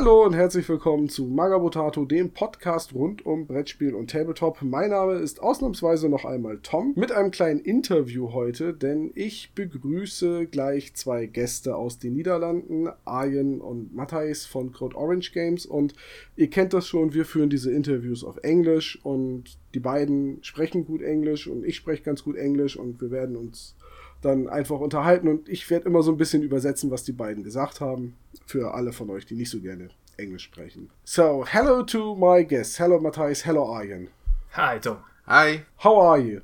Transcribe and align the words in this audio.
Hallo 0.00 0.24
und 0.24 0.32
herzlich 0.32 0.66
willkommen 0.66 1.10
zu 1.10 1.26
Magabotato, 1.26 2.06
dem 2.06 2.30
Podcast 2.30 2.94
rund 2.94 3.26
um 3.26 3.46
Brettspiel 3.46 3.94
und 3.94 4.10
Tabletop. 4.10 4.62
Mein 4.62 4.88
Name 4.88 5.16
ist 5.16 5.42
ausnahmsweise 5.42 6.08
noch 6.08 6.24
einmal 6.24 6.58
Tom 6.62 6.94
mit 6.96 7.12
einem 7.12 7.30
kleinen 7.30 7.60
Interview 7.60 8.32
heute, 8.32 8.72
denn 8.72 9.12
ich 9.14 9.52
begrüße 9.54 10.46
gleich 10.46 10.94
zwei 10.94 11.26
Gäste 11.26 11.76
aus 11.76 11.98
den 11.98 12.14
Niederlanden, 12.14 12.88
Arjen 13.04 13.60
und 13.60 13.94
Matthijs 13.94 14.46
von 14.46 14.72
Code 14.72 14.96
Orange 14.96 15.32
Games 15.32 15.66
und 15.66 15.92
ihr 16.34 16.48
kennt 16.48 16.72
das 16.72 16.86
schon, 16.86 17.12
wir 17.12 17.26
führen 17.26 17.50
diese 17.50 17.70
Interviews 17.70 18.24
auf 18.24 18.38
Englisch 18.38 18.98
und 19.02 19.58
die 19.74 19.80
beiden 19.80 20.42
sprechen 20.42 20.86
gut 20.86 21.02
Englisch 21.02 21.46
und 21.46 21.62
ich 21.62 21.76
spreche 21.76 22.04
ganz 22.04 22.24
gut 22.24 22.36
Englisch 22.36 22.74
und 22.74 23.02
wir 23.02 23.10
werden 23.10 23.36
uns 23.36 23.76
dann 24.22 24.48
einfach 24.48 24.80
unterhalten 24.80 25.28
und 25.28 25.48
ich 25.48 25.68
werde 25.70 25.86
immer 25.86 26.02
so 26.02 26.10
ein 26.10 26.18
bisschen 26.18 26.42
übersetzen, 26.42 26.90
was 26.90 27.04
die 27.04 27.12
beiden 27.12 27.42
gesagt 27.42 27.80
haben, 27.80 28.16
für 28.46 28.74
alle 28.74 28.92
von 28.92 29.10
euch, 29.10 29.26
die 29.26 29.34
nicht 29.34 29.50
so 29.50 29.60
gerne 29.60 29.90
Englisch 30.20 30.44
sprechen. 30.44 30.90
So, 31.04 31.44
hello 31.44 31.82
to 31.84 32.14
my 32.14 32.42
guests. 32.42 32.76
Hello 32.76 32.98
Matthias, 33.00 33.42
hello 33.42 33.66
Arjen. 33.72 34.08
Hi, 34.52 34.78
Tom. 34.78 34.98
Hi. 35.26 35.64
How 35.78 35.98
are 36.00 36.18
you? 36.18 36.42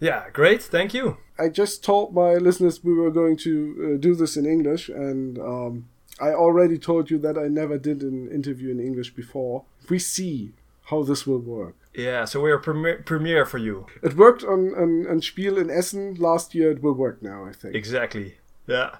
Yeah, 0.00 0.30
great, 0.32 0.62
thank 0.62 0.92
you. 0.92 1.16
I 1.38 1.48
just 1.48 1.82
told 1.84 2.14
my 2.14 2.34
listeners 2.34 2.84
we 2.84 2.94
were 2.94 3.10
going 3.10 3.36
to 3.38 3.94
uh, 3.94 4.00
do 4.00 4.14
this 4.14 4.36
in 4.36 4.46
English, 4.46 4.88
and 4.88 5.38
um, 5.38 5.88
I 6.20 6.30
already 6.30 6.78
told 6.78 7.10
you 7.10 7.18
that 7.18 7.38
I 7.38 7.48
never 7.48 7.78
did 7.78 8.02
an 8.02 8.30
interview 8.30 8.70
in 8.70 8.80
English 8.80 9.14
before. 9.14 9.64
We 9.88 9.98
see 9.98 10.52
how 10.84 11.02
this 11.02 11.26
will 11.26 11.40
work. 11.40 11.74
Yeah, 11.94 12.26
so 12.26 12.40
we're 12.42 12.58
premiere, 12.58 13.02
premiere 13.02 13.46
for 13.46 13.58
you. 13.58 13.86
It 14.02 14.16
worked 14.16 14.44
on, 14.44 14.74
on, 14.74 15.06
on 15.08 15.20
Spiel 15.22 15.58
in 15.58 15.70
Essen 15.70 16.14
last 16.14 16.54
year. 16.54 16.70
It 16.70 16.82
will 16.82 16.92
work 16.94 17.22
now, 17.22 17.46
I 17.46 17.52
think. 17.52 17.74
Exactly. 17.74 18.36
Yeah. 18.66 18.96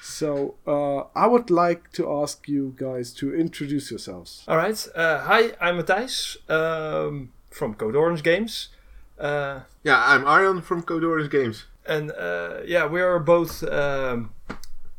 So 0.00 0.54
uh, 0.66 1.04
I 1.14 1.26
would 1.26 1.50
like 1.50 1.92
to 1.92 2.10
ask 2.22 2.48
you 2.48 2.74
guys 2.76 3.12
to 3.14 3.34
introduce 3.34 3.90
yourselves. 3.90 4.44
All 4.48 4.56
right. 4.56 4.88
Uh, 4.94 5.18
hi, 5.20 5.52
I'm 5.60 5.78
Matthijs 5.78 6.36
um, 6.50 7.32
from 7.50 7.74
Code 7.74 7.96
Orange 7.96 8.22
Games. 8.22 8.68
Uh, 9.18 9.60
Yeah, 9.82 10.00
I'm 10.06 10.24
Arjan 10.24 10.62
from 10.62 10.82
Code 10.82 11.04
Orange 11.04 11.30
Games. 11.30 11.66
and 11.86 12.10
uh, 12.12 12.58
yeah, 12.66 12.86
we 12.86 13.00
are 13.00 13.18
both 13.18 13.62
um, 13.64 14.30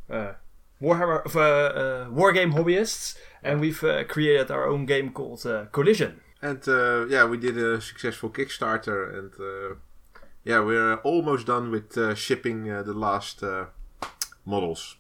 uh, 0.10 0.34
Warhammer 0.82 1.26
of, 1.26 1.36
uh, 1.36 1.40
uh, 1.40 2.06
wargame 2.10 2.54
hobbyists, 2.54 3.16
and 3.44 3.60
we've 3.62 3.84
uh, 3.84 4.04
created 4.06 4.50
our 4.52 4.66
own 4.68 4.86
game 4.86 5.12
called 5.12 5.46
uh, 5.46 5.66
Collision. 5.72 6.20
And 6.42 6.62
uh, 6.68 7.06
yeah, 7.08 7.26
we 7.26 7.38
did 7.38 7.58
a 7.58 7.80
successful 7.82 8.30
Kickstarter, 8.30 9.18
and 9.18 9.32
uh, 9.40 9.76
yeah, 10.44 10.60
we're 10.62 10.96
almost 11.04 11.48
done 11.48 11.70
with 11.72 11.98
uh, 11.98 12.16
shipping 12.16 12.70
uh, 12.70 12.84
the 12.84 12.94
last 12.94 13.44
uh, 13.44 13.66
models. 14.50 14.98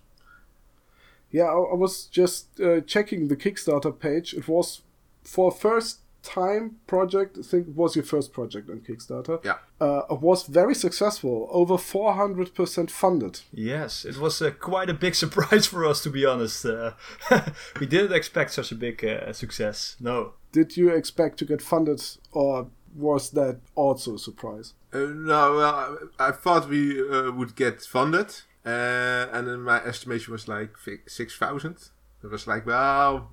Yeah, 1.32 1.46
I, 1.46 1.58
I 1.74 1.76
was 1.76 2.06
just 2.06 2.60
uh, 2.60 2.82
checking 2.82 3.28
the 3.28 3.36
Kickstarter 3.36 3.98
page. 3.98 4.34
It 4.34 4.48
was 4.48 4.82
for 5.24 5.50
a 5.50 5.52
first 5.52 6.00
time 6.24 6.78
project. 6.88 7.38
I 7.38 7.42
think 7.44 7.68
it 7.68 7.76
was 7.76 7.96
your 7.96 8.06
first 8.06 8.34
project 8.34 8.70
on 8.70 8.80
Kickstarter. 8.80 9.44
Yeah. 9.44 9.58
Uh, 9.80 10.02
it 10.10 10.22
was 10.22 10.44
very 10.48 10.76
successful. 10.76 11.48
Over 11.52 11.76
400% 11.76 12.90
funded. 12.90 13.42
Yes, 13.54 14.06
it 14.06 14.18
was 14.18 14.42
uh, 14.42 14.52
quite 14.52 14.90
a 14.90 14.94
big 14.94 15.16
surprise 15.24 15.66
for 15.66 15.86
us, 15.86 16.02
to 16.04 16.10
be 16.10 16.26
honest. 16.26 16.66
Uh, 16.66 16.92
we 17.80 17.86
didn't 17.86 18.14
expect 18.14 18.52
such 18.52 18.72
a 18.72 18.76
big 18.76 19.04
uh, 19.06 19.32
success. 19.34 19.96
No. 20.00 20.34
Did 20.52 20.78
you 20.78 20.90
expect 20.90 21.38
to 21.40 21.46
get 21.46 21.62
funded 21.62 22.02
or 22.32 22.68
was 22.96 23.30
that 23.32 23.60
also 23.76 24.16
a 24.16 24.20
surprise? 24.20 24.74
Uh, 24.92 24.98
no, 25.00 25.56
well, 25.56 25.98
I, 26.20 26.30
I 26.30 26.32
thought 26.32 26.68
we 26.68 27.00
uh, 27.00 27.32
would 27.32 27.56
get 27.56 27.82
funded, 27.82 28.42
uh, 28.66 29.28
and 29.32 29.64
my 29.64 29.82
estimation 29.84 30.32
was 30.34 30.48
like 30.48 30.78
fi- 30.78 31.00
6,000. 31.08 31.90
It 32.24 32.28
was 32.28 32.48
like, 32.48 32.66
well, 32.66 33.32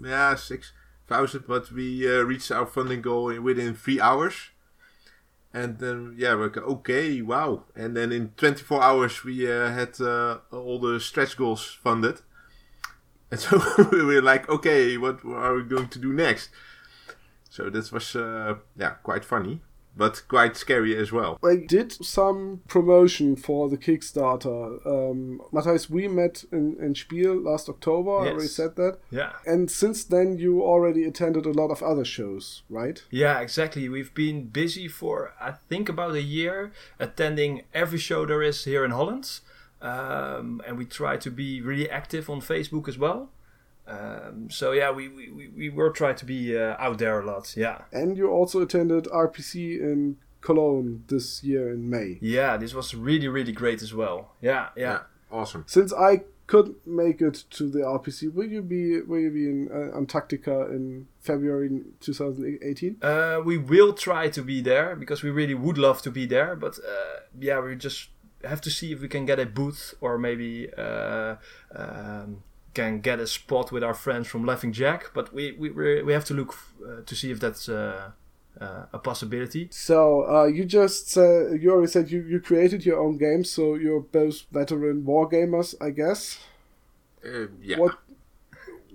yeah, 0.00 0.34
6,000, 0.34 1.44
but 1.46 1.72
we 1.72 2.06
uh, 2.06 2.22
reached 2.22 2.50
our 2.50 2.66
funding 2.66 3.02
goal 3.02 3.30
in, 3.30 3.42
within 3.42 3.74
three 3.74 4.00
hours. 4.00 4.50
And 5.54 5.78
then, 5.78 6.14
yeah, 6.18 6.34
we're 6.34 6.52
okay, 6.54 7.22
wow. 7.22 7.64
And 7.74 7.96
then 7.96 8.12
in 8.12 8.32
24 8.36 8.82
hours, 8.82 9.24
we 9.24 9.50
uh, 9.50 9.70
had 9.70 9.98
uh, 10.00 10.38
all 10.52 10.78
the 10.78 11.00
stretch 11.00 11.36
goals 11.36 11.78
funded. 11.82 12.20
And 13.30 13.38
so 13.38 13.60
we 13.92 14.02
were 14.02 14.22
like, 14.22 14.48
okay, 14.48 14.96
what 14.96 15.22
are 15.22 15.56
we 15.56 15.62
going 15.62 15.88
to 15.88 15.98
do 15.98 16.14
next? 16.14 16.48
So 17.50 17.68
this 17.68 17.92
was, 17.92 18.14
yeah, 18.14 18.90
quite 19.02 19.22
funny, 19.22 19.60
but 19.98 20.22
quite 20.28 20.56
scary 20.56 20.96
as 20.96 21.12
well. 21.12 21.38
I 21.44 21.56
did 21.56 21.92
some 21.92 22.62
promotion 22.68 23.36
for 23.36 23.68
the 23.68 23.76
Kickstarter. 23.76 24.86
Um, 24.86 25.42
Matthias, 25.52 25.90
we 25.90 26.08
met 26.08 26.44
in, 26.52 26.76
in 26.80 26.94
Spiel 26.94 27.34
last 27.34 27.68
October. 27.68 28.12
I 28.12 28.28
already 28.28 28.46
said 28.46 28.76
that. 28.76 28.98
Yeah. 29.10 29.32
And 29.44 29.70
since 29.70 30.04
then, 30.04 30.38
you 30.38 30.62
already 30.62 31.04
attended 31.04 31.44
a 31.44 31.52
lot 31.52 31.70
of 31.70 31.82
other 31.82 32.04
shows, 32.04 32.62
right? 32.70 33.02
Yeah, 33.10 33.40
exactly. 33.40 33.88
We've 33.88 34.14
been 34.14 34.46
busy 34.46 34.88
for, 34.88 35.34
I 35.40 35.52
think, 35.68 35.88
about 35.88 36.14
a 36.14 36.22
year, 36.22 36.72
attending 36.98 37.62
every 37.74 37.98
show 37.98 38.24
there 38.24 38.42
is 38.42 38.64
here 38.64 38.84
in 38.84 38.92
Holland. 38.92 39.40
Um, 39.80 40.60
and 40.66 40.76
we 40.76 40.84
try 40.84 41.16
to 41.18 41.30
be 41.30 41.60
really 41.60 41.88
active 41.90 42.28
on 42.30 42.40
Facebook 42.40 42.88
as 42.88 42.98
well. 42.98 43.30
Um, 43.88 44.50
so, 44.50 44.72
yeah, 44.72 44.90
we, 44.90 45.08
we, 45.08 45.30
we, 45.30 45.48
we 45.48 45.68
were 45.70 45.90
trying 45.90 46.16
to 46.16 46.24
be 46.24 46.56
uh, 46.56 46.76
out 46.78 46.98
there 46.98 47.20
a 47.20 47.24
lot. 47.24 47.56
Yeah. 47.56 47.82
And 47.92 48.16
you 48.16 48.30
also 48.30 48.60
attended 48.60 49.04
RPC 49.04 49.80
in 49.80 50.18
Cologne 50.40 51.04
this 51.08 51.42
year 51.42 51.72
in 51.72 51.88
May. 51.88 52.18
Yeah, 52.20 52.56
this 52.56 52.74
was 52.74 52.94
really, 52.94 53.28
really 53.28 53.52
great 53.52 53.82
as 53.82 53.94
well. 53.94 54.32
Yeah, 54.40 54.68
yeah. 54.76 55.00
awesome. 55.30 55.64
Since 55.66 55.92
I 55.92 56.22
couldn't 56.46 56.86
make 56.86 57.20
it 57.20 57.44
to 57.50 57.68
the 57.68 57.80
RPC, 57.80 58.32
will 58.32 58.46
you 58.48 58.62
be 58.62 59.00
will 59.02 59.20
you 59.20 59.30
be 59.30 59.44
in 59.48 59.68
uh, 59.70 59.96
Antarctica 59.96 60.62
in 60.70 61.06
February 61.20 61.82
2018? 62.00 62.98
Uh, 63.02 63.40
we 63.44 63.58
will 63.58 63.92
try 63.92 64.28
to 64.28 64.42
be 64.42 64.60
there 64.60 64.96
because 64.96 65.22
we 65.22 65.30
really 65.30 65.54
would 65.54 65.76
love 65.76 66.00
to 66.02 66.10
be 66.10 66.26
there. 66.26 66.56
But 66.56 66.78
uh, 66.78 67.20
yeah, 67.38 67.60
we 67.60 67.76
just 67.76 68.08
have 68.44 68.60
to 68.62 68.70
see 68.70 68.92
if 68.92 69.00
we 69.00 69.08
can 69.08 69.26
get 69.26 69.38
a 69.38 69.46
booth 69.46 69.94
or 70.00 70.16
maybe 70.18 70.72
uh, 70.76 71.36
um, 71.74 72.42
can 72.78 73.00
get 73.00 73.18
a 73.20 73.26
spot 73.26 73.72
with 73.72 73.82
our 73.82 73.94
friends 73.94 74.28
from 74.28 74.44
Laughing 74.44 74.72
Jack. 74.72 75.10
But 75.14 75.26
we 75.36 75.52
we 75.60 75.68
we're- 75.70 76.12
have 76.12 76.24
to 76.26 76.34
look 76.34 76.54
uh, 76.86 77.02
to 77.08 77.14
see 77.14 77.30
if 77.30 77.38
that's 77.40 77.68
uh, 77.68 78.10
uh, 78.60 78.84
a 78.92 78.98
possibility. 78.98 79.68
So 79.70 79.98
uh, 80.28 80.46
you 80.56 80.64
just 80.64 81.10
said 81.10 81.62
you 81.62 81.70
already 81.72 81.92
said 81.92 82.10
you, 82.10 82.22
you 82.32 82.40
created 82.40 82.84
your 82.86 82.98
own 83.04 83.18
game, 83.18 83.44
so 83.44 83.62
you're 83.82 84.06
both 84.12 84.46
veteran 84.52 85.04
war 85.04 85.28
gamers, 85.28 85.74
I 85.80 85.90
guess. 85.90 86.38
Uh, 87.24 87.48
yeah. 87.62 87.78
What 87.78 87.98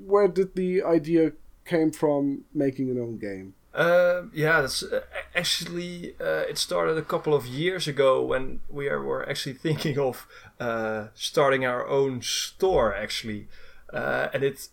where 0.05 0.27
did 0.27 0.55
the 0.55 0.83
idea 0.83 1.31
came 1.65 1.91
from 1.91 2.43
making 2.53 2.89
an 2.89 2.99
own 2.99 3.17
game? 3.19 3.53
Uh, 3.73 4.23
yeah, 4.33 4.61
that's 4.61 4.83
uh, 4.83 5.01
actually 5.35 6.15
uh, 6.21 6.49
it 6.49 6.57
started 6.57 6.97
a 6.97 7.01
couple 7.01 7.33
of 7.33 7.45
years 7.47 7.87
ago 7.87 8.21
when 8.21 8.59
we 8.69 8.87
are, 8.87 9.01
were 9.01 9.27
actually 9.29 9.55
thinking 9.67 9.97
of 9.97 10.27
uh, 10.59 11.07
starting 11.15 11.65
our 11.65 11.87
own 11.87 12.21
store 12.21 12.93
actually, 12.93 13.47
uh, 13.93 14.29
and 14.33 14.43
it's 14.43 14.69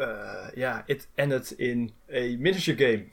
uh, 0.00 0.50
yeah 0.56 0.82
it 0.88 1.06
ended 1.16 1.52
in 1.58 1.92
a 2.10 2.36
miniature 2.36 2.74
game. 2.74 3.10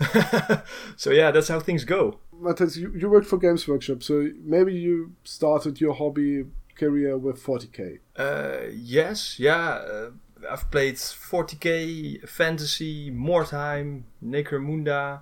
so 0.96 1.10
yeah, 1.10 1.30
that's 1.30 1.48
how 1.48 1.60
things 1.60 1.84
go. 1.84 2.18
Matthias, 2.32 2.76
you, 2.76 2.92
you 2.96 3.08
worked 3.08 3.26
for 3.26 3.38
Games 3.38 3.68
Workshop, 3.68 4.02
so 4.02 4.30
maybe 4.42 4.74
you 4.74 5.12
started 5.22 5.80
your 5.80 5.94
hobby 5.94 6.46
career 6.74 7.16
with 7.16 7.42
40k. 7.42 7.98
Uh, 8.16 8.68
yes, 8.72 9.38
yeah. 9.38 9.58
Uh, 9.58 10.10
I've 10.50 10.68
played 10.70 10.96
40k, 10.96 12.28
Fantasy, 12.28 13.10
Mordheim, 13.12 14.02
Necromunda, 14.24 15.20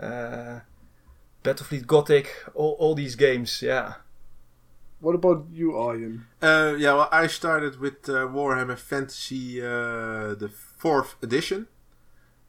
uh, 0.00 0.60
Battlefleet 1.42 1.86
Gothic, 1.86 2.28
all, 2.54 2.76
all 2.78 2.94
these 2.94 3.16
games, 3.16 3.62
yeah. 3.62 3.94
What 5.00 5.14
about 5.14 5.46
you, 5.50 5.78
Arjen? 5.78 6.26
Uh, 6.42 6.74
yeah, 6.78 6.92
well, 6.92 7.08
I 7.10 7.26
started 7.26 7.80
with 7.80 8.06
uh, 8.06 8.28
Warhammer 8.28 8.78
Fantasy, 8.78 9.62
uh, 9.62 10.34
the 10.34 10.50
fourth 10.76 11.16
edition, 11.22 11.68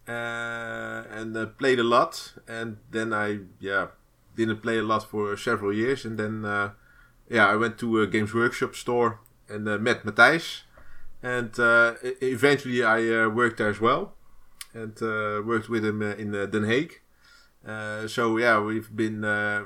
uh, 0.06 1.04
and 1.10 1.36
uh, 1.38 1.46
played 1.46 1.80
a 1.80 1.84
lot. 1.84 2.34
And 2.50 2.78
then 2.92 3.14
I, 3.14 3.40
yeah, 3.62 3.88
didn't 4.36 4.62
play 4.62 4.80
a 4.80 4.84
lot 4.84 5.10
for 5.10 5.38
several 5.38 5.74
years. 5.74 6.04
And 6.04 6.20
then, 6.20 6.44
uh, 6.44 6.72
yeah, 7.30 7.48
I 7.48 7.56
went 7.56 7.78
to 7.80 8.02
a 8.02 8.08
Games 8.08 8.34
Workshop 8.34 8.76
store 8.76 9.22
and 9.48 9.64
met 9.82 10.04
Matthijs. 10.04 10.64
And 11.24 11.52
eventually, 12.22 12.84
I 12.84 13.28
worked 13.28 13.60
there 13.60 13.70
as 13.70 13.80
well, 13.80 14.16
and 14.74 15.00
worked 15.46 15.70
with 15.70 15.86
him 15.86 16.02
in 16.02 16.32
Den 16.32 16.66
Haag. 16.66 18.10
So 18.10 18.38
yeah, 18.38 18.60
we've 18.60 18.94
been 18.94 19.22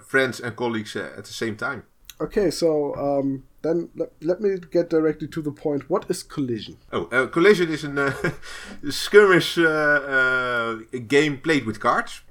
friends 0.06 0.40
and 0.40 0.56
colleagues 0.56 0.96
at 0.96 1.24
the 1.24 1.34
same 1.34 1.56
time. 1.56 1.84
Okay, 2.22 2.50
so 2.50 2.96
um, 2.96 3.44
then 3.62 3.90
let, 3.96 4.12
let 4.22 4.42
me 4.42 4.58
get 4.72 4.90
directly 4.90 5.28
to 5.28 5.42
the 5.42 5.52
point. 5.52 5.90
What 5.90 6.06
is 6.10 6.24
Collision? 6.24 6.78
Oh, 6.94 7.06
uh, 7.12 7.28
Collision 7.28 7.70
is 7.70 7.84
a 7.84 8.06
uh, 8.06 8.32
skirmish 8.90 9.58
uh, 9.58 9.64
uh, 9.64 10.76
game 11.08 11.38
played 11.40 11.66
with 11.66 11.80
cards, 11.80 12.22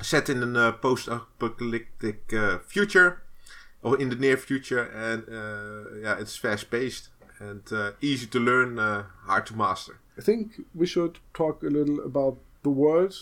set 0.00 0.28
in 0.30 0.42
a 0.56 0.68
uh, 0.68 0.72
post-apocalyptic 0.72 2.32
uh, 2.32 2.58
future, 2.66 3.22
or 3.82 4.00
in 4.00 4.08
the 4.08 4.16
near 4.16 4.36
future, 4.38 4.84
and 4.84 5.24
uh, 5.28 5.96
yeah, 6.02 6.18
it's 6.20 6.36
fast-paced. 6.36 7.10
and 7.40 7.72
uh, 7.72 7.90
easy 8.00 8.26
to 8.26 8.38
learn, 8.38 8.78
uh, 8.78 9.04
hard 9.26 9.44
to 9.46 9.56
master. 9.56 9.98
I 10.16 10.22
think 10.22 10.60
we 10.74 10.86
should 10.86 11.18
talk 11.34 11.62
a 11.62 11.66
little 11.66 12.00
about 12.00 12.38
the 12.62 12.70
world 12.70 13.14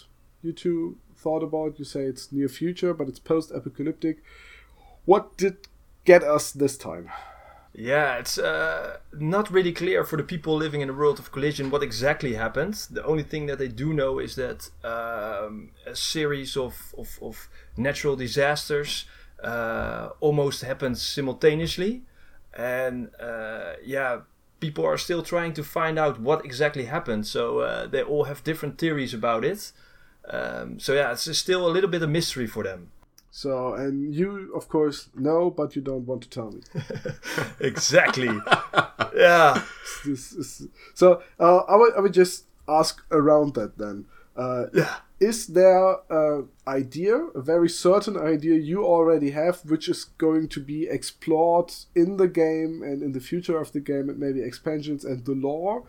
you 0.43 0.52
two 0.52 0.96
thought 1.17 1.43
about. 1.43 1.79
You 1.79 1.84
say 1.84 2.02
it's 2.02 2.31
near 2.32 2.49
future, 2.49 2.93
but 2.94 3.08
it's 3.08 3.19
post-apocalyptic. 3.19 4.19
What 5.05 5.37
did 5.37 5.56
get 6.04 6.22
us 6.22 6.52
this 6.52 6.76
time? 6.76 7.10
Yeah, 7.75 8.19
it's 8.19 8.37
uh, 8.37 8.99
not 9.12 9.50
really 9.50 9.72
clear 9.72 10.04
for 10.04 10.19
the 10.19 10.22
people 10.22 10.54
living 10.54 10.82
in 10.82 10.88
the 10.88 10.94
world 10.94 11.19
of 11.19 11.32
Collision 11.32 11.70
what 11.70 11.82
exactly 11.82 12.34
happened. 12.34 12.75
The 12.90 13.04
only 13.04 13.22
thing 13.22 13.46
that 13.46 13.58
they 13.58 13.69
do 13.69 13.94
know 13.94 14.19
is 14.19 14.37
that 14.37 14.70
um, 14.84 15.70
a 15.87 15.96
series 15.96 16.54
of, 16.56 16.94
of, 16.99 17.19
of 17.22 17.49
natural 17.76 18.14
disasters 18.14 19.06
uh, 19.43 20.10
almost 20.20 20.62
happened 20.62 20.99
simultaneously. 20.99 22.02
And 22.52 23.10
uh, 23.19 23.75
yeah, 23.82 24.20
people 24.60 24.84
are 24.84 24.98
still 24.98 25.22
trying 25.22 25.55
to 25.55 25.64
find 25.64 25.98
out 25.98 26.20
what 26.20 26.44
exactly 26.44 26.84
happened. 26.84 27.26
So 27.26 27.60
uh, 27.60 27.87
they 27.87 28.02
all 28.02 28.25
have 28.25 28.44
different 28.44 28.76
theories 28.76 29.14
about 29.14 29.46
it. 29.46 29.72
Um, 30.28 30.78
so 30.78 30.93
yeah, 30.93 31.12
it's 31.12 31.38
still 31.38 31.66
a 31.66 31.72
little 31.72 31.90
bit 31.90 32.02
of 32.02 32.10
mystery 32.10 32.46
for 32.46 32.64
them. 32.64 32.90
So, 33.34 33.73
and 33.73 34.14
you, 34.14 34.52
of 34.55 34.69
course, 34.69 35.08
know, 35.14 35.50
but 35.50 35.75
you 35.75 35.81
don't 35.81 36.05
want 36.05 36.23
to 36.25 36.29
tell 36.29 36.50
me. 36.50 36.61
exactly. 37.61 38.29
yeah. 39.17 39.64
So, 40.94 41.23
uh, 41.40 41.58
I, 41.61 41.76
would, 41.76 41.94
I 41.96 42.00
would 42.00 42.12
just 42.12 42.44
ask 42.69 43.02
around 43.11 43.55
that 43.55 43.79
then. 43.79 44.05
Uh, 44.37 44.67
yeah. 44.75 44.96
Is 45.19 45.46
there 45.46 45.96
an 46.11 46.49
idea, 46.69 47.17
a 47.17 47.40
very 47.40 47.70
certain 47.70 48.19
idea 48.19 48.58
you 48.58 48.84
already 48.84 49.31
have, 49.31 49.61
which 49.64 49.88
is 49.88 50.05
going 50.05 50.49
to 50.49 50.61
be 50.61 50.87
explored 50.87 51.73
in 51.94 52.19
the 52.19 52.29
game 52.29 52.82
and 52.82 53.02
in 53.02 53.12
the 53.12 53.20
future 53.20 53.58
of 53.58 53.73
the 53.73 53.81
game 53.81 54.11
and 54.11 54.19
maybe 54.19 54.43
expansions 54.43 55.06
and 55.06 55.25
the 55.25 55.32
lore? 55.32 55.84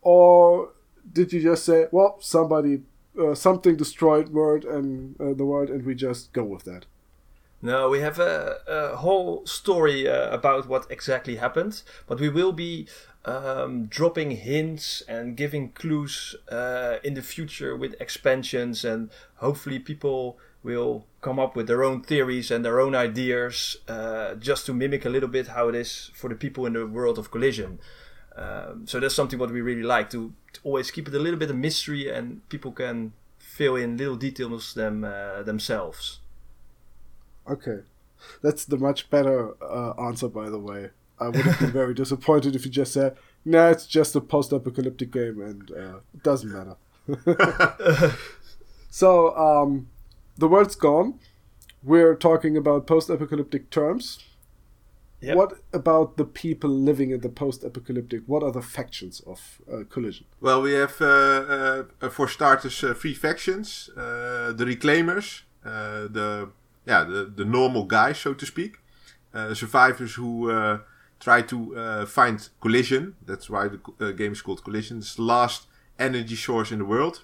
Or 0.00 0.70
did 1.12 1.30
you 1.34 1.42
just 1.42 1.66
say, 1.66 1.88
well, 1.92 2.16
somebody 2.20 2.84
uh, 3.20 3.34
something 3.34 3.76
destroyed 3.76 4.30
world 4.30 4.64
and 4.64 5.20
uh, 5.20 5.34
the 5.34 5.44
world, 5.44 5.68
and 5.70 5.84
we 5.84 5.94
just 5.94 6.32
go 6.32 6.42
with 6.42 6.64
that. 6.64 6.86
No, 7.62 7.90
we 7.90 8.00
have 8.00 8.18
a, 8.18 8.56
a 8.66 8.96
whole 8.96 9.44
story 9.46 10.08
uh, 10.08 10.30
about 10.30 10.66
what 10.66 10.90
exactly 10.90 11.36
happened, 11.36 11.82
but 12.06 12.18
we 12.18 12.30
will 12.30 12.52
be 12.52 12.88
um, 13.26 13.84
dropping 13.86 14.30
hints 14.30 15.02
and 15.06 15.36
giving 15.36 15.72
clues 15.72 16.34
uh, 16.50 16.96
in 17.04 17.14
the 17.14 17.22
future 17.22 17.76
with 17.76 18.00
expansions, 18.00 18.84
and 18.84 19.10
hopefully 19.36 19.78
people 19.78 20.38
will 20.62 21.06
come 21.20 21.38
up 21.38 21.54
with 21.54 21.66
their 21.66 21.84
own 21.84 22.02
theories 22.02 22.50
and 22.50 22.64
their 22.64 22.80
own 22.80 22.94
ideas, 22.94 23.76
uh, 23.88 24.34
just 24.36 24.64
to 24.66 24.72
mimic 24.72 25.04
a 25.04 25.10
little 25.10 25.28
bit 25.28 25.48
how 25.48 25.68
it 25.68 25.74
is 25.74 26.10
for 26.14 26.28
the 26.28 26.34
people 26.34 26.64
in 26.64 26.72
the 26.72 26.86
world 26.86 27.18
of 27.18 27.30
Collision. 27.30 27.78
Um, 28.36 28.86
so 28.86 29.00
that's 29.00 29.14
something 29.14 29.38
what 29.38 29.50
we 29.50 29.60
really 29.60 29.82
like 29.82 30.10
to, 30.10 30.32
to, 30.52 30.60
always 30.62 30.90
keep 30.90 31.08
it 31.08 31.14
a 31.14 31.18
little 31.18 31.38
bit 31.38 31.50
of 31.50 31.56
mystery, 31.56 32.08
and 32.08 32.48
people 32.48 32.72
can 32.72 33.12
fill 33.38 33.76
in 33.76 33.96
little 33.96 34.16
details 34.16 34.74
them 34.74 35.04
uh, 35.04 35.42
themselves. 35.42 36.20
Okay, 37.48 37.80
that's 38.42 38.64
the 38.64 38.78
much 38.78 39.10
better 39.10 39.54
uh, 39.62 39.92
answer, 40.00 40.28
by 40.28 40.48
the 40.48 40.58
way. 40.58 40.90
I 41.18 41.28
would 41.28 41.44
have 41.44 41.58
been 41.58 41.72
very 41.72 41.94
disappointed 42.02 42.54
if 42.54 42.64
you 42.64 42.70
just 42.70 42.92
said, 42.92 43.16
"Nah, 43.44 43.68
it's 43.68 43.86
just 43.86 44.14
a 44.14 44.20
post-apocalyptic 44.20 45.10
game, 45.10 45.40
and 45.40 45.70
uh, 45.72 45.96
it 46.14 46.22
doesn't 46.22 46.52
matter." 46.52 46.76
so, 48.90 49.36
um, 49.36 49.88
the 50.38 50.48
world's 50.48 50.76
gone. 50.76 51.18
We're 51.82 52.14
talking 52.14 52.56
about 52.56 52.86
post-apocalyptic 52.86 53.70
terms 53.70 54.20
Yep. 55.20 55.36
What 55.36 55.52
about 55.72 56.16
the 56.16 56.24
people 56.24 56.70
living 56.70 57.10
in 57.10 57.20
the 57.20 57.28
post-apocalyptic? 57.28 58.22
What 58.26 58.42
are 58.42 58.52
the 58.52 58.62
factions 58.62 59.20
of 59.26 59.60
uh, 59.70 59.84
Collision? 59.90 60.24
Well, 60.40 60.62
we 60.62 60.72
have, 60.72 60.98
uh, 61.00 61.84
uh, 62.00 62.08
for 62.08 62.26
starters, 62.26 62.82
uh, 62.82 62.94
three 62.94 63.12
factions: 63.12 63.90
uh, 63.96 64.52
the 64.52 64.64
Reclaimers, 64.64 65.42
uh, 65.64 66.08
the 66.08 66.48
yeah, 66.86 67.04
the, 67.04 67.24
the 67.36 67.44
normal 67.44 67.84
guys, 67.84 68.18
so 68.18 68.32
to 68.32 68.46
speak, 68.46 68.78
survivors 69.52 70.14
who 70.14 70.50
try 71.20 71.42
to 71.42 72.06
find 72.06 72.48
Collision. 72.62 73.14
That's 73.26 73.50
why 73.50 73.68
the 73.98 74.14
game 74.14 74.32
is 74.32 74.40
called 74.40 74.64
Collision. 74.64 74.98
It's 74.98 75.16
the 75.16 75.22
last 75.22 75.66
energy 75.98 76.36
source 76.36 76.72
in 76.72 76.78
the 76.78 76.86
world. 76.86 77.22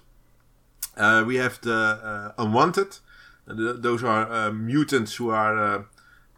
we 1.25 1.37
have 1.37 1.59
the 1.61 2.33
Unwanted. 2.37 2.99
Those 3.47 4.03
are 4.03 4.51
mutants 4.51 5.15
who 5.15 5.31
are 5.31 5.87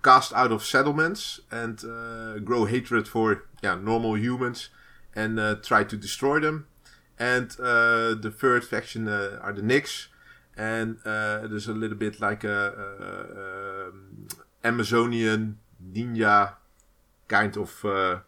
cast 0.03 0.33
out 0.33 0.51
of 0.51 0.63
settlements 0.63 1.39
and 1.51 1.83
uh, 1.83 2.39
grow 2.39 2.65
hatred 2.65 3.07
for 3.07 3.43
yeah, 3.61 3.75
normal 3.75 4.15
humans 4.17 4.69
and 5.15 5.39
uh, 5.39 5.55
try 5.55 5.83
to 5.83 5.97
destroy 5.97 6.39
them. 6.39 6.67
And 7.17 7.51
uh, 7.59 8.15
the 8.15 8.33
third 8.35 8.63
faction 8.63 9.07
uh, 9.07 9.39
are 9.41 9.51
the 9.51 9.61
Nyx, 9.61 10.07
and 10.55 10.97
uh, 11.05 11.47
there's 11.47 11.67
a 11.67 11.73
little 11.73 11.97
bit 11.97 12.21
like 12.21 12.45
a 12.45 13.89
um, 13.89 14.27
Amazonian 14.63 15.57
ninja 15.93 16.53
kind 17.27 17.57
of 17.57 17.83
uh, 17.83 18.19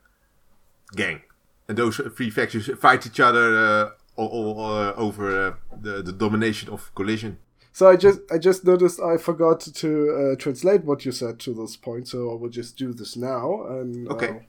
gang. 0.94 1.22
And 1.70 1.78
those 1.78 2.02
three 2.16 2.30
factions 2.30 2.70
fight 2.78 3.06
each 3.06 3.22
other 3.22 3.94
all, 4.18 4.28
all, 4.28 4.94
over 4.98 5.58
the, 5.82 6.02
the 6.02 6.12
domination 6.12 6.68
of 6.70 6.94
collision. 6.94 7.38
So 7.74 7.88
I 7.88 7.96
just 7.96 8.20
I 8.30 8.38
just 8.38 8.66
noticed 8.66 9.00
I 9.00 9.18
forgot 9.18 9.62
to 9.62 9.90
uh, 9.90 10.36
translate 10.36 10.84
what 10.84 11.06
you 11.06 11.12
said 11.12 11.40
to 11.40 11.54
this 11.54 11.78
point, 11.78 12.08
so 12.08 12.32
I 12.32 12.36
will 12.36 12.50
just 12.50 12.78
do 12.78 12.94
this 12.94 13.16
now. 13.16 13.64
And 13.68 14.08
okay. 14.10 14.30
Uh, 14.30 14.40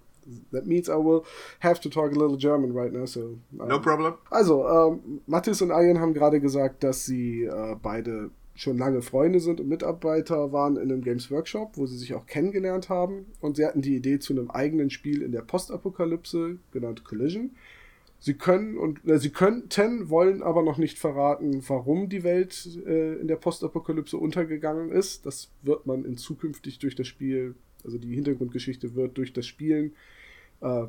that 0.52 0.66
means 0.66 0.88
I 0.88 0.94
will 0.94 1.24
have 1.60 1.80
to 1.80 1.90
talk 1.90 2.12
a 2.12 2.18
little 2.18 2.36
German 2.36 2.72
right 2.72 2.92
now. 2.92 3.06
So 3.06 3.38
um, 3.58 3.68
no 3.68 3.80
problem. 3.80 4.14
Also 4.30 4.66
ähm, 4.68 5.20
Mathis 5.26 5.62
und 5.62 5.70
Ian 5.70 5.98
haben 5.98 6.14
gerade 6.14 6.40
gesagt, 6.40 6.84
dass 6.84 7.04
sie 7.04 7.44
äh, 7.44 7.76
beide 7.82 8.30
schon 8.54 8.78
lange 8.78 9.02
Freunde 9.02 9.40
sind 9.40 9.60
und 9.60 9.68
Mitarbeiter 9.68 10.52
waren 10.52 10.76
in 10.76 10.92
einem 10.92 11.02
Games 11.02 11.30
Workshop, 11.30 11.76
wo 11.76 11.86
sie 11.86 11.96
sich 11.96 12.14
auch 12.14 12.26
kennengelernt 12.26 12.88
haben. 12.88 13.26
Und 13.40 13.56
sie 13.56 13.64
hatten 13.64 13.82
die 13.82 13.96
Idee 13.96 14.18
zu 14.18 14.32
einem 14.32 14.50
eigenen 14.50 14.90
Spiel 14.90 15.22
in 15.22 15.32
der 15.32 15.42
Postapokalypse, 15.42 16.58
genannt 16.70 17.04
Collision. 17.04 17.50
Sie 18.24 18.34
können 18.34 18.78
und 18.78 19.04
äh, 19.04 19.18
sie 19.18 19.30
könnten, 19.30 20.08
wollen 20.08 20.44
aber 20.44 20.62
noch 20.62 20.78
nicht 20.78 20.96
verraten, 20.96 21.60
warum 21.66 22.08
die 22.08 22.22
Welt 22.22 22.78
äh, 22.86 23.14
in 23.14 23.26
der 23.26 23.34
Postapokalypse 23.34 24.16
untergegangen 24.16 24.92
ist. 24.92 25.26
Das 25.26 25.50
wird 25.62 25.86
man 25.86 26.04
in 26.04 26.16
zukünftig 26.16 26.78
durch 26.78 26.94
das 26.94 27.08
Spiel, 27.08 27.56
also 27.82 27.98
die 27.98 28.14
Hintergrundgeschichte 28.14 28.94
wird 28.94 29.18
durch 29.18 29.32
das 29.32 29.44
Spielen 29.44 29.94
äh, 30.60 30.84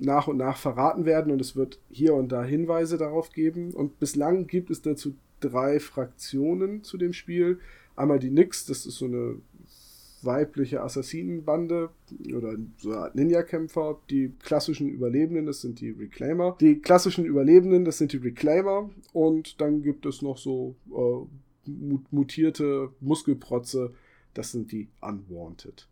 nach 0.00 0.26
und 0.26 0.36
nach 0.36 0.56
verraten 0.56 1.04
werden 1.04 1.32
und 1.32 1.40
es 1.40 1.54
wird 1.54 1.78
hier 1.90 2.14
und 2.14 2.32
da 2.32 2.42
Hinweise 2.42 2.98
darauf 2.98 3.30
geben. 3.30 3.70
Und 3.72 4.00
bislang 4.00 4.48
gibt 4.48 4.68
es 4.70 4.82
dazu 4.82 5.14
drei 5.38 5.78
Fraktionen 5.78 6.82
zu 6.82 6.98
dem 6.98 7.12
Spiel. 7.12 7.60
Einmal 7.94 8.18
die 8.18 8.30
Nix, 8.30 8.66
das 8.66 8.84
ist 8.84 8.96
so 8.96 9.04
eine 9.04 9.36
weibliche 10.24 10.82
Assassinenbande 10.82 11.90
oder 12.34 12.56
so 12.76 12.90
eine 12.90 13.00
Art 13.00 13.14
Ninja-Kämpfer. 13.14 13.98
Die 14.10 14.32
klassischen 14.42 14.88
Überlebenden, 14.88 15.46
das 15.46 15.60
sind 15.60 15.80
die 15.80 15.90
Reclaimer. 15.90 16.56
Die 16.60 16.80
klassischen 16.80 17.24
Überlebenden, 17.24 17.84
das 17.84 17.98
sind 17.98 18.12
die 18.12 18.18
Reclaimer. 18.18 18.90
Und 19.12 19.60
dann 19.60 19.82
gibt 19.82 20.06
es 20.06 20.22
noch 20.22 20.38
so 20.38 20.76
äh, 20.90 21.70
mutierte 22.10 22.90
Muskelprotze, 23.00 23.92
das 24.34 24.52
sind 24.52 24.72
die 24.72 24.88
Unwanted. 25.00 25.88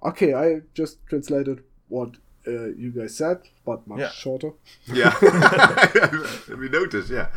Okay, 0.00 0.34
I 0.34 0.62
just 0.74 0.98
translated 1.08 1.62
what 1.88 2.18
uh, 2.46 2.68
you 2.76 2.90
guys 2.90 3.16
said, 3.16 3.38
but 3.64 3.86
much 3.86 4.00
yeah. 4.00 4.10
shorter. 4.10 4.52
Yeah, 4.86 5.14
we 6.58 6.68
noticed. 6.68 7.10
Yeah. 7.10 7.28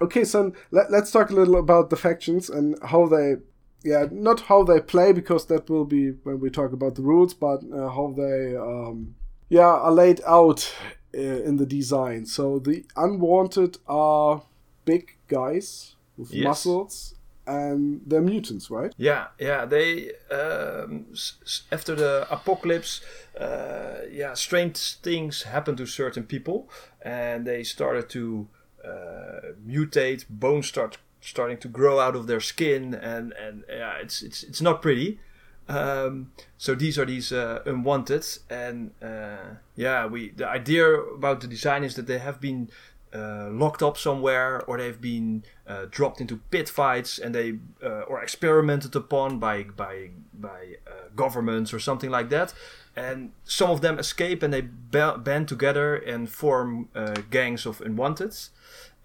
Okay, 0.00 0.24
so 0.24 0.52
let, 0.70 0.90
us 0.90 1.10
talk 1.10 1.30
a 1.30 1.34
little 1.34 1.56
about 1.56 1.90
the 1.90 1.96
factions 1.96 2.48
and 2.48 2.78
how 2.82 3.06
they 3.06 3.36
yeah, 3.82 4.06
not 4.10 4.40
how 4.42 4.64
they 4.64 4.80
play 4.80 5.12
because 5.12 5.46
that 5.46 5.68
will 5.70 5.84
be 5.84 6.10
when 6.24 6.40
we 6.40 6.50
talk 6.50 6.72
about 6.72 6.94
the 6.96 7.02
rules, 7.02 7.34
but 7.34 7.62
uh, 7.72 7.88
how 7.88 8.14
they 8.16 8.56
um, 8.56 9.14
yeah 9.48 9.62
are 9.66 9.92
laid 9.92 10.20
out 10.26 10.72
uh, 11.14 11.20
in 11.20 11.56
the 11.56 11.66
design. 11.66 12.26
So 12.26 12.58
the 12.58 12.84
unwanted 12.96 13.78
are 13.86 14.42
big 14.84 15.16
guys 15.28 15.94
with 16.16 16.32
yes. 16.32 16.44
muscles 16.44 17.14
and 17.48 18.02
they're 18.06 18.20
mutants, 18.20 18.70
right? 18.70 18.92
Yeah, 18.98 19.28
yeah. 19.40 19.64
They 19.64 20.10
um, 20.30 21.06
after 21.72 21.94
the 21.94 22.26
apocalypse, 22.30 23.00
uh, 23.40 24.02
yeah, 24.10 24.34
strange 24.34 24.96
things 25.00 25.44
happen 25.44 25.74
to 25.76 25.86
certain 25.86 26.24
people, 26.24 26.68
and 27.00 27.46
they 27.46 27.62
started 27.62 28.10
to 28.10 28.48
uh, 28.84 29.54
mutate. 29.66 30.26
Bones 30.28 30.66
start 30.66 30.98
starting 31.20 31.58
to 31.58 31.68
grow 31.68 32.00
out 32.00 32.16
of 32.16 32.26
their 32.26 32.40
skin, 32.40 32.94
and 32.94 33.32
and 33.32 33.64
yeah, 33.68 33.94
it's 34.00 34.22
it's 34.22 34.42
it's 34.42 34.60
not 34.60 34.82
pretty. 34.82 35.18
Um, 35.68 36.32
so 36.56 36.74
these 36.74 36.98
are 36.98 37.04
these 37.04 37.30
uh, 37.30 37.60
unwanted, 37.66 38.26
and 38.48 38.92
uh, 39.02 39.56
yeah, 39.76 40.06
we 40.06 40.30
the 40.30 40.48
idea 40.48 40.86
about 40.88 41.40
the 41.40 41.46
design 41.46 41.84
is 41.84 41.94
that 41.96 42.06
they 42.06 42.18
have 42.18 42.40
been 42.40 42.70
uh, 43.14 43.48
locked 43.50 43.82
up 43.82 43.98
somewhere, 43.98 44.62
or 44.66 44.78
they've 44.78 45.00
been 45.00 45.44
uh, 45.66 45.86
dropped 45.90 46.20
into 46.20 46.38
pit 46.50 46.68
fights, 46.68 47.18
and 47.18 47.34
they 47.34 47.58
uh, 47.82 48.02
or 48.08 48.22
experimented 48.22 48.96
upon 48.96 49.38
by 49.38 49.64
by 49.64 50.10
by 50.32 50.76
uh, 50.86 51.08
governments 51.14 51.74
or 51.74 51.78
something 51.78 52.10
like 52.10 52.30
that. 52.30 52.54
And 52.96 53.32
some 53.44 53.70
of 53.70 53.80
them 53.80 53.98
escape 53.98 54.42
and 54.42 54.52
they 54.52 54.62
band 54.62 55.46
together 55.46 55.94
and 55.94 56.28
form 56.28 56.88
gangs 57.30 57.64
of 57.64 57.80
unwanted, 57.80 58.34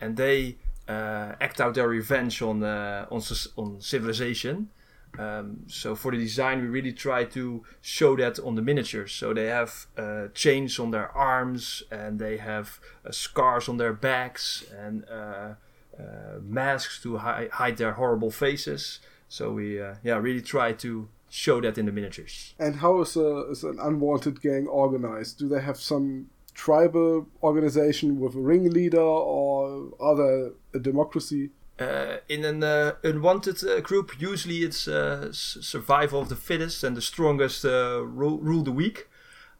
and 0.01 0.17
they 0.17 0.55
uh, 0.87 1.33
act 1.39 1.61
out 1.61 1.75
their 1.75 1.87
revenge 1.87 2.41
on 2.41 2.63
uh, 2.63 3.05
on 3.09 3.21
on 3.55 3.81
civilization. 3.81 4.69
Um, 5.19 5.65
so 5.67 5.95
for 5.95 6.11
the 6.11 6.17
design, 6.17 6.61
we 6.61 6.67
really 6.67 6.91
try 6.91 7.23
to 7.25 7.63
show 7.81 8.15
that 8.15 8.39
on 8.39 8.55
the 8.55 8.61
miniatures. 8.61 9.11
So 9.11 9.33
they 9.33 9.45
have 9.45 9.85
uh, 9.95 10.27
chains 10.33 10.79
on 10.79 10.91
their 10.91 11.09
arms, 11.15 11.83
and 11.91 12.19
they 12.19 12.37
have 12.37 12.79
scars 13.11 13.69
on 13.69 13.77
their 13.77 13.93
backs, 13.93 14.65
and 14.75 15.05
masks 16.41 17.01
to 17.03 17.17
hi- 17.17 17.49
hide 17.51 17.77
their 17.77 17.93
horrible 17.93 18.31
faces. 18.31 18.99
So 19.29 19.51
we, 19.51 19.77
yeah, 19.77 20.17
really 20.17 20.41
try 20.41 20.73
to 20.73 21.07
show 21.29 21.59
that 21.61 21.77
in 21.77 21.85
the 21.87 21.91
miniatures. 21.91 22.53
And 22.59 22.75
how 22.75 23.01
is, 23.01 23.15
a, 23.15 23.49
is 23.49 23.63
an 23.63 23.79
unwanted 23.79 24.39
gang 24.41 24.67
organized? 24.67 25.39
Do 25.39 25.47
they 25.47 25.61
have 25.61 25.77
some 25.77 26.29
tribal 26.53 27.27
organization 27.41 28.19
with 28.19 28.35
a 28.35 28.39
ringleader, 28.39 28.99
or 28.99 29.91
other 29.99 30.53
democracy? 30.81 31.49
Uh, 31.79 32.17
in 32.29 32.45
an 32.45 32.63
uh, 32.63 32.93
unwanted 33.03 33.63
uh, 33.63 33.79
group, 33.81 34.21
usually 34.21 34.59
it's 34.59 34.87
uh, 34.87 35.29
survival 35.31 36.21
of 36.21 36.29
the 36.29 36.35
fittest 36.35 36.83
and 36.83 36.95
the 36.95 37.01
strongest 37.01 37.65
uh, 37.65 38.03
rule, 38.05 38.37
rule 38.37 38.63
the 38.63 38.71
weak. 38.71 39.07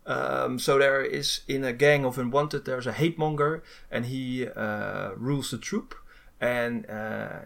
Um, 0.06 0.60
so 0.60 0.78
there 0.78 1.02
is 1.02 1.42
in 1.48 1.64
a 1.64 1.74
gang 1.74 2.06
of 2.06 2.20
unwanted, 2.20 2.66
there's 2.66 2.86
a 2.86 2.94
hate 2.94 3.18
monger, 3.18 3.64
and 3.90 4.06
he 4.06 4.48
uh, 4.48 5.12
rules 5.16 5.50
the 5.52 5.58
troop, 5.58 5.96
and 6.40 6.86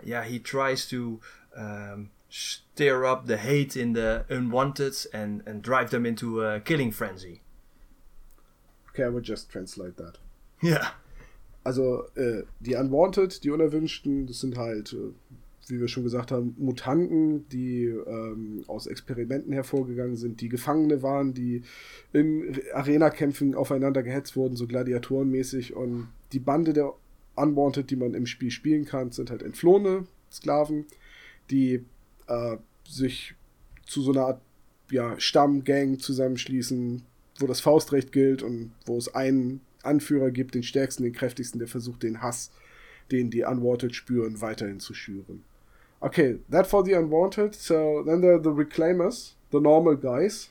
yeah, 0.04 0.24
he 0.24 0.40
tries 0.40 0.88
to 0.88 1.22
um, 1.56 2.10
stir 2.30 3.06
up 3.06 3.28
the 3.28 3.38
hate 3.38 3.78
in 3.78 3.94
the 3.94 4.26
unwanted 4.30 4.96
and 5.14 5.44
and 5.46 5.62
drive 5.62 5.92
them 5.92 6.06
into 6.06 6.42
a 6.44 6.60
killing 6.60 6.92
frenzy. 6.92 7.42
I 9.00 9.14
would 9.14 9.28
just 9.28 9.52
translate 9.52 9.96
that. 9.98 10.20
Ja. 10.62 10.94
also 11.68 12.04
äh, 12.16 12.44
die 12.62 12.76
Unwanted, 12.76 13.44
die 13.44 13.52
Unerwünschten, 13.52 14.26
das 14.26 14.40
sind 14.40 14.58
halt, 14.58 14.94
äh, 14.94 15.12
wie 15.68 15.82
wir 15.82 15.90
schon 15.90 16.04
gesagt 16.04 16.32
haben, 16.32 16.56
Mutanten, 16.58 17.48
die 17.50 17.84
ähm, 17.84 18.64
aus 18.68 18.88
Experimenten 18.88 19.52
hervorgegangen 19.52 20.16
sind, 20.16 20.40
die 20.40 20.48
Gefangene 20.48 21.04
waren, 21.04 21.34
die 21.34 21.64
in 22.14 22.58
Arena-Kämpfen 22.74 23.54
aufeinander 23.54 24.02
gehetzt 24.02 24.38
wurden, 24.38 24.56
so 24.56 24.66
gladiatorenmäßig. 24.66 25.76
Und 25.76 26.08
die 26.32 26.40
Bande 26.40 26.72
der 26.72 26.94
Unwanted, 27.36 27.92
die 27.92 27.98
man 27.98 28.14
im 28.14 28.28
Spiel 28.28 28.50
spielen 28.50 28.86
kann, 28.86 29.12
sind 29.12 29.30
halt 29.30 29.44
entflohene 29.44 30.08
Sklaven, 30.32 30.86
die 31.52 31.84
äh, 32.28 32.58
sich 32.88 33.36
zu 33.86 34.02
so 34.02 34.12
einer 34.12 34.22
Art 34.22 34.42
ja, 34.90 35.20
Stammgang 35.20 36.00
zusammenschließen, 36.00 37.04
wo 37.40 37.48
das 37.48 37.60
Faustrecht 37.62 38.12
gilt 38.12 38.44
und 38.44 38.72
wo 38.86 38.98
es 38.98 39.14
einen 39.14 39.62
Anführer 39.84 40.32
gibt, 40.32 40.56
den 40.56 40.64
stärksten, 40.64 41.04
den 41.04 41.14
kräftigsten, 41.14 41.60
der 41.60 41.68
versucht, 41.68 42.04
den 42.04 42.22
Hass, 42.22 42.52
den 43.12 43.30
die 43.30 43.44
Unwanted 43.44 43.96
spüren, 43.96 44.42
weiterhin 44.42 44.80
zu 44.80 44.94
schüren. 44.94 45.44
Okay, 46.00 46.40
that 46.52 46.68
for 46.68 46.84
the 46.86 46.94
Unwanted. 46.94 47.56
So 47.56 48.04
then 48.04 48.22
there 48.22 48.36
are 48.36 48.44
the 48.44 48.52
Reclaimers, 48.52 49.36
the 49.52 49.60
normal 49.60 49.96
guys, 49.96 50.50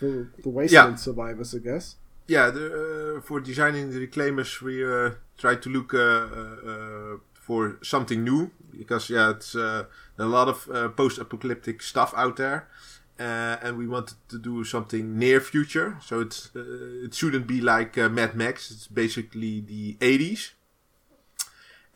the, 0.00 0.26
the 0.42 0.50
Wasteland 0.50 0.92
yeah. 0.92 0.96
survivors, 0.96 1.54
I 1.54 1.58
guess. 1.58 1.96
Yeah, 2.28 2.50
the, 2.50 3.16
uh, 3.16 3.20
for 3.22 3.40
designing 3.40 3.90
the 3.90 4.06
Reclaimers, 4.06 4.60
we 4.60 4.84
uh, 4.84 5.12
try 5.38 5.56
to 5.56 5.70
look 5.70 5.94
uh, 5.94 5.98
uh, 5.98 6.56
uh, 6.66 7.16
for 7.32 7.78
something 7.82 8.22
new 8.22 8.50
because 8.70 9.08
yeah, 9.08 9.30
it's 9.30 9.54
uh, 9.54 9.84
a 10.18 10.24
lot 10.24 10.48
of 10.48 10.96
post-apocalyptic 10.96 11.82
stuff 11.82 12.12
out 12.16 12.36
there. 12.36 12.68
Uh, 13.18 13.56
and 13.62 13.76
we 13.76 13.86
wanted 13.86 14.16
to 14.28 14.38
do 14.38 14.64
something 14.64 15.18
near 15.18 15.40
future. 15.40 15.96
So 16.00 16.20
it's 16.20 16.50
uh, 16.54 17.04
it 17.04 17.14
shouldn't 17.14 17.46
be 17.46 17.60
like 17.60 17.98
uh, 17.98 18.08
Mad 18.08 18.36
Max. 18.36 18.70
It's 18.70 18.86
basically 18.86 19.60
the 19.60 19.94
80s. 19.94 20.52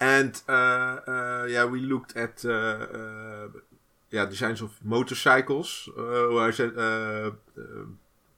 And 0.00 0.42
uh, 0.48 0.52
uh, 0.52 1.46
yeah, 1.48 1.64
we 1.64 1.80
looked 1.80 2.16
at 2.16 2.44
uh, 2.44 3.48
yeah 4.10 4.26
designs 4.26 4.60
of 4.60 4.84
motorcycles. 4.84 5.88
I 5.96 6.50
said 6.50 6.72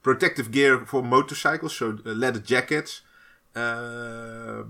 protective 0.02 0.50
gear 0.50 0.84
for 0.84 1.02
motorcycles, 1.02 1.74
so 1.74 1.96
leather 2.04 2.40
jackets. 2.40 3.00
for 3.54 4.66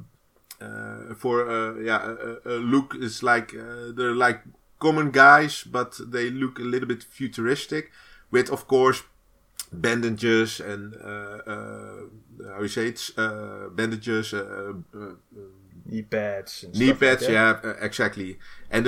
yeah, 1.83 2.15
a, 2.47 2.49
a, 2.49 2.59
look 2.59 2.95
is 2.95 3.25
like 3.25 3.53
they're 3.97 4.15
like 4.15 4.43
common 4.79 5.11
guys, 5.11 5.65
but 5.65 5.99
they 6.11 6.31
look 6.31 6.59
a 6.59 6.63
little 6.63 6.89
bit 6.89 7.03
futuristic, 7.03 7.91
with 8.31 8.51
of 8.51 8.67
course 8.67 9.03
bandages 9.73 10.61
and 10.61 10.95
uh, 10.95 11.39
uh, 11.47 11.97
how 12.55 12.63
you 12.63 12.69
say 12.69 12.89
it, 12.89 13.11
uh, 13.17 13.69
bandages, 13.71 14.33
uh, 14.33 14.73
uh, 14.95 14.99
uh, 14.99 15.15
knee 15.87 16.03
pads, 16.03 16.65
knee 16.75 16.93
pads, 16.93 17.23
like 17.23 17.33
yeah, 17.33 17.61
exactly. 17.81 18.39
And 18.71 18.87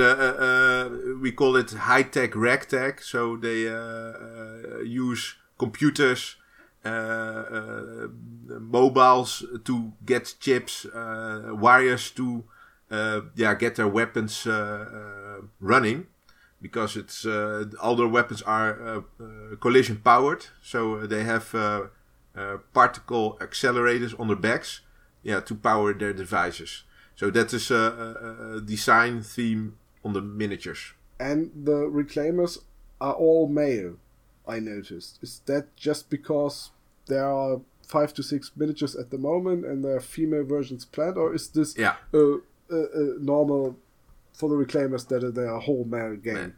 we 1.20 1.32
call 1.32 1.56
it 1.56 1.72
high 1.72 2.02
tech 2.04 2.34
ragtag, 2.36 3.02
so 3.02 3.36
they 3.36 3.62
use 4.84 5.34
computers. 5.58 6.36
mobiles 8.60 9.44
to 9.64 9.92
get 10.04 10.34
chips, 10.40 10.86
wires 10.94 12.10
to 12.12 12.44
yeah 12.90 13.54
get 13.54 13.76
their 13.76 13.88
weapons 13.88 14.46
running 15.60 16.06
because 16.60 16.96
it's 16.96 17.26
uh, 17.26 17.64
all 17.80 17.96
their 17.96 18.08
weapons 18.08 18.42
are 18.42 18.80
uh, 18.80 19.00
uh, 19.20 19.56
collision 19.60 19.96
powered, 19.96 20.46
so 20.62 21.06
they 21.06 21.24
have 21.24 21.54
particle 22.72 23.38
accelerators 23.40 24.18
on 24.18 24.28
their 24.28 24.36
backs, 24.36 24.80
yeah, 25.22 25.40
to 25.40 25.54
power 25.54 25.94
their 25.94 26.12
devices. 26.12 26.84
So 27.14 27.30
that 27.30 27.52
is 27.54 27.70
a, 27.70 28.56
a, 28.56 28.60
design 28.60 29.22
theme 29.22 29.78
on 30.04 30.12
the 30.12 30.20
miniatures. 30.20 30.92
And 31.18 31.50
the 31.54 31.88
reclaimers 31.88 32.58
are 33.00 33.14
all 33.14 33.48
male. 33.48 33.94
I 34.46 34.60
noticed. 34.60 35.18
Is 35.22 35.40
that 35.46 35.74
just 35.76 36.10
because 36.10 36.70
there 37.06 37.26
are 37.26 37.60
five 37.86 38.12
to 38.14 38.22
six 38.22 38.52
miniatures 38.54 38.94
at 38.94 39.10
the 39.10 39.18
moment 39.18 39.64
and 39.64 39.84
there 39.84 39.96
are 39.96 40.00
female 40.00 40.44
versions 40.44 40.84
planned, 40.84 41.16
or 41.16 41.34
is 41.34 41.48
this 41.48 41.74
yeah. 41.76 41.96
a, 42.12 42.38
a, 42.70 42.76
a 42.76 43.18
normal 43.20 43.76
for 44.36 44.48
the 44.48 44.54
reclaimers 44.54 45.08
that 45.08 45.24
are 45.24 45.44
a 45.46 45.60
whole 45.60 45.84
male 45.84 46.16
game. 46.16 46.34
Man. 46.34 46.54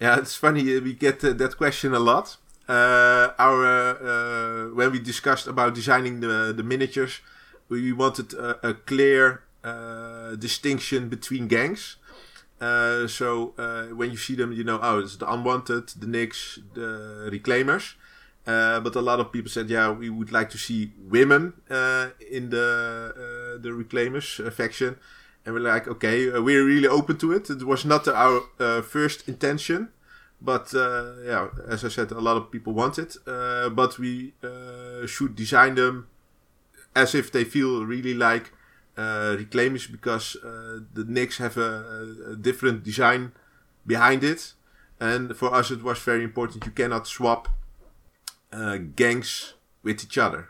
Yeah, 0.00 0.18
it's 0.18 0.34
funny. 0.34 0.62
Uh, 0.76 0.80
we 0.80 0.94
get 0.94 1.22
uh, 1.24 1.32
that 1.34 1.56
question 1.56 1.94
a 1.94 1.98
lot. 1.98 2.36
Uh, 2.68 3.32
our 3.38 3.64
uh, 3.66 4.74
when 4.74 4.92
we 4.92 4.98
discussed 4.98 5.46
about 5.46 5.74
designing 5.74 6.20
the 6.20 6.52
the 6.56 6.62
miniatures, 6.62 7.20
we 7.68 7.92
wanted 7.92 8.32
a, 8.34 8.68
a 8.70 8.74
clear 8.74 9.42
uh, 9.64 10.36
distinction 10.36 11.08
between 11.08 11.48
gangs. 11.48 11.96
Uh, 12.60 13.06
so 13.06 13.54
when 13.94 14.10
you 14.10 14.18
see 14.18 14.34
them, 14.34 14.52
you 14.52 14.62
know, 14.62 14.78
oh, 14.82 14.98
it's 14.98 15.16
the 15.16 15.30
unwanted, 15.32 15.88
the 15.88 16.06
Nyx, 16.06 16.58
the 16.74 17.30
reclaimers. 17.32 17.94
but 18.44 18.94
a 18.94 19.00
lot 19.00 19.18
of 19.18 19.32
people 19.32 19.50
said, 19.50 19.70
yeah, 19.70 19.90
we 19.90 20.10
would 20.10 20.30
like 20.30 20.50
to 20.50 20.58
see 20.58 20.92
women 21.08 21.54
in 22.30 22.50
the 22.50 23.58
the 23.62 23.70
reclaimers 23.70 24.52
faction 24.52 24.96
and 25.44 25.54
we're 25.54 25.60
like, 25.60 25.88
okay, 25.88 26.30
uh, 26.30 26.40
we're 26.42 26.64
really 26.64 26.88
open 26.88 27.16
to 27.18 27.32
it. 27.32 27.48
It 27.48 27.64
was 27.64 27.84
not 27.84 28.06
our 28.06 28.42
uh, 28.58 28.82
first 28.82 29.28
intention, 29.28 29.88
but 30.40 30.74
uh, 30.74 31.14
yeah, 31.24 31.48
as 31.68 31.84
I 31.84 31.88
said, 31.88 32.10
a 32.10 32.20
lot 32.20 32.36
of 32.36 32.50
people 32.50 32.72
want 32.72 32.98
it. 32.98 33.16
Uh, 33.26 33.70
but 33.70 33.98
we 33.98 34.34
uh, 34.42 35.06
should 35.06 35.34
design 35.34 35.74
them 35.76 36.08
as 36.94 37.14
if 37.14 37.32
they 37.32 37.44
feel 37.44 37.84
really 37.86 38.14
like 38.14 38.52
uh, 38.96 39.36
reclaimers 39.38 39.90
because 39.90 40.36
the 40.42 41.04
Nyx 41.04 41.36
have 41.38 41.56
a, 41.56 42.32
a, 42.32 42.36
different 42.36 42.82
design 42.82 43.32
behind 43.86 44.22
it. 44.24 44.52
And 44.98 45.34
for 45.34 45.54
us, 45.54 45.70
it 45.70 45.82
was 45.82 45.98
very 46.00 46.24
important. 46.24 46.66
You 46.66 46.72
cannot 46.72 47.06
swap 47.06 47.48
gangs 48.96 49.54
with 49.82 50.04
each 50.04 50.18
other 50.18 50.48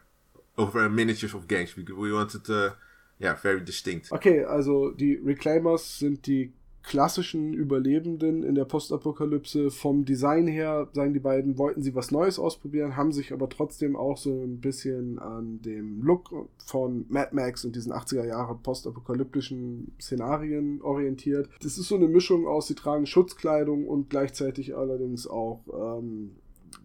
over 0.59 0.88
miniatures 0.88 1.35
of 1.35 1.47
gangs 1.47 1.73
because 1.75 1.94
we 1.94 2.12
wanted 2.12 2.44
to 2.47 2.75
ja, 3.20 3.36
very 3.36 3.62
distinct. 3.62 4.10
Okay, 4.10 4.44
also 4.44 4.90
die 4.90 5.14
Reclaimers 5.14 5.98
sind 5.98 6.26
die 6.26 6.52
klassischen 6.82 7.52
Überlebenden 7.52 8.42
in 8.42 8.54
der 8.54 8.64
Postapokalypse. 8.64 9.70
Vom 9.70 10.06
Design 10.06 10.46
her, 10.46 10.88
sagen 10.94 11.12
die 11.12 11.20
beiden, 11.20 11.58
wollten 11.58 11.82
sie 11.82 11.94
was 11.94 12.10
Neues 12.10 12.38
ausprobieren, 12.38 12.96
haben 12.96 13.12
sich 13.12 13.34
aber 13.34 13.50
trotzdem 13.50 13.94
auch 13.94 14.16
so 14.16 14.42
ein 14.42 14.60
bisschen 14.60 15.18
an 15.18 15.60
dem 15.60 16.02
Look 16.02 16.30
von 16.64 17.04
Mad 17.10 17.34
Max 17.34 17.66
und 17.66 17.76
diesen 17.76 17.92
80er 17.92 18.26
Jahre 18.26 18.56
postapokalyptischen 18.56 19.92
Szenarien 20.00 20.80
orientiert. 20.80 21.50
Das 21.62 21.76
ist 21.76 21.88
so 21.88 21.96
eine 21.96 22.08
Mischung 22.08 22.46
aus, 22.46 22.68
sie 22.68 22.74
tragen 22.74 23.04
Schutzkleidung 23.04 23.86
und 23.86 24.08
gleichzeitig 24.08 24.74
allerdings 24.74 25.26
auch 25.26 25.60
ähm, 25.72 26.30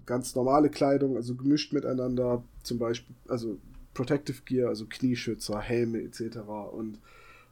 ganz 0.06 0.36
normale 0.36 0.70
Kleidung, 0.70 1.16
also 1.16 1.36
gemischt 1.36 1.72
miteinander, 1.72 2.44
zum 2.64 2.80
Beispiel, 2.80 3.16
also 3.30 3.58
Protective 3.96 4.44
Gear, 4.46 4.70
also 4.70 4.86
Knieschützer, 4.86 5.60
Helme 5.60 6.02
etc. 6.02 6.38
Und 6.72 7.00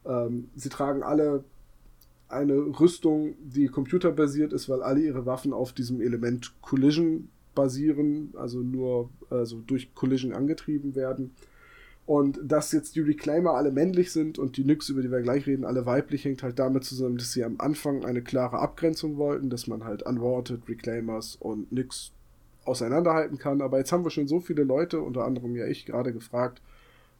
ähm, 0.06 0.50
sie 0.56 0.70
tragen 0.70 1.02
alle 1.02 1.44
eine 2.30 2.56
Rüstung, 2.80 3.36
die 3.42 3.68
computerbasiert 3.68 4.54
ist, 4.54 4.70
weil 4.70 4.84
alle 4.84 5.02
ihre 5.02 5.26
Waffen 5.26 5.54
auf 5.54 5.74
diesem 5.74 6.02
Element 6.02 6.54
Collision 6.62 7.30
basieren, 7.56 8.34
also 8.36 8.60
nur 8.60 9.10
also 9.30 9.62
durch 9.66 9.94
Collision 9.96 10.34
angetrieben 10.34 10.96
werden. 10.96 11.32
Und 12.06 12.40
dass 12.44 12.74
jetzt 12.74 12.96
die 12.96 13.02
Reclaimer 13.02 13.52
alle 13.52 13.72
männlich 13.72 14.12
sind 14.12 14.38
und 14.38 14.58
die 14.58 14.66
Nyx, 14.66 14.90
über 14.90 15.02
die 15.02 15.12
wir 15.12 15.22
gleich 15.22 15.48
reden, 15.48 15.64
alle 15.64 15.86
weiblich, 15.86 16.26
hängt 16.26 16.44
halt 16.44 16.60
damit 16.60 16.84
zusammen, 16.84 17.18
dass 17.18 17.32
sie 17.32 17.46
am 17.46 17.56
Anfang 17.60 18.04
eine 18.04 18.22
klare 18.22 18.60
Abgrenzung 18.60 19.16
wollten, 19.16 19.50
dass 19.50 19.68
man 19.68 19.86
halt 19.86 20.04
Unwanted, 20.04 20.68
Reclaimers 20.68 21.38
und 21.38 21.72
Nyx 21.72 22.12
auseinanderhalten 22.66 23.38
kann. 23.38 23.62
Aber 23.62 23.78
jetzt 23.78 23.92
haben 23.92 24.04
wir 24.04 24.12
schon 24.12 24.28
so 24.28 24.40
viele 24.40 24.64
Leute, 24.64 25.02
unter 25.02 25.26
anderem 25.26 25.56
ja 25.56 25.66
ich, 25.68 25.86
gerade 25.86 26.14
gefragt, 26.14 26.62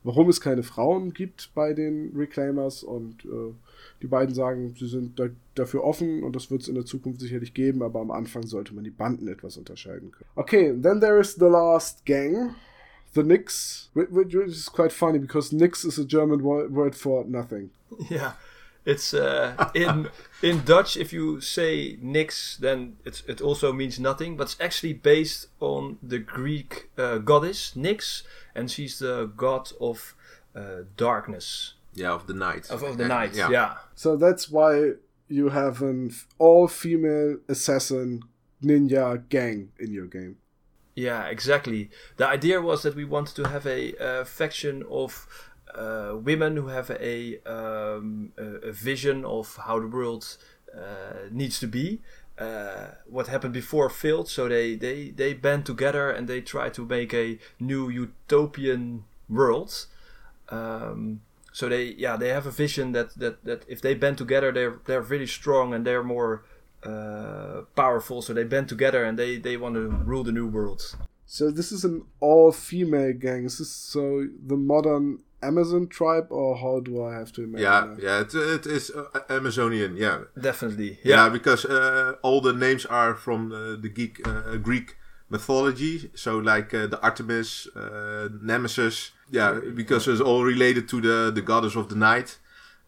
warum 0.04 0.30
es 0.30 0.42
keine 0.42 0.64
Frauen 0.64 1.14
gibt 1.14 1.52
bei 1.56 1.74
den 1.74 2.14
Reclaimers 2.16 2.84
und 2.84 3.26
äh, 3.26 3.54
die 4.02 4.08
beiden 4.08 4.36
sagen, 4.36 4.76
sie 4.78 4.88
sind 4.88 5.18
da, 5.20 5.28
dafür 5.56 5.84
offen 5.84 6.24
und 6.24 6.36
das 6.36 6.52
wird 6.52 6.62
es 6.62 6.68
in 6.68 6.76
der 6.76 6.86
Zukunft 6.86 7.22
sicherlich 7.22 7.54
geben, 7.54 7.82
aber 7.82 8.02
am 8.02 8.12
Anfang 8.12 8.46
sollte 8.46 8.74
man 8.74 8.84
die 8.84 8.90
Banden 8.90 9.28
etwas 9.28 9.58
unterscheiden 9.58 10.12
können. 10.12 10.30
Okay, 10.36 10.74
then 10.82 11.00
there 11.00 11.20
is 11.20 11.36
the 11.36 11.46
last 11.46 12.06
gang, 12.06 12.54
the 13.14 13.24
Nix, 13.24 13.90
which 13.94 14.34
is 14.34 14.70
quite 14.72 14.92
funny 14.92 15.20
because 15.20 15.56
Nix 15.56 15.86
is 15.86 15.98
a 15.98 16.06
German 16.06 16.44
word 16.44 16.96
for 16.96 17.26
nothing. 17.26 17.70
Yeah. 18.10 18.34
It's 18.86 19.14
uh, 19.14 19.72
in 19.74 20.10
in 20.42 20.64
Dutch. 20.66 20.98
If 20.98 21.14
you 21.14 21.40
say 21.42 21.98
nix, 22.02 22.58
then 22.58 22.98
it's, 23.06 23.24
it 23.28 23.42
also 23.42 23.72
means 23.72 24.00
nothing. 24.00 24.36
But 24.36 24.44
it's 24.44 24.58
actually 24.60 24.94
based 24.94 25.48
on 25.60 25.98
the 26.04 26.20
Greek 26.20 26.90
uh, 26.98 27.20
goddess 27.20 27.74
Nyx, 27.76 28.24
and 28.54 28.70
she's 28.70 29.00
the 29.00 29.32
god 29.38 29.72
of 29.80 30.16
uh, 30.56 30.84
darkness. 30.98 31.76
Yeah, 31.94 32.12
of 32.12 32.28
the 32.28 32.34
night. 32.34 32.70
Of, 32.70 32.84
of 32.84 32.98
the 32.98 33.08
night, 33.08 33.36
yeah. 33.36 33.50
yeah. 33.50 33.74
So 33.96 34.16
that's 34.18 34.50
why 34.50 34.94
you 35.28 35.50
have 35.50 35.82
an 35.82 36.12
all 36.40 36.68
female 36.68 37.38
assassin 37.48 38.24
ninja 38.64 39.28
gang 39.30 39.70
in 39.80 39.94
your 39.94 40.08
game. 40.08 40.38
Yeah, 40.96 41.26
exactly. 41.26 41.90
The 42.18 42.28
idea 42.28 42.62
was 42.62 42.84
that 42.84 42.96
we 42.96 43.06
wanted 43.06 43.36
to 43.38 43.50
have 43.50 43.66
a 43.66 43.96
uh, 43.98 44.26
faction 44.26 44.84
of 44.90 45.28
uh, 45.76 46.16
women 46.16 46.58
who 46.58 46.68
have 46.68 46.90
a, 46.92 47.40
um, 47.46 48.32
a, 48.38 48.70
a, 48.70 48.72
vision 48.72 49.26
of 49.26 49.58
how 49.66 49.80
the 49.80 49.88
world 49.88 50.38
uh, 50.76 51.28
needs 51.32 51.60
to 51.60 51.68
be. 51.68 52.02
Uh, 52.38 52.88
what 53.06 53.28
happened 53.28 53.54
before 53.54 53.90
failed, 53.90 54.28
so 54.28 54.48
they, 54.48 54.76
they, 54.76 55.10
they 55.10 55.34
band 55.34 55.66
together 55.66 56.10
and 56.10 56.28
they 56.28 56.42
try 56.42 56.70
to 56.70 56.86
make 56.86 57.14
a 57.14 57.38
new 57.60 57.90
utopian 57.90 59.04
world. 59.30 59.86
Um, 60.50 61.22
so 61.54 61.70
they 61.70 61.94
yeah 61.98 62.18
they 62.18 62.30
have 62.30 62.46
a 62.46 62.52
vision 62.52 62.92
that 62.92 63.14
that, 63.18 63.46
that 63.46 63.64
if 63.68 63.82
they 63.82 63.94
band 63.94 64.18
together 64.18 64.52
they're 64.52 64.80
they're 64.86 65.02
really 65.02 65.28
strong 65.28 65.74
and 65.74 65.86
they're 65.86 66.04
more 66.04 66.44
uh, 66.84 67.62
powerful 67.76 68.22
so 68.22 68.34
they 68.34 68.44
band 68.44 68.68
together 68.68 69.06
and 69.06 69.18
they 69.18 69.38
they 69.38 69.56
want 69.56 69.76
to 69.76 69.88
rule 69.88 70.24
the 70.24 70.32
new 70.32 70.48
world 70.48 70.96
so 71.26 71.50
this 71.50 71.72
is 71.72 71.86
an 71.86 72.04
all-female 72.20 73.14
gang 73.14 73.46
is 73.46 73.70
so 73.72 74.28
the 74.46 74.58
modern 74.58 75.20
amazon 75.44 75.88
tribe 75.88 76.28
or 76.30 76.58
how 76.58 76.80
do 76.80 77.04
i 77.04 77.14
have 77.14 77.32
to 77.32 77.44
imagine 77.44 77.64
yeah 77.64 77.82
that? 77.86 78.04
yeah 78.04 78.22
it, 78.22 78.34
it 78.34 78.66
is 78.66 78.92
uh, 78.92 79.20
amazonian 79.30 79.96
yeah 79.98 80.20
definitely 80.40 81.00
yeah, 81.04 81.26
yeah 81.26 81.30
because 81.30 81.66
uh, 81.66 82.16
all 82.22 82.42
the 82.42 82.54
names 82.54 82.86
are 82.86 83.14
from 83.16 83.50
the 83.82 83.90
greek 83.90 84.26
uh, 84.28 84.56
greek 84.58 84.96
mythology 85.30 86.12
so 86.16 86.38
like 86.38 86.74
uh, 86.74 86.88
the 86.88 87.00
artemis 87.02 87.68
uh, 87.76 88.30
nemesis 88.42 89.12
yeah, 89.34 89.60
because 89.76 90.08
it's 90.08 90.22
all 90.22 90.44
related 90.44 90.88
to 90.90 91.02
the 91.02 91.32
the 91.32 91.42
goddess 91.42 91.76
of 91.76 91.90
the 91.90 91.96
night. 91.96 92.38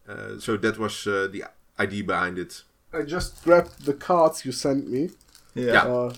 Uh, 0.08 0.38
so 0.38 0.56
that 0.56 0.78
was 0.78 1.06
uh, 1.06 1.26
the 1.30 1.44
idea 1.80 2.04
behind 2.04 2.38
it. 2.38 2.62
I 2.92 3.02
just 3.02 3.42
grabbed 3.44 3.84
the 3.84 3.94
cards 3.94 4.44
you 4.44 4.52
sent 4.52 4.88
me. 4.88 5.10
Yeah. 5.54 6.10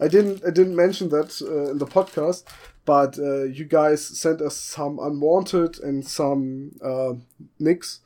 Uh, 0.00 0.04
I 0.04 0.08
didn't 0.08 0.42
I 0.46 0.50
didn't 0.50 0.76
mention 0.76 1.08
that 1.10 1.40
uh, 1.42 1.70
in 1.70 1.78
the 1.78 1.86
podcast, 1.86 2.44
but 2.84 3.18
uh, 3.18 3.44
you 3.44 3.64
guys 3.64 4.04
sent 4.04 4.40
us 4.40 4.56
some 4.56 4.98
unwanted 4.98 5.78
and 5.80 6.06
some 6.06 6.72
uh, 6.82 7.14
Nyx 7.60 8.00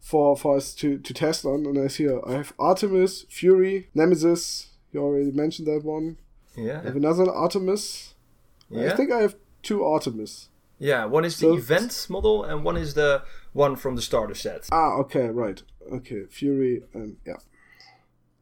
for 0.00 0.36
for 0.36 0.56
us 0.56 0.74
to 0.74 0.98
to 0.98 1.14
test 1.14 1.44
on. 1.44 1.66
And 1.66 1.78
I 1.78 1.88
see 1.88 2.08
I 2.08 2.32
have 2.32 2.52
Artemis, 2.58 3.26
Fury, 3.28 3.88
Nemesis. 3.94 4.68
You 4.92 5.02
already 5.02 5.32
mentioned 5.32 5.68
that 5.68 5.84
one. 5.84 6.18
Yeah. 6.56 6.80
I 6.80 6.84
have 6.84 6.96
another 6.96 7.30
Artemis. 7.30 8.14
Yeah. 8.70 8.92
I 8.92 8.96
think 8.96 9.12
I 9.12 9.20
have 9.20 9.36
two 9.62 9.84
Artemis. 9.84 10.48
Yeah, 10.78 11.06
one 11.06 11.24
is 11.24 11.38
the 11.38 11.46
so 11.46 11.56
event 11.56 12.06
model 12.08 12.44
and 12.44 12.64
one 12.64 12.76
is 12.76 12.94
the 12.94 13.22
one 13.52 13.76
from 13.76 13.96
the 13.96 14.02
starter 14.02 14.34
set. 14.34 14.68
Ah, 14.70 14.94
okay, 14.98 15.28
right. 15.28 15.62
Okay, 15.92 16.24
Fury 16.30 16.82
and 16.94 17.16
yeah. 17.26 17.36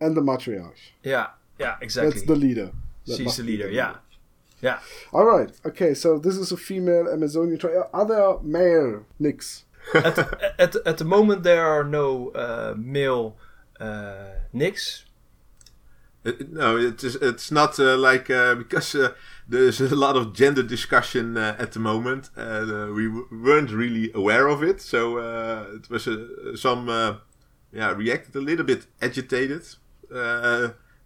And 0.01 0.17
the 0.17 0.21
matriarch. 0.21 0.93
Yeah, 1.03 1.29
yeah, 1.59 1.77
exactly. 1.81 2.11
That's 2.11 2.27
the 2.27 2.37
leader. 2.37 2.73
That 3.07 3.17
She's 3.17 3.37
the 3.37 3.43
leader, 3.43 3.65
the 3.65 3.71
leader, 3.71 3.75
yeah. 3.75 3.97
Yeah. 4.63 4.79
All 5.13 5.25
right. 5.25 5.51
Okay, 5.65 5.95
so 5.95 6.19
this 6.19 6.37
is 6.37 6.51
a 6.53 6.57
female 6.57 7.09
Amazonian 7.09 7.59
tribe. 7.59 7.89
Are 7.93 8.07
there 8.07 8.39
male 8.43 9.05
Nyx? 9.21 9.65
at, 9.95 10.17
the, 10.17 10.55
at, 10.59 10.77
at 10.87 10.99
the 10.99 11.05
moment, 11.05 11.43
there 11.43 11.65
are 11.65 11.85
no 11.85 12.31
uh, 12.31 12.75
male 12.77 13.37
uh, 13.79 14.31
Nyx. 14.55 15.05
It, 16.25 16.53
no, 16.53 16.77
it's 16.77 17.05
it's 17.05 17.53
not 17.53 17.79
uh, 17.79 17.97
like 17.97 18.29
uh, 18.31 18.57
because 18.57 18.97
uh, 18.97 19.13
there's 19.49 19.81
a 19.81 19.95
lot 19.95 20.17
of 20.17 20.35
gender 20.35 20.65
discussion 20.65 21.37
uh, 21.37 21.55
at 21.57 21.71
the 21.71 21.79
moment, 21.79 22.31
and 22.35 22.73
uh, 22.73 22.93
we 22.93 23.07
w- 23.07 23.29
weren't 23.31 23.71
really 23.71 24.11
aware 24.13 24.49
of 24.49 24.61
it. 24.65 24.81
So 24.81 25.19
uh, 25.19 25.67
it 25.77 25.89
was 25.89 26.09
some, 26.61 26.89
yeah, 27.73 27.93
reacted 27.93 28.35
a 28.35 28.41
little 28.41 28.65
bit 28.65 28.87
agitated. 29.01 29.63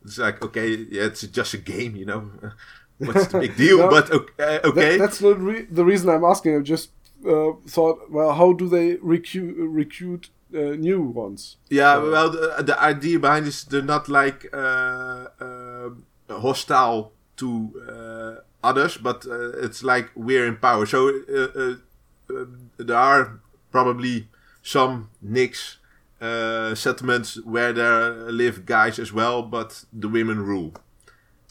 It's 0.05 0.19
like, 0.19 0.43
okay, 0.43 0.69
yeah, 0.91 1.05
it's 1.05 1.23
just 1.23 1.55
a 1.55 1.59
game, 1.59 1.97
you 1.97 2.07
know. 2.07 2.31
What's 2.99 3.29
the 3.29 3.41
big 3.41 3.57
deal? 3.57 3.79
no, 3.79 3.91
but 3.91 4.11
okay, 4.11 4.61
okay. 4.65 4.99
That, 4.99 4.99
that's 4.99 5.21
not 5.23 5.41
re- 5.41 5.67
the 5.71 5.85
reason 5.85 6.09
I'm 6.11 6.25
asking. 6.25 6.57
I 6.57 6.61
just 6.61 6.91
thought, 7.23 8.11
well, 8.11 8.33
how 8.33 8.53
do 8.53 8.69
they 8.69 8.97
recruit 8.97 9.57
recruit 9.57 10.31
uh, 10.55 10.75
new 10.77 11.03
ones. 11.03 11.57
Yeah, 11.69 11.99
well, 11.99 12.31
the, 12.31 12.63
the, 12.63 12.81
idea 12.81 13.19
behind 13.19 13.47
this, 13.47 13.65
they're 13.65 13.83
not 13.83 14.09
like 14.09 14.47
uh, 14.53 15.27
uh, 15.41 15.91
hostile 16.29 17.13
to 17.37 17.73
uh, 17.89 18.67
others, 18.67 18.97
but 18.97 19.27
uh, 19.27 19.51
it's 19.59 19.83
like 19.83 20.11
we're 20.15 20.47
in 20.47 20.57
power. 20.57 20.87
So 20.87 21.09
uh, 21.09 21.75
there 22.77 22.97
are 22.97 23.41
probably 23.71 24.29
some 24.63 25.11
Nyx 25.25 25.77
settlements 26.75 27.39
where 27.45 27.73
there 27.73 28.31
live 28.33 28.65
guys 28.67 28.99
as 28.99 29.13
well, 29.13 29.43
but 29.43 29.85
the 29.93 30.09
women 30.09 30.41
rule. 30.41 30.73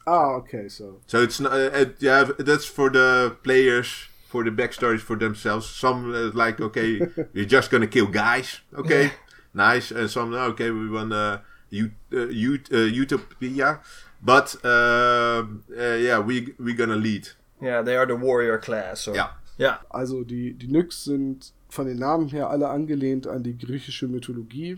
Ah, 0.07 0.31
okay, 0.37 0.69
so 0.69 0.99
so 1.07 1.21
it's 1.21 1.39
not. 1.39 1.53
It, 1.53 1.95
yeah, 2.01 2.29
that's 2.39 2.65
for 2.65 2.89
the 2.89 3.35
players 3.43 4.07
for 4.29 4.43
the 4.43 4.51
backstories 4.51 5.01
for 5.01 5.15
themselves. 5.17 5.67
Some 5.67 6.13
uh, 6.13 6.31
like, 6.33 6.61
okay, 6.61 6.99
we're 7.33 7.45
just 7.45 7.71
gonna 7.71 7.87
kill 7.87 8.07
guys. 8.07 8.61
Okay, 8.73 9.11
nice. 9.53 9.91
And 9.91 10.09
some, 10.09 10.33
okay, 10.33 10.71
we 10.71 10.89
want 10.89 11.13
uh, 11.13 11.39
ut- 11.73 12.13
uh, 12.13 12.27
ut- 12.29 12.71
uh, 12.71 12.77
utopia. 12.85 13.79
But 14.21 14.55
uh, 14.63 15.45
uh, 15.77 15.95
yeah, 15.97 16.19
we 16.19 16.53
we're 16.59 16.75
gonna 16.75 16.95
lead. 16.95 17.29
Yeah, 17.61 17.81
they 17.81 17.95
are 17.95 18.05
the 18.05 18.15
warrior 18.15 18.57
class. 18.59 19.01
So. 19.01 19.13
Ja. 19.13 19.27
Ja. 19.59 19.81
Also 19.89 20.23
die, 20.23 20.53
die 20.53 20.67
Nyx 20.67 21.03
sind 21.03 21.53
von 21.67 21.85
den 21.85 21.99
Namen 21.99 22.29
her 22.29 22.49
alle 22.49 22.69
angelehnt 22.69 23.27
an 23.27 23.43
die 23.43 23.57
griechische 23.57 24.07
Mythologie, 24.07 24.77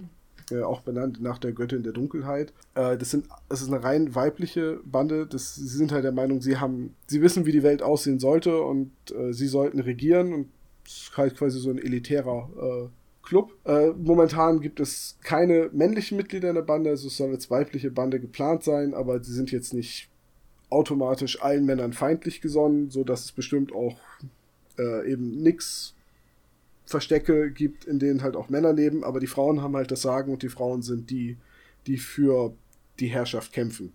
äh, 0.49 0.63
auch 0.63 0.81
benannt 0.81 1.21
nach 1.21 1.37
der 1.37 1.53
Göttin 1.53 1.83
der 1.83 1.93
Dunkelheit. 1.93 2.51
Äh, 2.73 2.97
das, 2.97 3.11
sind, 3.11 3.27
das 3.47 3.61
ist 3.61 3.69
eine 3.69 3.83
rein 3.83 4.13
weibliche 4.15 4.79
Bande. 4.83 5.27
Das, 5.27 5.55
sie 5.55 5.67
sind 5.67 5.91
halt 5.91 6.03
der 6.03 6.11
Meinung, 6.11 6.41
sie 6.41 6.57
haben, 6.57 6.95
sie 7.07 7.21
wissen, 7.21 7.45
wie 7.45 7.51
die 7.51 7.63
Welt 7.63 7.83
aussehen 7.83 8.19
sollte 8.19 8.61
und 8.61 8.91
äh, 9.15 9.31
sie 9.33 9.47
sollten 9.47 9.79
regieren 9.79 10.33
und 10.33 10.49
ist 10.85 11.15
halt 11.15 11.37
quasi 11.37 11.59
so 11.59 11.69
ein 11.69 11.77
elitärer 11.77 12.49
äh, 12.57 12.89
Club. 13.21 13.53
Äh, 13.65 13.91
momentan 13.91 14.61
gibt 14.61 14.79
es 14.79 15.17
keine 15.23 15.69
männlichen 15.71 16.17
Mitglieder 16.17 16.49
in 16.49 16.55
der 16.55 16.63
Bande, 16.63 16.89
also 16.89 17.07
es 17.07 17.17
soll 17.17 17.29
als 17.29 17.51
weibliche 17.51 17.91
Bande 17.91 18.19
geplant 18.19 18.63
sein, 18.63 18.95
aber 18.95 19.23
sie 19.23 19.33
sind 19.33 19.51
jetzt 19.51 19.75
nicht 19.75 20.09
automatisch 20.71 21.41
allen 21.43 21.65
Männern 21.65 21.93
feindlich 21.93 22.41
gesonnen, 22.41 22.89
sodass 22.89 23.25
es 23.25 23.31
bestimmt 23.31 23.73
auch 23.73 23.97
äh, 24.77 25.11
eben 25.11 25.41
nix 25.41 25.95
Verstecke 26.85 27.51
gibt, 27.51 27.85
in 27.85 27.99
denen 27.99 28.21
halt 28.21 28.35
auch 28.35 28.49
Männer 28.49 28.73
leben, 28.73 29.03
aber 29.03 29.19
die 29.19 29.27
Frauen 29.27 29.61
haben 29.61 29.75
halt 29.75 29.91
das 29.91 30.01
Sagen 30.01 30.31
und 30.31 30.43
die 30.43 30.49
Frauen 30.49 30.81
sind 30.81 31.09
die, 31.09 31.37
die 31.87 31.97
für 31.97 32.53
die 32.99 33.07
Herrschaft 33.07 33.53
kämpfen. 33.53 33.93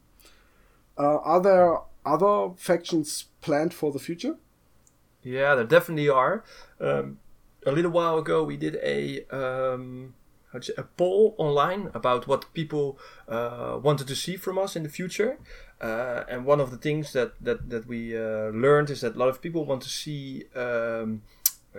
Uh, 0.99 1.21
are 1.23 1.43
there 1.43 1.81
other 2.05 2.55
factions 2.57 3.29
planned 3.43 3.75
for 3.75 3.93
the 3.93 3.99
future? 3.99 4.37
Yeah, 5.23 5.55
there 5.55 5.67
definitely 5.67 6.09
are. 6.09 6.43
Um, 6.81 7.19
a 7.67 7.71
little 7.71 7.91
while 7.91 8.19
ago 8.19 8.45
we 8.45 8.57
did 8.57 8.77
a 8.77 9.27
um, 9.31 10.15
a 10.55 10.83
poll 10.97 11.35
online 11.37 11.91
about 11.93 12.27
what 12.27 12.47
people 12.55 12.99
uh, 13.29 13.79
wanted 13.83 14.07
to 14.09 14.15
see 14.15 14.37
from 14.37 14.57
us 14.57 14.77
in 14.77 14.85
the 14.85 14.89
future. 14.89 15.37
Uh, 15.81 16.25
and 16.29 16.47
one 16.47 16.59
of 16.59 16.71
the 16.71 16.79
things 16.79 17.12
that 17.12 17.33
that 17.41 17.69
that 17.69 17.87
we 17.87 18.17
uh, 18.17 18.49
learned 18.49 18.89
is 18.89 19.03
that 19.03 19.15
a 19.15 19.19
lot 19.19 19.29
of 19.29 19.43
people 19.43 19.65
want 19.65 19.83
to 19.83 19.89
see 19.89 20.45
um, 20.55 21.23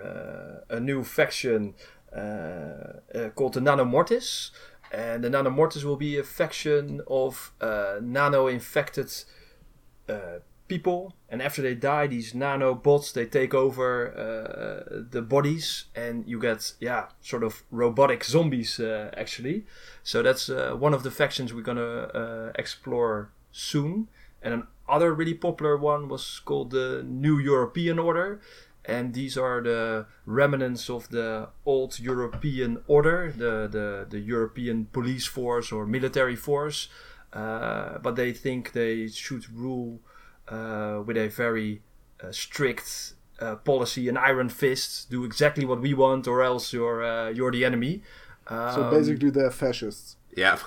uh, 0.02 0.60
a 0.70 0.78
new 0.78 1.02
faction 1.02 1.74
uh, 2.14 2.18
uh, 2.18 3.28
called 3.34 3.54
the 3.54 3.60
Nanomortis. 3.60 4.50
and 4.92 5.24
the 5.24 5.28
Nanomortis 5.28 5.84
will 5.84 5.96
be 5.96 6.16
a 6.16 6.22
faction 6.22 7.00
of 7.08 7.52
uh, 7.60 7.98
nano-infected 8.00 9.12
people, 10.68 11.14
and 11.28 11.42
after 11.42 11.60
they 11.62 11.74
die, 11.74 12.06
these 12.06 12.32
nanobots 12.32 13.12
they 13.12 13.26
take 13.26 13.52
over 13.52 15.06
the 15.10 15.20
bodies, 15.20 15.86
and 15.94 16.26
you 16.26 16.38
get 16.40 16.72
yeah, 16.80 17.06
sort 17.20 17.42
of 17.42 17.64
robotic 17.70 18.24
zombies 18.24 18.80
actually. 19.16 19.66
So 20.02 20.22
that's 20.22 20.48
one 20.48 20.94
of 20.94 21.02
the 21.02 21.10
factions 21.10 21.52
we're 21.52 21.62
gonna 21.62 22.52
explore 22.54 23.30
soon. 23.52 24.08
And 24.42 24.64
another 24.88 25.12
really 25.12 25.34
popular 25.34 25.76
one 25.76 26.08
was 26.08 26.40
called 26.44 26.70
the 26.70 27.02
New 27.06 27.38
European 27.38 27.98
Order, 27.98 28.40
and 28.84 29.12
these 29.12 29.36
are 29.36 29.60
the 29.60 30.06
remnants 30.24 30.88
of 30.88 31.08
the 31.10 31.48
old 31.64 32.00
European 32.00 32.78
order, 32.86 33.32
the 33.36 33.68
the, 33.68 34.06
the 34.08 34.20
European 34.20 34.86
police 34.86 35.26
force 35.26 35.72
or 35.72 35.86
military 35.86 36.36
force. 36.36 36.88
Uh, 37.32 37.98
but 37.98 38.16
they 38.16 38.32
think 38.32 38.72
they 38.72 39.06
should 39.08 39.44
rule 39.52 40.00
uh, 40.48 41.02
with 41.04 41.16
a 41.18 41.28
very 41.28 41.82
uh, 42.24 42.32
strict 42.32 43.12
uh, 43.40 43.56
policy, 43.56 44.08
an 44.08 44.16
iron 44.16 44.48
fist, 44.48 45.10
do 45.10 45.24
exactly 45.24 45.66
what 45.66 45.80
we 45.80 45.92
want, 45.92 46.26
or 46.26 46.42
else 46.42 46.72
you're 46.72 47.04
uh, 47.04 47.28
you're 47.28 47.52
the 47.52 47.64
enemy. 47.64 48.02
Um, 48.46 48.72
So 48.74 48.90
basically, 48.90 49.30
they're 49.30 49.50
fascists. 49.50 50.16
Yeah, 50.44 50.58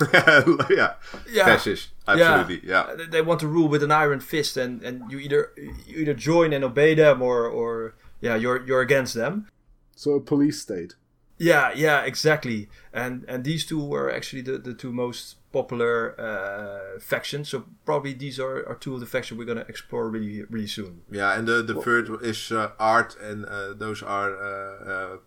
yeah, 0.70 0.94
yeah, 1.30 1.44
fascist, 1.44 1.88
absolutely, 2.06 2.60
yeah. 2.68 2.80
Uh, 2.80 3.06
They 3.10 3.22
want 3.22 3.40
to 3.40 3.48
rule 3.48 3.68
with 3.68 3.82
an 3.82 3.90
iron 3.90 4.20
fist, 4.20 4.56
and, 4.56 4.82
and 4.82 5.10
you 5.10 5.18
either 5.18 5.52
you 5.86 6.00
either 6.02 6.14
join 6.14 6.52
and 6.52 6.64
obey 6.64 6.94
them, 6.94 7.22
or 7.22 7.46
or 7.46 7.94
yeah, 8.20 8.36
you're 8.36 8.66
you're 8.66 8.82
against 8.82 9.14
them. 9.14 9.48
So 9.96 10.12
a 10.12 10.20
police 10.20 10.60
state. 10.60 10.94
Yeah, 11.38 11.72
yeah, 11.74 12.02
exactly. 12.04 12.68
And 12.92 13.24
and 13.28 13.44
these 13.44 13.66
two 13.66 13.82
were 13.82 14.12
actually 14.12 14.42
the, 14.42 14.58
the 14.58 14.74
two 14.74 14.92
most 14.92 15.36
popular 15.52 16.14
uh, 16.18 17.00
factions. 17.00 17.48
So 17.48 17.64
probably 17.84 18.14
these 18.14 18.38
are, 18.38 18.66
are 18.68 18.76
two 18.76 18.94
of 18.94 19.00
the 19.00 19.06
factions 19.06 19.38
we're 19.38 19.46
gonna 19.46 19.66
explore 19.68 20.08
really 20.08 20.44
really 20.50 20.68
soon. 20.68 21.02
Yeah, 21.10 21.36
and 21.36 21.46
the, 21.48 21.62
the 21.62 21.74
third 21.80 22.08
is 22.22 22.52
uh, 22.52 22.70
art, 22.78 23.16
and 23.20 23.44
uh, 23.46 23.74
those 23.74 24.02
are 24.02 24.30
uh, 24.36 25.18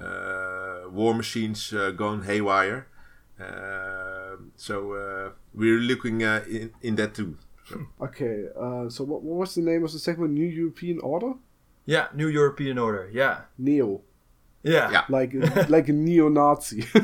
uh, 0.00 0.02
uh, 0.02 0.90
war 0.90 1.14
machines 1.14 1.72
uh, 1.72 1.90
gone 1.90 2.22
haywire. 2.22 2.88
Uh, 3.42 4.36
so 4.56 4.92
uh, 4.94 5.30
we're 5.54 5.78
looking 5.80 6.22
uh, 6.24 6.42
in, 6.48 6.70
in 6.82 6.94
that 6.96 7.14
too. 7.14 7.36
Okay, 8.00 8.46
uh, 8.58 8.88
so 8.88 9.04
what, 9.04 9.22
what 9.22 9.38
was 9.38 9.54
the 9.54 9.62
name 9.62 9.84
of 9.84 9.92
the 9.92 9.98
second 9.98 10.20
one? 10.22 10.34
New 10.34 10.46
European 10.46 10.98
Order? 11.00 11.34
Yeah, 11.86 12.06
New 12.14 12.28
European 12.28 12.78
Order. 12.78 13.10
Yeah, 13.12 13.42
Neo. 13.58 14.02
yeah, 14.62 14.90
Yeah. 14.90 15.04
Like, 15.08 15.32
like 15.68 15.88
a 15.88 15.92
neo 15.92 16.28
Nazi. 16.28 16.84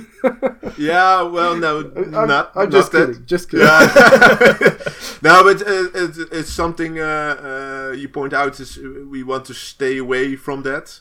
Yeah, 0.77 1.23
well, 1.23 1.57
no, 1.57 1.91
I'm, 1.97 2.11
not, 2.29 2.53
I'm 2.55 2.65
not 2.69 2.71
just 2.71 2.93
that. 2.93 3.07
kidding. 3.09 3.27
Just 3.27 3.51
kidding. 3.51 3.67
Yeah. 3.67 4.79
no, 5.23 5.43
but 5.43 5.63
uh, 5.67 5.89
it, 5.95 6.29
it's 6.33 6.53
something 6.53 7.01
uh, 7.01 7.89
uh, 7.91 7.93
you 7.97 8.09
point 8.09 8.33
out 8.33 8.61
is 8.61 8.79
we 9.11 9.23
want 9.25 9.45
to 9.47 9.55
stay 9.55 9.99
away 9.99 10.37
from 10.37 10.63
that. 10.63 11.01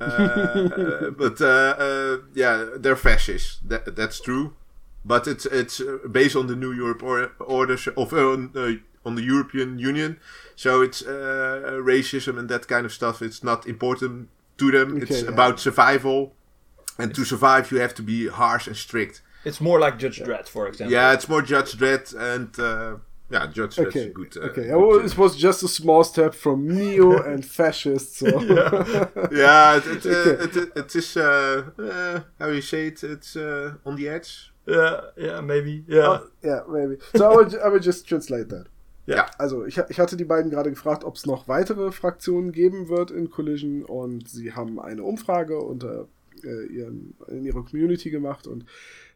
Uh, 0.00 1.10
but 1.10 1.40
uh, 1.40 1.46
uh, 1.78 2.16
yeah, 2.34 2.66
they're 2.76 2.96
fascists. 2.96 3.60
That, 3.64 3.94
that's 3.94 4.18
true. 4.20 4.54
But 5.04 5.26
it's 5.26 5.46
it's 5.46 5.80
uh, 5.80 5.98
based 6.10 6.36
on 6.36 6.46
the 6.46 6.56
New 6.56 6.72
Europe 6.72 7.02
or, 7.02 7.32
orders 7.40 7.88
of 7.88 8.12
uh, 8.12 8.16
on, 8.16 8.52
uh, 8.54 8.72
on 9.04 9.16
the 9.16 9.22
European 9.22 9.78
Union, 9.78 10.18
so 10.54 10.80
it's 10.80 11.02
uh, 11.02 11.80
racism 11.82 12.38
and 12.38 12.48
that 12.48 12.68
kind 12.68 12.86
of 12.86 12.92
stuff. 12.92 13.20
It's 13.20 13.42
not 13.42 13.66
important 13.66 14.28
to 14.58 14.70
them. 14.70 14.96
Okay, 14.96 15.02
it's 15.02 15.22
yeah. 15.22 15.28
about 15.28 15.58
survival, 15.58 16.34
and 16.98 17.14
to 17.14 17.24
survive 17.24 17.72
you 17.72 17.80
have 17.80 17.94
to 17.94 18.02
be 18.02 18.28
harsh 18.28 18.66
and 18.66 18.76
strict. 18.76 19.22
it's 19.44 19.60
more 19.60 19.80
like 19.80 19.98
Judge 19.98 20.20
Dredd, 20.20 20.46
for 20.48 20.68
example. 20.68 20.92
Yeah, 20.92 21.12
it's 21.12 21.28
more 21.28 21.42
Judge 21.42 21.72
Dredd 21.72 22.14
and 22.14 22.58
uh, 22.60 22.98
yeah, 23.32 23.46
Judge 23.46 23.76
Dredd's 23.76 23.96
Okay, 23.96 24.06
a 24.06 24.10
good. 24.10 24.36
Uh, 24.36 24.40
okay. 24.40 24.62
good 24.64 24.76
Well, 24.76 25.04
it 25.04 25.16
was 25.16 25.36
just 25.36 25.62
a 25.62 25.68
small 25.68 26.04
step 26.04 26.34
from 26.34 26.68
neo 26.68 27.22
and 27.32 27.44
fascist. 27.44 28.16
So 28.18 28.26
yeah, 29.32 29.76
it, 29.78 29.86
it, 29.86 30.06
uh, 30.06 30.08
Okay. 30.08 30.44
it, 30.44 30.56
it, 30.56 30.72
it 30.76 30.96
is 30.96 31.16
uh, 31.16 31.64
uh, 31.78 32.20
how 32.38 32.48
you 32.48 32.62
say 32.62 32.88
it. 32.88 33.02
It's 33.02 33.36
uh, 33.36 33.74
on 33.86 33.96
the 33.96 34.08
edge. 34.08 34.51
Yeah, 34.66 35.02
yeah, 35.16 35.42
maybe. 35.42 35.84
Yeah, 35.88 36.20
ja, 36.42 36.64
maybe. 36.68 36.98
So 37.14 37.24
I 37.24 37.34
would, 37.36 37.54
I 37.54 37.68
would 37.68 37.84
just 37.84 38.08
translate 38.08 38.48
that. 38.48 38.66
ja. 39.06 39.26
Also, 39.38 39.64
ich, 39.64 39.78
ich 39.88 39.98
hatte 39.98 40.16
die 40.16 40.24
beiden 40.24 40.50
gerade 40.50 40.70
gefragt, 40.70 41.04
ob 41.04 41.16
es 41.16 41.26
noch 41.26 41.48
weitere 41.48 41.92
Fraktionen 41.92 42.52
geben 42.52 42.88
wird 42.88 43.10
in 43.10 43.30
Collision 43.30 43.84
und 43.84 44.28
sie 44.28 44.52
haben 44.52 44.78
eine 44.78 45.02
Umfrage 45.02 45.58
unter 45.58 46.08
äh, 46.44 46.66
ihren, 46.66 47.14
in 47.28 47.44
ihrer 47.44 47.64
Community 47.64 48.10
gemacht 48.10 48.46
und 48.46 48.64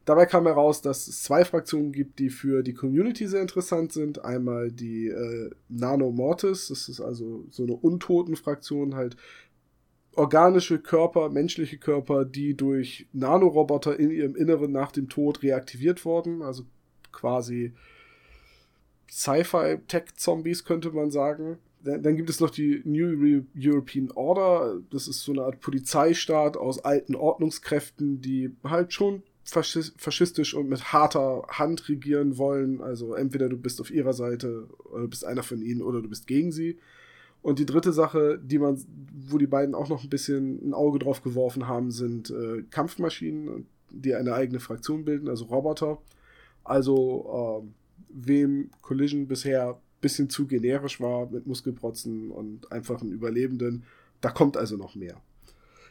dabei 0.05 0.27
kam 0.27 0.47
heraus, 0.47 0.83
dass 0.83 1.09
es 1.09 1.23
zwei 1.23 1.45
Fraktionen 1.45 1.93
gibt, 1.93 2.19
die 2.19 2.31
für 2.31 2.63
die 2.63 2.75
Community 2.75 3.27
sehr 3.27 3.43
interessant 3.43 3.93
sind. 3.93 4.25
Einmal 4.25 4.71
die 4.71 5.09
äh, 5.09 5.51
Nano 5.69 6.11
Mortis, 6.11 6.69
das 6.69 6.89
ist 6.89 7.01
also 7.01 7.45
so 7.51 7.65
eine 7.65 7.75
Untoten-Fraktion, 7.75 8.95
halt 8.95 9.17
organische 10.17 10.79
Körper, 10.79 11.29
menschliche 11.31 11.79
Körper, 11.79 12.25
die 12.25 12.55
durch 12.55 13.07
Nanoroboter 13.13 13.99
in 13.99 14.11
ihrem 14.11 14.35
Inneren 14.37 14.73
nach 14.73 14.93
dem 14.93 15.09
Tod 15.09 15.43
reaktiviert 15.43 16.05
wurden, 16.05 16.43
also 16.43 16.65
quasi 17.13 17.73
Sci-Fi-Tech-Zombies, 19.11 20.65
könnte 20.65 20.91
man 20.91 21.11
sagen. 21.11 21.59
Dann, 21.83 22.17
gibt 22.17 22.31
es 22.31 22.41
noch 22.41 22.51
die 22.51 22.83
New 22.85 23.45
European 23.57 24.11
Order. 24.11 24.81
Das 24.91 25.07
ist 25.07 25.23
so 25.23 25.33
eine 25.33 25.43
Art 25.43 25.61
Polizeistaat 25.61 26.57
aus 26.57 26.85
alten 26.85 27.15
Ordnungskräften, 27.15 28.21
die 28.21 28.51
halt 28.65 28.93
schon 28.93 29.23
faschis 29.45 29.95
faschistisch 29.97 30.55
und 30.55 30.69
mit 30.69 30.93
harter 30.93 31.47
Hand 31.49 31.89
regieren 31.89 32.39
wollen. 32.39 32.81
Also 32.81 33.15
entweder 33.15 33.49
du 33.49 33.57
bist 33.57 33.81
auf 33.81 33.93
ihrer 33.93 34.15
Seite 34.15 34.67
oder 34.85 35.03
du 35.03 35.09
bist 35.09 35.25
einer 35.25 35.45
von 35.45 35.63
ihnen 35.63 35.83
oder 35.83 36.03
du 36.03 36.09
bist 36.09 36.27
gegen 36.27 36.51
sie. 36.51 36.79
Und 37.47 37.61
die 37.61 37.67
dritte 37.67 37.93
Sache, 37.93 38.41
die 38.43 38.59
man, 38.59 38.77
wo 39.31 39.39
die 39.39 39.47
beiden 39.47 39.77
auch 39.77 39.89
noch 39.89 40.03
ein 40.03 40.11
bisschen 40.11 40.69
ein 40.69 40.75
Auge 40.75 40.99
drauf 40.99 41.23
geworfen 41.23 41.69
haben, 41.69 41.93
sind 41.93 42.29
äh, 42.29 42.65
Kampfmaschinen, 42.71 43.69
die 43.89 44.17
eine 44.17 44.35
eigene 44.35 44.59
Fraktion 44.59 45.05
bilden, 45.05 45.29
also 45.29 45.45
Roboter. 45.45 45.99
Also 46.65 47.63
ähm, 47.63 47.75
wem 48.09 48.71
Collision 48.83 49.29
bisher 49.29 49.75
ein 49.75 49.81
bisschen 50.01 50.29
zu 50.29 50.49
generisch 50.49 51.01
war 51.01 51.31
mit 51.31 51.47
Muskelprotzen 51.47 52.33
und 52.33 52.73
einfachen 52.73 53.13
Überlebenden, 53.13 53.85
da 54.21 54.31
kommt 54.31 54.57
also 54.57 54.77
noch 54.77 54.97
mehr. 54.97 55.23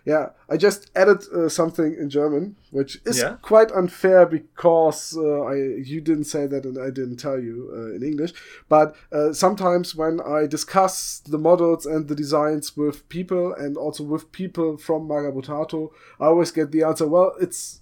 Yeah, 0.05 0.29
I 0.47 0.57
just 0.57 0.91
added 0.95 1.23
uh, 1.33 1.49
something 1.49 1.95
in 1.99 2.09
German, 2.11 2.55
which 2.71 3.01
is 3.05 3.17
Yeah. 3.17 3.37
quite 3.41 3.71
unfair 3.71 4.27
because 4.27 5.17
uh, 5.17 5.41
I 5.51 5.55
you 5.91 5.99
didn't 5.99 6.25
say 6.25 6.45
that 6.47 6.63
and 6.63 6.77
I 6.77 6.91
didn't 6.91 7.17
tell 7.17 7.39
you 7.39 7.71
uh, 7.73 7.95
in 7.95 8.03
English. 8.03 8.33
But 8.69 8.95
uh, 9.11 9.33
sometimes 9.33 9.95
when 9.95 10.21
I 10.21 10.45
discuss 10.47 11.21
the 11.25 11.39
models 11.39 11.87
and 11.87 12.07
the 12.07 12.15
designs 12.15 12.77
with 12.77 13.09
people 13.09 13.53
and 13.57 13.77
also 13.77 14.03
with 14.03 14.31
people 14.31 14.77
from 14.77 15.07
Magabotato, 15.07 15.89
I 16.19 16.25
always 16.25 16.51
get 16.51 16.71
the 16.71 16.83
answer. 16.83 17.07
Well, 17.07 17.33
it's 17.41 17.81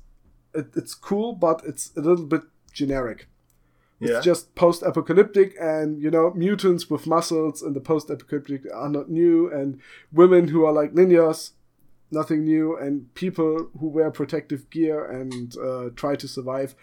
it, 0.55 0.67
it's 0.77 0.95
cool, 0.95 1.33
but 1.35 1.61
it's 1.65 1.91
a 1.97 2.01
little 2.01 2.25
bit 2.25 2.43
generic. 2.71 3.27
It's 3.99 4.11
Yeah. 4.11 4.21
just 4.21 4.55
post-apocalyptic, 4.55 5.55
and 5.59 6.01
you 6.01 6.09
know, 6.11 6.31
mutants 6.35 6.89
with 6.89 7.05
muscles 7.07 7.61
in 7.61 7.73
the 7.73 7.81
post-apocalyptic 7.81 8.61
are 8.73 8.89
not 8.89 9.09
new, 9.09 9.51
and 9.51 9.79
women 10.11 10.47
who 10.49 10.63
are 10.65 10.73
like 10.81 10.93
ninjas, 10.93 11.51
nothing 12.13 12.45
new, 12.45 12.77
and 12.77 13.13
people 13.15 13.69
who 13.79 13.87
wear 13.87 14.11
protective 14.11 14.69
gear 14.69 15.03
and 15.05 15.57
uh, 15.57 15.89
try 15.95 16.15
to 16.15 16.27
survive. 16.27 16.75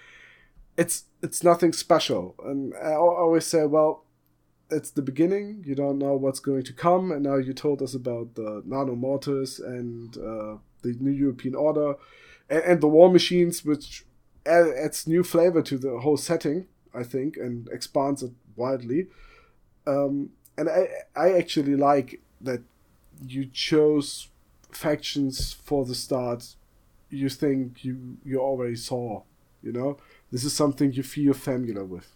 It's 0.76 1.04
it's 1.22 1.42
nothing 1.44 1.72
special, 1.72 2.34
and 2.44 2.74
I 2.74 2.94
always 2.94 3.46
say, 3.46 3.66
well, 3.66 4.04
it's 4.70 4.90
the 4.90 5.02
beginning. 5.02 5.64
You 5.66 5.74
don't 5.74 5.98
know 5.98 6.14
what's 6.14 6.40
going 6.40 6.64
to 6.64 6.72
come, 6.72 7.12
and 7.12 7.22
now 7.22 7.36
you 7.36 7.52
told 7.52 7.82
us 7.82 7.94
about 7.94 8.34
the 8.34 8.62
Nano 8.64 8.94
Mortis 8.94 9.58
and 9.58 10.16
uh, 10.16 10.56
the 10.82 10.96
New 11.00 11.10
European 11.12 11.54
Order, 11.54 11.94
and, 12.48 12.62
and 12.62 12.80
the 12.80 12.88
War 12.88 13.10
Machines, 13.10 13.64
which 13.64 14.04
adds 14.46 15.06
new 15.06 15.22
flavor 15.22 15.62
to 15.62 15.78
the 15.78 16.00
whole 16.00 16.16
setting, 16.16 16.66
I 16.94 17.04
think, 17.04 17.36
and 17.36 17.68
expands 17.68 18.22
it 18.22 18.32
wildly. 18.56 19.08
Um, 19.86 20.30
and 20.56 20.68
I 20.68 20.88
I 21.14 21.32
actually 21.32 21.76
like 21.76 22.20
that 22.40 22.62
you 23.26 23.46
chose 23.46 24.29
factions 24.76 25.52
for 25.52 25.84
the 25.84 25.94
start. 25.94 26.54
You 27.10 27.28
think 27.28 27.84
you 27.84 28.18
you 28.24 28.38
already 28.40 28.76
saw, 28.76 29.22
you 29.62 29.72
know. 29.72 29.98
This 30.30 30.44
is 30.44 30.52
something 30.52 30.92
you 30.92 31.02
feel 31.02 31.34
familiar 31.34 31.84
with. 31.84 32.08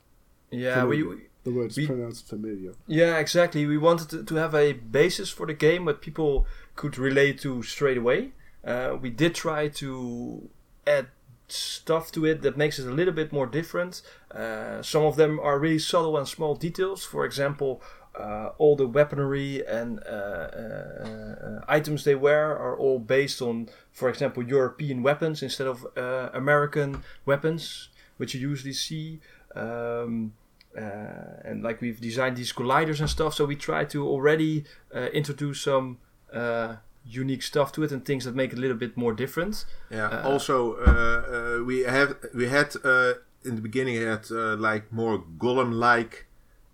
Yeah, 0.51 0.85
we, 0.85 1.03
Familiar. 1.03 1.23
The 1.43 1.51
word 1.51 1.71
is 1.71 1.77
we- 1.77 1.87
pronounced 1.87 2.29
familiar. 2.29 2.73
Yeah, 2.87 3.19
exactly. 3.19 3.67
We 3.67 3.77
wanted 3.79 4.09
to, 4.11 4.25
to 4.25 4.35
have 4.37 4.55
a 4.55 4.73
basis 4.73 5.31
for 5.31 5.47
the 5.47 5.53
game 5.55 5.85
that 5.87 6.01
people 6.01 6.47
could 6.77 6.97
relate 6.97 7.41
to 7.41 7.63
straight 7.63 7.99
away. 7.99 8.33
Uh, 8.65 8.97
we 9.01 9.11
did 9.11 9.35
try 9.35 9.69
to 9.69 10.49
add 10.87 11.09
stuff 11.49 12.11
to 12.13 12.25
it 12.25 12.41
that 12.43 12.57
makes 12.57 12.79
it 12.79 12.87
a 12.87 12.91
little 12.91 13.13
bit 13.13 13.33
more 13.33 13.47
different. 13.47 14.01
Uh, 14.31 14.81
some 14.83 15.05
of 15.05 15.17
them 15.17 15.39
are 15.41 15.59
really 15.59 15.79
subtle 15.79 16.17
and 16.17 16.27
small 16.27 16.55
details. 16.55 17.05
For 17.05 17.25
example, 17.27 17.83
uh, 18.17 18.51
all 18.59 18.77
the 18.77 18.87
weaponry 18.87 19.67
and 19.67 20.01
uh, 20.07 20.11
uh, 20.11 21.37
uh, 21.47 21.61
items 21.69 22.05
they 22.05 22.15
wear 22.15 22.57
are 22.57 22.77
all 22.77 22.99
based 22.99 23.43
on, 23.43 23.69
for 23.93 24.09
example, 24.09 24.43
European 24.43 25.03
weapons 25.03 25.43
instead 25.43 25.67
of 25.67 25.87
uh, 25.97 26.31
American 26.33 27.03
weapons, 27.27 27.89
which 28.17 28.35
you 28.35 28.41
usually 28.41 28.73
see. 28.73 29.21
Um, 29.55 30.35
uh, 30.77 31.41
and 31.45 31.63
like 31.63 31.81
we've 31.81 32.01
designed 32.01 32.37
these 32.37 32.53
colliders 32.53 33.01
and 33.01 33.09
stuff, 33.09 33.35
so 33.35 33.45
we 33.45 33.57
try 33.57 33.85
to 33.85 34.07
already 34.07 34.65
uh, 34.95 35.07
introduce 35.13 35.61
some 35.61 35.99
uh, 36.33 36.77
unique 37.05 37.43
stuff 37.43 37.71
to 37.73 37.83
it 37.83 37.93
and 37.93 38.05
things 38.05 38.25
that 38.25 38.35
make 38.35 38.53
it 38.53 38.59
a 38.59 38.61
little 38.61 38.77
bit 38.77 38.97
more 38.97 39.13
different. 39.13 39.65
Yeah. 39.91 40.09
Uh, 40.09 40.29
also, 40.29 40.75
uh, 40.75 41.59
uh, 41.61 41.65
we 41.65 41.83
have 41.83 42.17
we 42.35 42.49
had 42.49 42.75
uh, 42.83 43.15
in 43.45 43.57
the 43.57 43.63
beginning 43.63 43.97
had 43.97 44.27
uh, 44.31 44.57
like 44.57 44.93
more 44.93 45.23
golem-like 45.39 46.27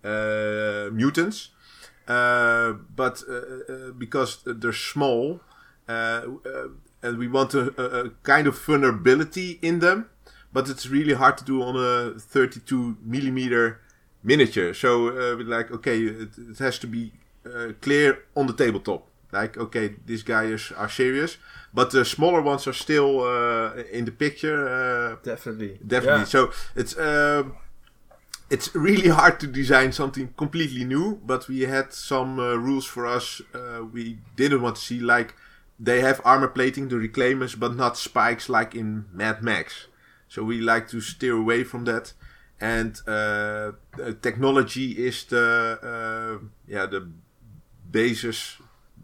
mutants, 0.04 1.50
uh, 2.08 2.72
but 2.96 3.22
uh, 3.28 3.34
uh, 3.34 3.92
because 3.92 4.42
they're 4.44 4.72
small, 4.72 5.40
uh, 5.88 5.92
uh, 5.92 6.68
and 7.02 7.18
we 7.18 7.28
want 7.28 7.54
a, 7.54 7.72
a, 7.78 8.06
a 8.06 8.10
kind 8.22 8.46
of 8.46 8.58
vulnerability 8.58 9.58
in 9.62 9.78
them, 9.80 10.08
but 10.52 10.68
it's 10.68 10.86
really 10.88 11.14
hard 11.14 11.36
to 11.38 11.44
do 11.44 11.62
on 11.62 11.76
a 11.76 12.18
32 12.18 12.96
millimeter 13.02 13.80
miniature. 14.22 14.74
So 14.74 15.08
uh, 15.08 15.36
we're 15.36 15.44
like, 15.44 15.70
okay, 15.70 15.98
it, 15.98 16.30
it 16.36 16.58
has 16.58 16.78
to 16.80 16.86
be 16.86 17.12
uh, 17.46 17.72
clear 17.80 18.18
on 18.36 18.46
the 18.46 18.52
tabletop. 18.52 19.06
Like, 19.32 19.56
okay, 19.56 19.94
these 20.06 20.24
guys 20.24 20.72
are 20.76 20.88
serious, 20.88 21.36
but 21.72 21.92
the 21.92 22.04
smaller 22.04 22.42
ones 22.42 22.66
are 22.66 22.72
still 22.72 23.20
uh, 23.20 23.74
in 23.92 24.04
the 24.04 24.10
picture. 24.10 24.68
Uh, 24.68 25.16
Definitely. 25.22 25.78
definitely. 25.86 26.20
Yeah. 26.20 26.24
So 26.24 26.50
it's 26.74 26.98
um, 26.98 27.54
it's 28.50 28.74
really 28.74 29.08
hard 29.20 29.40
to 29.40 29.46
design 29.46 29.92
something 29.92 30.34
completely 30.36 30.84
new. 30.84 31.20
But 31.24 31.48
we 31.48 31.62
had 31.62 31.92
some 31.92 32.38
uh, 32.38 32.56
rules 32.56 32.84
for 32.84 33.06
us. 33.06 33.40
Uh, 33.54 33.84
we 33.92 34.18
didn't 34.36 34.62
want 34.62 34.76
to 34.76 34.82
see 34.82 35.00
like 35.00 35.34
they 35.78 36.00
have 36.02 36.20
armor 36.24 36.48
plating, 36.48 36.88
the 36.88 36.96
reclaimers, 36.96 37.58
but 37.58 37.74
not 37.74 37.96
spikes 37.96 38.48
like 38.48 38.74
in 38.74 39.06
Mad 39.12 39.42
Max. 39.42 39.86
So 40.28 40.44
we 40.44 40.60
like 40.60 40.88
to 40.88 41.00
steer 41.00 41.36
away 41.36 41.64
from 41.64 41.84
that. 41.84 42.12
And 42.60 43.00
uh, 43.06 43.72
technology 44.20 44.92
is 45.06 45.24
the 45.24 45.78
uh, 45.82 46.44
yeah 46.68 46.84
the 46.84 47.08
basis 47.90 48.58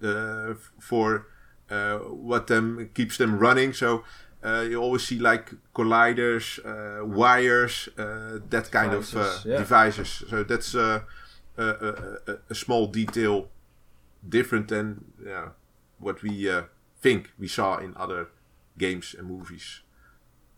uh, 0.05 0.55
for 0.79 1.27
uh, 1.71 1.99
what 1.99 2.47
them 2.49 2.91
keeps 2.95 3.17
them 3.17 3.39
running. 3.39 3.73
So 3.73 4.05
you 4.47 4.81
always 4.81 5.03
see 5.07 5.19
like 5.19 5.53
colliders, 5.75 6.59
uh, 6.65 7.05
wires, 7.05 7.89
uh, 7.99 8.39
that 8.51 8.71
kind 8.71 8.93
of 8.93 9.05
Devices, 9.11 9.47
uh, 9.47 9.49
yeah. 9.49 9.59
devices. 9.59 10.25
So 10.29 10.45
that's 10.45 10.75
uh, 10.75 11.01
a, 11.57 11.65
a, 11.65 12.33
a, 12.33 12.39
a 12.51 12.55
small 12.55 12.87
detail 12.87 13.49
different 14.29 14.69
than 14.69 15.05
yeah, 15.25 15.49
what 15.99 16.23
we 16.23 16.49
uh, 16.51 16.63
think 17.01 17.31
we 17.39 17.49
saw 17.49 17.79
in 17.79 17.95
other 17.97 18.29
games 18.79 19.15
and 19.19 19.29
movies. 19.29 19.83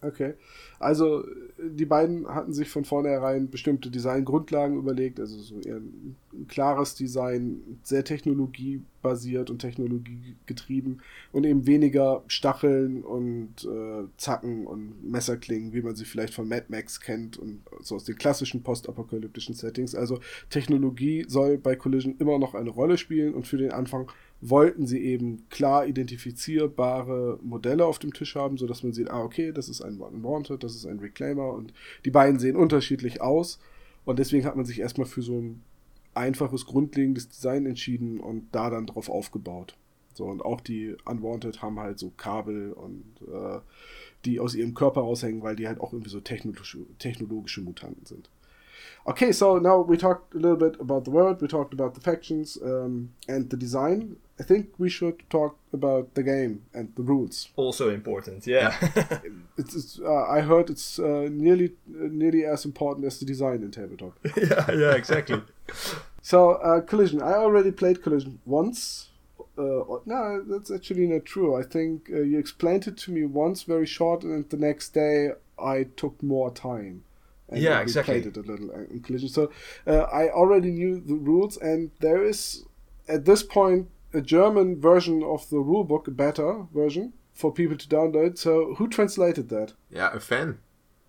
Okay. 0.00 0.34
Also, 0.78 1.24
die 1.58 1.84
beiden 1.84 2.28
hatten 2.28 2.52
sich 2.52 2.70
von 2.70 2.84
vornherein 2.84 3.50
bestimmte 3.50 3.90
Designgrundlagen 3.90 4.78
überlegt, 4.78 5.18
also 5.18 5.36
so 5.40 5.56
ein 5.56 6.14
klares 6.46 6.94
Design, 6.94 7.80
sehr 7.82 8.04
technologiebasiert 8.04 9.50
und 9.50 9.58
technologiegetrieben 9.58 11.02
und 11.32 11.44
eben 11.44 11.66
weniger 11.66 12.22
Stacheln 12.28 13.02
und 13.02 13.64
äh, 13.64 14.04
Zacken 14.18 14.68
und 14.68 15.02
Messerklingen, 15.02 15.72
wie 15.72 15.82
man 15.82 15.96
sie 15.96 16.04
vielleicht 16.04 16.34
von 16.34 16.46
Mad 16.46 16.66
Max 16.68 17.00
kennt 17.00 17.36
und 17.36 17.62
so 17.80 17.96
aus 17.96 18.04
den 18.04 18.16
klassischen 18.16 18.62
postapokalyptischen 18.62 19.56
Settings. 19.56 19.96
Also 19.96 20.20
Technologie 20.48 21.24
soll 21.26 21.58
bei 21.58 21.74
Collision 21.74 22.14
immer 22.20 22.38
noch 22.38 22.54
eine 22.54 22.70
Rolle 22.70 22.98
spielen 22.98 23.34
und 23.34 23.48
für 23.48 23.58
den 23.58 23.72
Anfang 23.72 24.08
wollten 24.40 24.86
sie 24.86 25.02
eben 25.02 25.48
klar 25.48 25.86
identifizierbare 25.86 27.38
Modelle 27.42 27.84
auf 27.84 27.98
dem 27.98 28.12
Tisch 28.12 28.36
haben, 28.36 28.56
sodass 28.56 28.82
man 28.82 28.92
sieht, 28.92 29.10
ah, 29.10 29.22
okay, 29.22 29.52
das 29.52 29.68
ist 29.68 29.80
ein 29.80 30.00
Unwanted, 30.00 30.62
das 30.62 30.74
ist 30.74 30.86
ein 30.86 31.00
Reclaimer 31.00 31.52
und 31.52 31.72
die 32.04 32.10
beiden 32.10 32.38
sehen 32.38 32.56
unterschiedlich 32.56 33.20
aus. 33.20 33.58
Und 34.04 34.18
deswegen 34.18 34.46
hat 34.46 34.56
man 34.56 34.64
sich 34.64 34.80
erstmal 34.80 35.06
für 35.06 35.22
so 35.22 35.38
ein 35.38 35.62
einfaches, 36.14 36.66
grundlegendes 36.66 37.28
Design 37.28 37.66
entschieden 37.66 38.20
und 38.20 38.48
da 38.52 38.70
dann 38.70 38.86
drauf 38.86 39.08
aufgebaut. 39.08 39.76
So, 40.14 40.24
und 40.24 40.44
auch 40.44 40.60
die 40.60 40.96
Unwanted 41.04 41.62
haben 41.62 41.78
halt 41.78 41.98
so 41.98 42.10
Kabel 42.16 42.72
und 42.72 43.04
äh, 43.22 43.60
die 44.24 44.40
aus 44.40 44.54
ihrem 44.54 44.74
Körper 44.74 45.02
raushängen, 45.02 45.42
weil 45.42 45.54
die 45.54 45.68
halt 45.68 45.80
auch 45.80 45.92
irgendwie 45.92 46.10
so 46.10 46.20
technologische, 46.20 46.78
technologische 46.98 47.60
Mutanten 47.60 48.04
sind. 48.04 48.30
Okay, 49.04 49.32
so 49.32 49.58
now 49.58 49.88
we 49.88 49.96
talked 49.96 50.34
a 50.34 50.38
little 50.38 50.56
bit 50.56 50.80
about 50.80 51.02
the 51.04 51.12
world, 51.12 51.40
we 51.40 51.46
talked 51.46 51.72
about 51.72 51.94
the 51.94 52.00
factions 52.00 52.60
um, 52.60 53.10
and 53.28 53.50
the 53.50 53.56
design. 53.56 54.16
I 54.40 54.44
think 54.44 54.68
we 54.78 54.88
should 54.88 55.28
talk 55.30 55.56
about 55.72 56.14
the 56.14 56.22
game 56.22 56.62
and 56.72 56.92
the 56.94 57.02
rules. 57.02 57.48
Also 57.56 57.90
important, 57.90 58.46
yeah. 58.46 58.74
It's, 59.58 59.74
it's 59.74 59.98
uh, 59.98 60.26
I 60.26 60.40
heard 60.40 60.70
it's 60.70 60.98
uh, 61.00 61.28
nearly 61.30 61.72
nearly 61.86 62.44
as 62.44 62.64
important 62.64 63.06
as 63.06 63.18
the 63.18 63.26
design 63.26 63.62
in 63.62 63.72
tabletop. 63.72 64.12
yeah, 64.36 64.70
yeah, 64.72 64.94
exactly. 64.94 65.42
So 66.20 66.52
uh, 66.56 66.80
Collision, 66.82 67.22
I 67.22 67.34
already 67.34 67.70
played 67.70 68.02
Collision 68.02 68.38
once. 68.44 69.08
Uh, 69.56 69.98
no, 70.04 70.44
that's 70.46 70.70
actually 70.70 71.06
not 71.06 71.24
true. 71.24 71.56
I 71.56 71.62
think 71.62 72.10
uh, 72.12 72.20
you 72.20 72.38
explained 72.38 72.86
it 72.86 72.98
to 72.98 73.10
me 73.10 73.24
once, 73.24 73.62
very 73.62 73.86
short, 73.86 74.24
and 74.24 74.48
the 74.50 74.56
next 74.56 74.90
day 74.90 75.30
I 75.58 75.84
took 75.96 76.22
more 76.22 76.50
time. 76.50 77.04
And 77.48 77.62
Yeah, 77.62 77.80
exactly. 77.80 78.20
Played 78.20 78.36
it 78.36 78.36
a 78.36 78.52
little 78.52 78.70
uh, 78.70 78.94
in 78.94 79.00
Collision. 79.00 79.28
So 79.28 79.50
uh, 79.86 80.02
I 80.12 80.28
already 80.28 80.70
knew 80.70 81.00
the 81.00 81.14
rules, 81.14 81.56
and 81.56 81.90
there 82.00 82.22
is 82.24 82.64
at 83.08 83.24
this 83.24 83.42
point 83.42 83.88
a 84.12 84.20
German 84.20 84.80
version 84.80 85.22
of 85.22 85.48
the 85.50 85.56
rulebook, 85.56 86.06
a 86.08 86.10
better 86.10 86.66
version 86.74 87.12
for 87.34 87.52
people 87.52 87.76
to 87.76 87.88
download. 87.88 88.38
So 88.38 88.74
who 88.78 88.88
translated 88.88 89.48
that? 89.50 89.74
Yeah, 89.90 90.10
a 90.12 90.20
fan. 90.20 90.58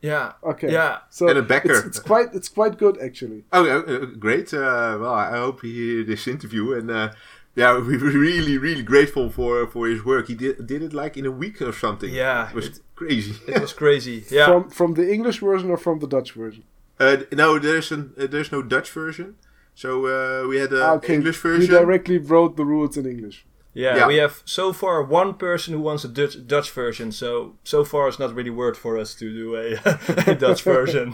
yeah. 0.01 0.33
Okay. 0.43 0.71
Yeah. 0.71 0.99
So 1.09 1.27
And 1.29 1.38
a 1.38 1.41
backer. 1.41 1.71
It's, 1.73 1.85
it's 1.88 1.99
quite 1.99 2.27
it's 2.33 2.49
quite 2.49 2.77
good 2.77 2.97
actually. 3.01 3.43
Oh, 3.51 3.65
uh, 3.67 4.05
great. 4.17 4.53
Uh, 4.53 4.97
well, 5.01 5.13
I 5.13 5.38
hope 5.38 5.62
he 5.62 5.71
hear 5.73 6.03
this 6.03 6.27
interview. 6.27 6.73
And 6.73 6.89
uh, 6.91 7.09
yeah, 7.55 7.79
we 7.79 7.97
were 8.03 8.12
really, 8.12 8.57
really 8.57 8.83
grateful 8.83 9.29
for 9.29 9.67
for 9.67 9.88
his 9.88 10.03
work. 10.05 10.27
He 10.27 10.35
did 10.35 10.67
did 10.67 10.81
it 10.83 10.93
like 10.93 11.17
in 11.17 11.25
a 11.25 11.31
week 11.31 11.62
or 11.62 11.73
something. 11.73 12.13
Yeah, 12.13 12.49
it 12.49 12.55
was 12.55 12.67
it- 12.67 12.79
crazy. 12.95 13.33
It 13.47 13.62
was 13.62 13.73
crazy. 13.73 14.23
Yeah. 14.31 14.45
From 14.45 14.69
from 14.69 14.93
the 14.93 15.12
English 15.12 15.39
version 15.39 15.69
or 15.71 15.77
from 15.77 15.99
the 15.99 16.07
Dutch 16.07 16.31
version? 16.33 16.63
uh, 16.99 17.17
no, 17.31 17.59
there's 17.59 17.91
an 17.91 18.13
uh, 18.17 18.27
there's 18.27 18.51
no 18.51 18.62
Dutch 18.62 18.91
version. 18.91 19.35
So 19.75 20.05
uh, 20.08 20.47
we 20.49 20.58
had 20.60 20.69
the 20.69 20.84
okay, 20.95 21.13
English 21.15 21.43
you 21.43 21.51
version. 21.51 21.73
directly 21.73 22.17
wrote 22.17 22.55
the 22.58 22.65
rules 22.65 22.97
in 22.97 23.05
English. 23.05 23.45
yeah, 23.73 23.95
Yeah. 23.97 24.08
we 24.08 24.17
have 24.19 24.41
so 24.45 24.73
far 24.73 25.03
one 25.03 25.34
person 25.36 25.73
who 25.73 25.82
wants 25.82 26.03
a 26.03 26.10
Dutch, 26.10 26.36
Dutch 26.47 26.71
version. 26.71 27.12
So 27.12 27.53
so 27.63 27.84
far 27.86 28.08
it's 28.10 28.19
not 28.19 28.34
really 28.36 28.51
worked 28.51 28.77
for 28.77 28.97
us 28.97 29.15
to 29.15 29.25
do 29.32 29.55
a, 29.55 29.77
a 30.32 30.36
Dutch 30.36 30.63
version. 30.63 31.13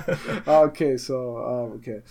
Okay, 0.46 0.96
so, 0.98 1.36
ah, 1.38 1.74
okay. 1.74 2.02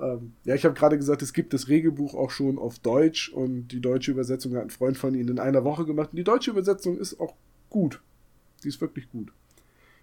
Ähm, 0.00 0.32
ja, 0.44 0.54
ich 0.56 0.64
habe 0.64 0.74
gerade 0.74 0.96
gesagt, 0.96 1.22
es 1.22 1.32
gibt 1.32 1.52
das 1.52 1.68
Regelbuch 1.68 2.14
auch 2.14 2.30
schon 2.32 2.58
auf 2.58 2.78
Deutsch 2.80 3.28
und 3.32 3.68
die 3.68 3.80
deutsche 3.80 4.10
Übersetzung 4.10 4.54
hat 4.56 4.62
ein 4.62 4.70
Freund 4.70 4.98
von 4.98 5.14
Ihnen 5.14 5.28
in 5.28 5.38
einer 5.38 5.62
Woche 5.62 5.84
gemacht. 5.84 6.08
Und 6.12 6.16
die 6.16 6.24
deutsche 6.24 6.50
Übersetzung 6.50 6.98
ist 6.98 7.20
auch 7.20 7.34
gut. 7.70 8.00
Die 8.64 8.68
ist 8.68 8.80
wirklich 8.80 9.08
gut. 9.10 9.30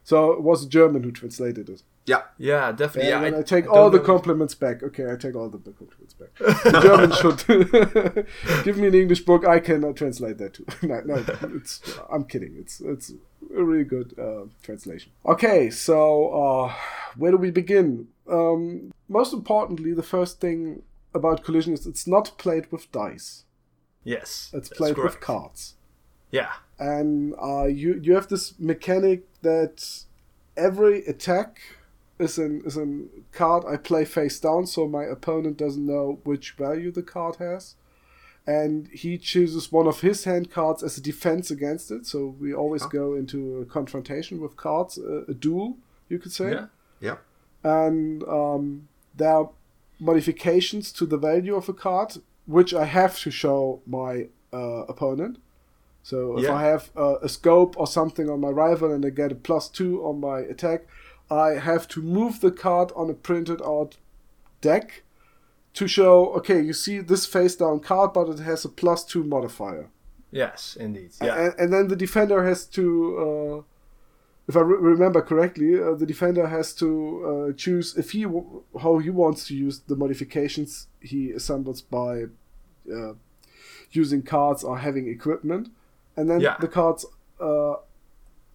So, 0.03 0.31
it 0.31 0.41
was 0.41 0.65
a 0.65 0.69
German 0.69 1.03
who 1.03 1.11
translated 1.11 1.69
it. 1.69 1.83
yeah, 2.07 2.23
yeah, 2.37 2.71
definitely. 2.71 3.11
And 3.11 3.23
Yeah, 3.23 3.29
then 3.31 3.39
I, 3.39 3.43
take 3.43 3.65
don't 3.65 3.77
all 3.77 3.89
the 3.91 3.99
know- 3.99 4.03
compliments 4.03 4.55
back. 4.55 4.81
Okay, 4.83 5.11
I 5.11 5.15
take 5.15 5.35
all 5.35 5.49
the 5.49 5.59
compliments 5.59 6.15
back. 6.15 6.29
The 6.63 6.81
German 6.81 7.11
should 7.21 8.63
give 8.65 8.77
me 8.77 8.87
an 8.87 8.95
English 8.95 9.21
book. 9.21 9.45
I 9.45 9.59
cannot 9.59 9.95
translate 9.95 10.37
that 10.39 10.53
too. 10.55 10.65
no, 10.87 11.01
no, 11.01 11.23
it's. 11.55 11.81
I'm 12.11 12.23
kidding. 12.25 12.55
It's 12.57 12.81
it's 12.81 13.11
a 13.11 13.63
really 13.63 13.83
good 13.83 14.13
uh, 14.19 14.45
translation. 14.63 15.11
Okay, 15.25 15.69
so 15.69 15.97
uh, 16.43 16.73
where 17.15 17.31
do 17.31 17.37
we 17.37 17.51
begin? 17.51 18.07
Um, 18.27 18.91
most 19.07 19.33
importantly, 19.33 19.93
the 19.93 20.03
first 20.03 20.39
thing 20.39 20.81
about 21.13 21.43
collision 21.43 21.73
is 21.73 21.85
it's 21.85 22.07
not 22.07 22.37
played 22.37 22.71
with 22.71 22.91
dice. 22.91 23.45
Yes, 24.03 24.49
It's 24.53 24.69
played 24.69 24.97
with 24.97 25.19
cards 25.19 25.75
Yeah, 26.31 26.53
and 26.79 27.35
uh, 27.39 27.65
you 27.65 27.99
you 28.01 28.15
have 28.15 28.27
this 28.27 28.55
mechanic 28.59 29.19
that 29.41 30.03
every 30.57 31.05
attack 31.05 31.61
is 32.19 32.37
an 32.37 32.61
is 32.65 32.77
a 32.77 32.87
card 33.31 33.63
I 33.65 33.77
play 33.77 34.05
face 34.05 34.39
down, 34.39 34.67
so 34.67 34.87
my 34.87 35.03
opponent 35.03 35.57
doesn't 35.57 35.85
know 35.85 36.19
which 36.23 36.51
value 36.51 36.91
the 36.91 37.01
card 37.03 37.37
has, 37.37 37.75
and 38.45 38.87
he 38.89 39.17
chooses 39.17 39.71
one 39.71 39.87
of 39.87 40.01
his 40.01 40.23
hand 40.25 40.51
cards 40.51 40.83
as 40.83 40.97
a 40.97 41.01
defense 41.01 41.49
against 41.51 41.89
it. 41.91 42.05
So 42.05 42.35
we 42.39 42.53
always 42.53 42.83
Oh. 42.83 42.89
go 42.89 43.15
into 43.15 43.57
a 43.61 43.65
confrontation 43.65 44.39
with 44.41 44.55
cards, 44.55 44.97
a, 44.97 45.23
a 45.27 45.33
duel, 45.33 45.77
you 46.09 46.19
could 46.19 46.31
say 46.31 46.51
yeah, 46.51 46.65
yeah. 46.99 47.17
and 47.63 48.23
um, 48.23 48.87
there 49.15 49.33
are 49.33 49.49
modifications 49.99 50.91
to 50.91 51.05
the 51.05 51.17
value 51.17 51.55
of 51.55 51.69
a 51.69 51.73
card 51.73 52.17
which 52.45 52.73
I 52.73 52.85
have 52.85 53.19
to 53.19 53.31
show 53.31 53.81
my 53.85 54.27
uh, 54.53 54.83
opponent. 54.89 55.37
So 56.03 56.37
if 56.37 56.43
Yeah. 56.43 56.55
I 56.55 56.63
have 56.63 56.89
uh, 56.97 57.17
a 57.21 57.29
scope 57.29 57.75
or 57.77 57.87
something 57.87 58.29
on 58.29 58.39
my 58.41 58.49
rival 58.49 58.91
and 58.91 59.05
I 59.05 59.09
get 59.09 59.31
a 59.31 59.35
plus 59.35 59.69
two 59.69 60.03
on 60.03 60.19
my 60.19 60.39
attack, 60.39 60.85
I 61.29 61.51
have 61.51 61.87
to 61.89 62.01
move 62.01 62.41
the 62.41 62.51
card 62.51 62.91
on 62.95 63.09
a 63.09 63.13
printed 63.13 63.61
out 63.61 63.97
deck 64.61 65.03
to 65.73 65.87
show 65.87 66.27
okay, 66.33 66.59
you 66.61 66.73
see 66.73 66.99
this 66.99 67.25
face 67.25 67.55
down 67.55 67.79
card, 67.79 68.13
but 68.13 68.27
it 68.29 68.39
has 68.39 68.65
a 68.65 68.69
plus 68.69 69.05
two 69.05 69.23
modifier. 69.23 69.89
Yes, 70.31 70.77
indeed. 70.79 71.11
Yeah. 71.21 71.35
And, 71.45 71.53
and 71.59 71.73
then 71.73 71.87
the 71.87 71.95
defender 71.95 72.45
has 72.45 72.65
to, 72.67 72.83
uh, 73.17 73.63
if 74.47 74.55
I 74.55 74.61
re- 74.61 74.77
remember 74.93 75.21
correctly, 75.21 75.79
uh, 75.81 75.93
the 75.95 76.05
defender 76.05 76.47
has 76.47 76.73
to 76.75 76.89
uh, 77.51 77.53
choose 77.53 77.95
if 77.97 78.11
he 78.11 78.23
w- 78.23 78.63
how 78.81 78.97
he 78.99 79.09
wants 79.09 79.47
to 79.47 79.55
use 79.55 79.79
the 79.87 79.95
modifications 79.95 80.87
he 80.99 81.31
assembles 81.31 81.81
by 81.81 82.25
uh, 82.91 83.13
using 83.91 84.21
cards 84.23 84.63
or 84.63 84.77
having 84.79 85.07
equipment, 85.07 85.69
and 86.15 86.29
then 86.29 86.39
Yeah. 86.41 86.55
the 86.59 86.67
cards 86.67 87.05
uh, 87.39 87.75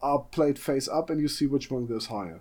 are 0.02 0.20
played 0.30 0.58
face 0.58 0.88
up, 0.88 1.10
and 1.10 1.20
you 1.20 1.28
see 1.28 1.46
which 1.46 1.70
one 1.70 1.86
goes 1.86 2.06
higher. 2.06 2.40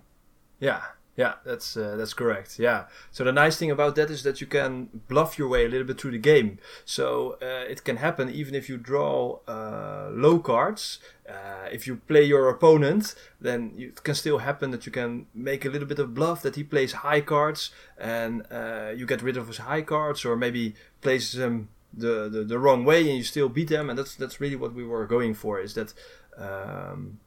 Yeah, 0.60 0.82
yeah, 1.16 1.34
that's 1.44 1.76
uh, 1.76 1.96
that's 1.96 2.14
correct. 2.14 2.58
Yeah. 2.58 2.84
So 3.10 3.24
the 3.24 3.32
nice 3.32 3.56
thing 3.56 3.70
about 3.70 3.94
that 3.96 4.10
is 4.10 4.22
that 4.22 4.40
you 4.40 4.46
can 4.46 4.88
bluff 5.08 5.38
your 5.38 5.48
way 5.48 5.64
a 5.64 5.68
little 5.68 5.86
bit 5.86 6.00
through 6.00 6.12
the 6.12 6.18
game. 6.18 6.58
So 6.84 7.36
uh, 7.42 7.64
it 7.70 7.84
can 7.84 7.96
happen 7.96 8.30
even 8.30 8.54
if 8.54 8.68
you 8.68 8.76
draw 8.76 9.38
uh, 9.48 10.10
low 10.12 10.38
cards. 10.38 10.98
Uh, 11.28 11.68
if 11.72 11.86
you 11.86 11.96
play 12.06 12.22
your 12.22 12.48
opponent, 12.48 13.14
then 13.40 13.72
it 13.76 14.02
can 14.04 14.14
still 14.14 14.38
happen 14.38 14.70
that 14.70 14.86
you 14.86 14.92
can 14.92 15.26
make 15.34 15.64
a 15.64 15.68
little 15.68 15.88
bit 15.88 15.98
of 15.98 16.14
bluff 16.14 16.40
that 16.42 16.54
he 16.54 16.62
plays 16.62 16.92
high 16.92 17.20
cards 17.20 17.70
and 17.98 18.44
uh, 18.52 18.92
you 18.94 19.06
get 19.06 19.22
rid 19.22 19.36
of 19.36 19.48
his 19.48 19.58
high 19.58 19.82
cards, 19.82 20.24
or 20.24 20.36
maybe 20.36 20.74
plays 21.00 21.32
them 21.32 21.68
the, 21.96 22.28
the, 22.28 22.44
the 22.44 22.58
wrong 22.58 22.84
way 22.84 23.00
and 23.08 23.16
you 23.18 23.24
still 23.24 23.48
beat 23.48 23.68
them. 23.68 23.88
And 23.90 23.98
that's 23.98 24.14
that's 24.14 24.40
really 24.40 24.56
what 24.56 24.74
we 24.74 24.84
were 24.84 25.06
going 25.06 25.34
for. 25.34 25.58
Is 25.60 25.74
that 25.74 25.94
um, 26.36 27.18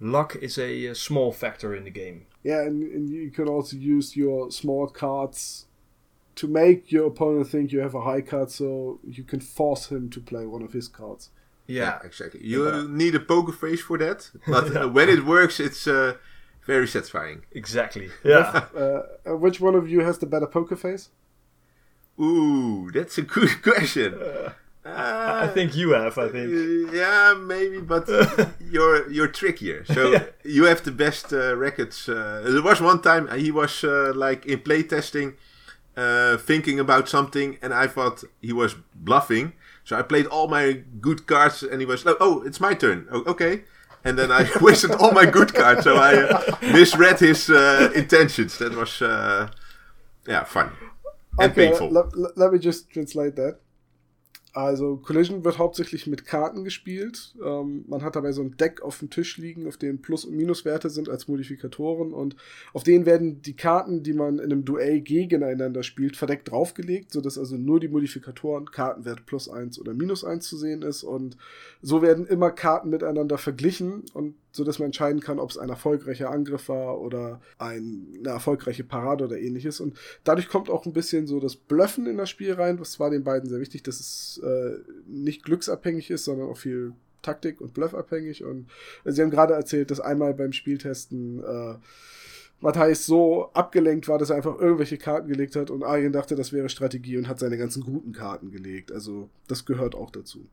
luck 0.00 0.36
is 0.36 0.58
a, 0.58 0.86
a 0.86 0.94
small 0.94 1.32
factor 1.32 1.74
in 1.74 1.84
the 1.84 1.90
game. 1.90 2.26
Yeah, 2.42 2.62
and, 2.62 2.82
and 2.92 3.10
you 3.10 3.30
can 3.30 3.48
also 3.48 3.76
use 3.76 4.16
your 4.16 4.50
small 4.50 4.86
cards 4.88 5.66
to 6.36 6.46
make 6.48 6.90
your 6.90 7.06
opponent 7.08 7.48
think 7.48 7.70
you 7.72 7.80
have 7.80 7.94
a 7.94 8.00
high 8.02 8.22
card, 8.22 8.50
so 8.50 8.98
you 9.06 9.24
can 9.24 9.40
force 9.40 9.86
him 9.92 10.08
to 10.10 10.20
play 10.20 10.46
one 10.46 10.62
of 10.62 10.72
his 10.72 10.88
cards. 10.88 11.30
Yeah, 11.66 11.98
exactly. 12.02 12.40
You 12.42 12.66
Yeah. 12.66 12.86
need 12.88 13.14
a 13.14 13.20
poker 13.20 13.52
face 13.52 13.80
for 13.82 13.98
that, 13.98 14.30
but 14.46 14.74
uh, 14.76 14.88
when 14.88 15.08
it 15.10 15.24
works, 15.26 15.60
it's 15.60 15.86
uh, 15.86 16.14
very 16.66 16.86
satisfying. 16.88 17.42
exactly. 17.52 18.08
Yeah, 18.24 18.66
Uh, 18.74 19.02
uh, 19.30 19.36
which 19.36 19.60
one 19.60 19.74
of 19.74 19.88
you 19.90 20.00
has 20.00 20.18
the 20.18 20.26
better 20.26 20.46
poker 20.46 20.76
face? 20.76 21.10
Ooh, 22.20 22.90
that's 22.92 23.18
a 23.18 23.22
good 23.22 23.62
question. 23.68 24.14
I 24.84 24.90
Uh, 25.44 25.48
think 25.52 25.76
you 25.76 25.90
have. 25.92 26.18
I 26.18 26.28
think. 26.28 26.48
Uh, 26.52 26.92
yeah, 26.92 27.34
maybe, 27.38 27.80
but 27.80 28.08
you're 28.72 29.08
you're 29.10 29.28
trickier. 29.28 29.84
So 29.84 30.12
Yeah. 30.12 30.24
you 30.44 30.64
have 30.66 30.82
the 30.82 30.90
best 30.90 31.32
uh, 31.32 31.54
records. 31.56 32.08
Uh, 32.08 32.42
there 32.44 32.62
was 32.62 32.80
one 32.80 33.00
time 33.02 33.28
he 33.38 33.50
was 33.52 33.84
uh, 33.84 34.12
like 34.14 34.46
in 34.46 34.58
playtesting, 34.60 35.34
uh, 35.96 36.36
thinking 36.38 36.80
about 36.80 37.08
something, 37.08 37.58
and 37.62 37.72
I 37.72 37.86
thought 37.88 38.24
he 38.40 38.52
was 38.52 38.74
bluffing. 38.94 39.52
So 39.84 39.96
I 39.98 40.02
played 40.02 40.26
all 40.26 40.48
my 40.48 40.82
good 41.00 41.26
cards, 41.26 41.62
and 41.62 41.80
he 41.80 41.86
was 41.86 42.04
like, 42.04 42.16
"Oh, 42.20 42.42
it's 42.46 42.60
my 42.60 42.74
turn. 42.74 43.06
Oh, 43.12 43.22
okay." 43.26 43.62
And 44.04 44.16
then 44.18 44.30
I 44.32 44.48
wasted 44.60 44.90
all 44.92 45.12
my 45.12 45.26
good 45.26 45.52
cards, 45.54 45.84
so 45.84 45.96
I 45.96 46.14
uh, 46.16 46.56
misread 46.72 47.20
his 47.20 47.48
uh, 47.50 47.90
intentions. 47.94 48.56
That 48.58 48.74
was, 48.74 49.02
uh, 49.02 49.48
yeah, 50.26 50.44
fun 50.44 50.70
and 51.38 51.52
Okay, 51.52 51.68
painful. 51.68 51.90
let, 51.90 52.36
let, 52.36 52.52
me 52.52 52.58
just 52.58 52.90
translate 52.90 53.36
that. 53.36 53.60
Also, 54.52 54.96
Collision 54.96 55.44
wird 55.44 55.58
hauptsächlich 55.58 56.08
mit 56.08 56.26
Karten 56.26 56.64
gespielt. 56.64 57.36
Ähm, 57.44 57.84
man 57.86 58.02
hat 58.02 58.16
dabei 58.16 58.32
so 58.32 58.42
ein 58.42 58.56
Deck 58.56 58.82
auf 58.82 58.98
dem 58.98 59.08
Tisch 59.08 59.38
liegen, 59.38 59.68
auf 59.68 59.76
dem 59.76 60.02
Plus- 60.02 60.24
und 60.24 60.34
Minuswerte 60.34 60.90
sind 60.90 61.08
als 61.08 61.28
Modifikatoren 61.28 62.12
und 62.12 62.34
auf 62.72 62.82
denen 62.82 63.06
werden 63.06 63.42
die 63.42 63.54
Karten, 63.54 64.02
die 64.02 64.12
man 64.12 64.38
in 64.38 64.46
einem 64.46 64.64
Duell 64.64 65.02
gegeneinander 65.02 65.84
spielt, 65.84 66.16
verdeckt 66.16 66.50
draufgelegt, 66.50 67.12
sodass 67.12 67.38
also 67.38 67.56
nur 67.56 67.78
die 67.78 67.86
Modifikatoren, 67.88 68.72
Kartenwert 68.72 69.24
plus 69.24 69.48
1 69.48 69.78
oder 69.78 69.94
minus 69.94 70.24
1 70.24 70.48
zu 70.48 70.56
sehen 70.56 70.82
ist 70.82 71.04
und 71.04 71.36
so 71.80 72.02
werden 72.02 72.26
immer 72.26 72.50
Karten 72.50 72.90
miteinander 72.90 73.38
verglichen 73.38 74.02
und 74.14 74.34
so 74.52 74.64
dass 74.64 74.78
man 74.78 74.86
entscheiden 74.86 75.20
kann, 75.20 75.38
ob 75.38 75.50
es 75.50 75.58
ein 75.58 75.68
erfolgreicher 75.68 76.30
Angriff 76.30 76.68
war 76.68 77.00
oder 77.00 77.40
ein, 77.58 78.08
eine 78.18 78.30
erfolgreiche 78.30 78.84
Parade 78.84 79.24
oder 79.24 79.38
ähnliches. 79.38 79.80
Und 79.80 79.96
dadurch 80.24 80.48
kommt 80.48 80.70
auch 80.70 80.86
ein 80.86 80.92
bisschen 80.92 81.26
so 81.26 81.40
das 81.40 81.56
Bluffen 81.56 82.06
in 82.06 82.18
das 82.18 82.30
Spiel 82.30 82.54
rein, 82.54 82.80
was 82.80 82.98
war 82.98 83.10
den 83.10 83.24
beiden 83.24 83.48
sehr 83.48 83.60
wichtig, 83.60 83.82
dass 83.82 84.00
es 84.00 84.40
äh, 84.42 84.78
nicht 85.06 85.44
glücksabhängig 85.44 86.10
ist, 86.10 86.24
sondern 86.24 86.48
auch 86.48 86.58
viel 86.58 86.92
Taktik 87.22 87.60
und 87.60 87.74
Bluffabhängig. 87.74 88.44
Und 88.44 88.68
sie 89.04 89.22
haben 89.22 89.30
gerade 89.30 89.54
erzählt, 89.54 89.90
dass 89.90 90.00
einmal 90.00 90.34
beim 90.34 90.52
Spieltesten 90.52 91.42
äh, 91.42 91.74
Matthijs 92.60 93.06
so 93.06 93.50
abgelenkt 93.54 94.06
war, 94.08 94.18
dass 94.18 94.30
er 94.30 94.36
einfach 94.36 94.58
irgendwelche 94.58 94.98
Karten 94.98 95.28
gelegt 95.28 95.56
hat 95.56 95.70
und 95.70 95.82
Arjen 95.82 96.12
dachte, 96.12 96.34
das 96.36 96.52
wäre 96.52 96.68
Strategie 96.68 97.16
und 97.16 97.26
hat 97.28 97.38
seine 97.38 97.56
ganzen 97.56 97.82
guten 97.82 98.12
Karten 98.12 98.50
gelegt. 98.50 98.92
Also 98.92 99.28
das 99.48 99.64
gehört 99.64 99.94
auch 99.94 100.10
dazu. 100.10 100.46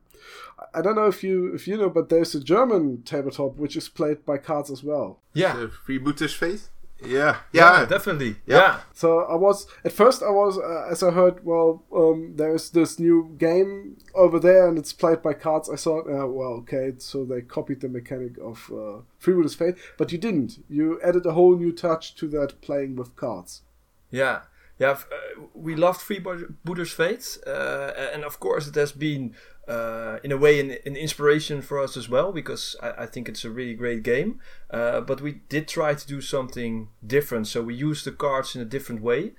I 0.74 0.78
don't 0.78 0.94
know 0.94 1.06
if 1.08 1.22
you 1.22 1.54
if 1.54 1.66
you 1.66 1.76
know, 1.76 1.90
but 1.90 2.08
there's 2.08 2.34
a 2.34 2.40
German 2.40 3.04
tabletop 3.04 3.58
which 3.58 3.76
is 3.76 3.88
played 3.88 4.24
by 4.24 4.38
cards 4.38 4.70
as 4.70 4.82
well. 4.82 5.16
Yeah, 5.36 5.54
Uh, 5.64 5.68
Freebooters 5.86 6.32
Faith? 6.34 6.70
Yeah. 7.00 7.36
yeah, 7.52 7.80
Yeah. 7.80 7.84
definitely. 7.86 8.36
Yeah. 8.46 8.56
Yeah, 8.56 8.80
So 8.92 9.20
I 9.20 9.34
was 9.36 9.66
at 9.84 9.92
first 9.92 10.22
I 10.22 10.30
was 10.30 10.58
uh, 10.58 10.86
as 10.90 11.02
I 11.02 11.10
heard 11.12 11.44
well 11.44 11.84
um, 11.94 12.32
there's 12.36 12.70
this 12.70 12.98
new 12.98 13.34
game 13.38 13.96
over 14.14 14.40
there 14.40 14.66
and 14.68 14.76
it's 14.78 14.92
played 14.92 15.22
by 15.22 15.34
cards. 15.34 15.70
I 15.70 15.76
thought 15.76 16.06
uh, 16.08 16.26
well 16.26 16.54
okay 16.62 16.92
so 16.98 17.24
they 17.24 17.42
copied 17.42 17.80
the 17.80 17.88
mechanic 17.88 18.36
of 18.38 18.70
uh, 18.72 19.02
Freebooters 19.22 19.56
Fate, 19.56 19.76
but 19.96 20.10
you 20.12 20.18
didn't. 20.18 20.64
You 20.68 21.00
added 21.02 21.24
a 21.26 21.32
whole 21.32 21.56
new 21.56 21.72
touch 21.72 22.14
to 22.16 22.26
that 22.28 22.60
playing 22.60 22.96
with 22.96 23.14
cards. 23.16 23.62
yeah, 24.10 24.40
yeah. 24.78 24.92
f- 24.92 25.06
Uh, 25.12 25.42
we 25.54 25.74
loved 25.76 26.00
Freebooters 26.00 26.92
Fate, 26.92 27.38
uh, 27.46 27.92
and 28.14 28.24
of 28.24 28.38
course 28.40 28.66
it 28.68 28.74
has 28.74 28.92
been, 28.92 29.34
uh, 29.68 30.18
in 30.24 30.32
a 30.32 30.36
way, 30.36 30.58
an, 30.58 30.76
an 30.86 30.96
inspiration 30.96 31.60
for 31.60 31.78
us 31.78 31.96
as 31.96 32.08
well 32.08 32.32
because 32.32 32.74
I, 32.82 33.02
I 33.02 33.06
think 33.06 33.28
it's 33.28 33.44
a 33.44 33.50
really 33.50 33.74
great 33.74 34.02
game. 34.02 34.40
Uh, 34.70 35.00
but 35.02 35.20
we 35.20 35.32
did 35.48 35.68
try 35.68 35.94
to 35.94 36.06
do 36.06 36.20
something 36.20 36.88
different, 37.06 37.46
so 37.46 37.62
we 37.62 37.74
used 37.74 38.04
the 38.06 38.12
cards 38.12 38.56
in 38.56 38.62
a 38.62 38.64
different 38.64 39.02
way. 39.02 39.32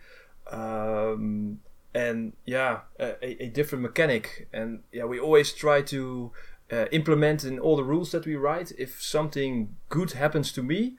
Um, 0.51 1.59
and 1.93 2.33
yeah, 2.45 2.81
a, 2.99 3.43
a 3.43 3.49
different 3.49 3.81
mechanic, 3.81 4.47
and 4.53 4.81
yeah, 4.91 5.05
we 5.05 5.19
always 5.19 5.51
try 5.53 5.81
to 5.81 6.31
uh, 6.71 6.85
implement 6.91 7.43
in 7.43 7.57
all 7.57 7.75
the 7.75 7.83
rules 7.83 8.11
that 8.11 8.27
we 8.27 8.35
write. 8.35 8.71
If 8.77 9.01
something 9.01 9.75
good 9.89 10.11
happens 10.11 10.51
to 10.53 10.63
me, 10.63 10.97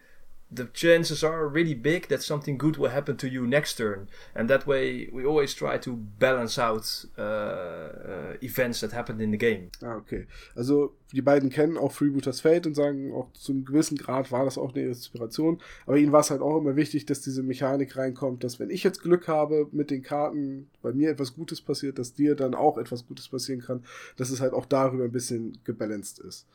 the 0.52 0.64
chances 0.72 1.22
are 1.22 1.46
really 1.46 1.74
big 1.74 2.08
that 2.08 2.22
something 2.22 2.58
good 2.58 2.76
will 2.76 2.90
happen 2.90 3.16
to 3.16 3.28
you 3.28 3.46
next 3.46 3.76
turn, 3.76 4.08
and 4.34 4.50
that 4.50 4.66
way 4.66 5.08
we 5.12 5.24
always 5.24 5.54
try 5.54 5.78
to 5.78 5.96
balance 6.18 6.58
out 6.58 7.04
uh, 7.16 7.22
uh, 7.22 8.36
events 8.42 8.80
that 8.80 8.92
happened 8.92 9.20
in 9.20 9.30
the 9.30 9.38
game. 9.38 9.70
Ah, 9.82 9.94
okay. 9.96 10.26
Also, 10.56 10.94
die 11.12 11.22
beiden 11.22 11.50
kennen 11.50 11.76
auch 11.76 11.92
Freebooters 11.92 12.40
Fate 12.40 12.66
und 12.66 12.74
sagen, 12.74 13.12
auch 13.12 13.32
zu 13.32 13.52
einem 13.52 13.64
gewissen 13.64 13.96
Grad 13.96 14.30
war 14.32 14.44
das 14.44 14.58
auch 14.58 14.74
eine 14.74 14.86
Inspiration. 14.86 15.60
Aber 15.86 15.96
ihnen 15.96 16.12
war 16.12 16.20
es 16.20 16.30
halt 16.30 16.40
auch 16.40 16.58
immer 16.58 16.76
wichtig, 16.76 17.06
dass 17.06 17.20
diese 17.20 17.42
Mechanik 17.42 17.96
reinkommt, 17.96 18.44
dass 18.44 18.58
wenn 18.58 18.70
ich 18.70 18.82
jetzt 18.82 19.02
Glück 19.02 19.28
habe 19.28 19.68
mit 19.72 19.90
den 19.90 20.02
Karten, 20.02 20.68
bei 20.82 20.92
mir 20.92 21.10
etwas 21.10 21.34
Gutes 21.34 21.60
passiert, 21.60 21.98
dass 21.98 22.14
dir 22.14 22.34
dann 22.34 22.54
auch 22.54 22.78
etwas 22.78 23.06
Gutes 23.06 23.28
passieren 23.28 23.60
kann, 23.60 23.84
dass 24.16 24.30
es 24.30 24.40
halt 24.40 24.52
auch 24.52 24.66
darüber 24.66 25.04
ein 25.04 25.12
bisschen 25.12 25.58
gebalanced 25.64 26.18
ist. 26.20 26.46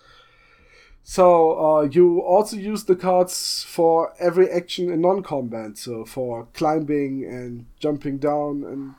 So, 1.08 1.52
uh, 1.60 1.82
you 1.84 2.20
also 2.22 2.58
use 2.58 2.86
the 2.86 2.96
cards 2.96 3.64
for 3.64 4.14
every 4.18 4.50
action 4.50 4.92
in 4.92 5.02
non-combat, 5.02 5.78
so 5.78 6.04
for 6.04 6.48
climbing 6.56 7.24
and 7.24 7.68
jumping 7.78 8.18
down 8.18 8.64
and 8.64 8.96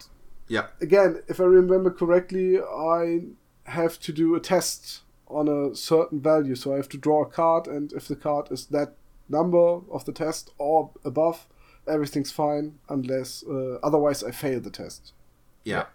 Yeah. 0.49 0.69
again, 0.81 1.23
if 1.27 1.41
I 1.41 1.45
remember 1.45 1.91
correctly, 1.91 2.61
I 2.61 3.25
have 3.65 3.99
to 3.99 4.13
do 4.13 4.37
a 4.37 4.41
test 4.41 5.03
on 5.27 5.49
a 5.49 5.75
certain 5.75 6.21
value. 6.21 6.55
So 6.55 6.73
I 6.75 6.77
have 6.77 6.89
to 6.91 6.97
draw 6.97 7.23
a 7.23 7.27
card, 7.27 7.67
and 7.67 7.93
if 7.93 8.07
the 8.07 8.15
card 8.15 8.53
is 8.53 8.67
that 8.67 8.95
number 9.29 9.81
of 9.91 10.05
the 10.05 10.13
test 10.13 10.53
or 10.59 10.91
above, 11.05 11.49
everything's 11.89 12.31
fine. 12.31 12.79
Unless 12.89 13.43
uh, 13.43 13.81
otherwise, 13.83 14.23
I 14.23 14.31
fail 14.31 14.61
the 14.61 14.71
test. 14.71 15.13
Yeah. 15.65 15.87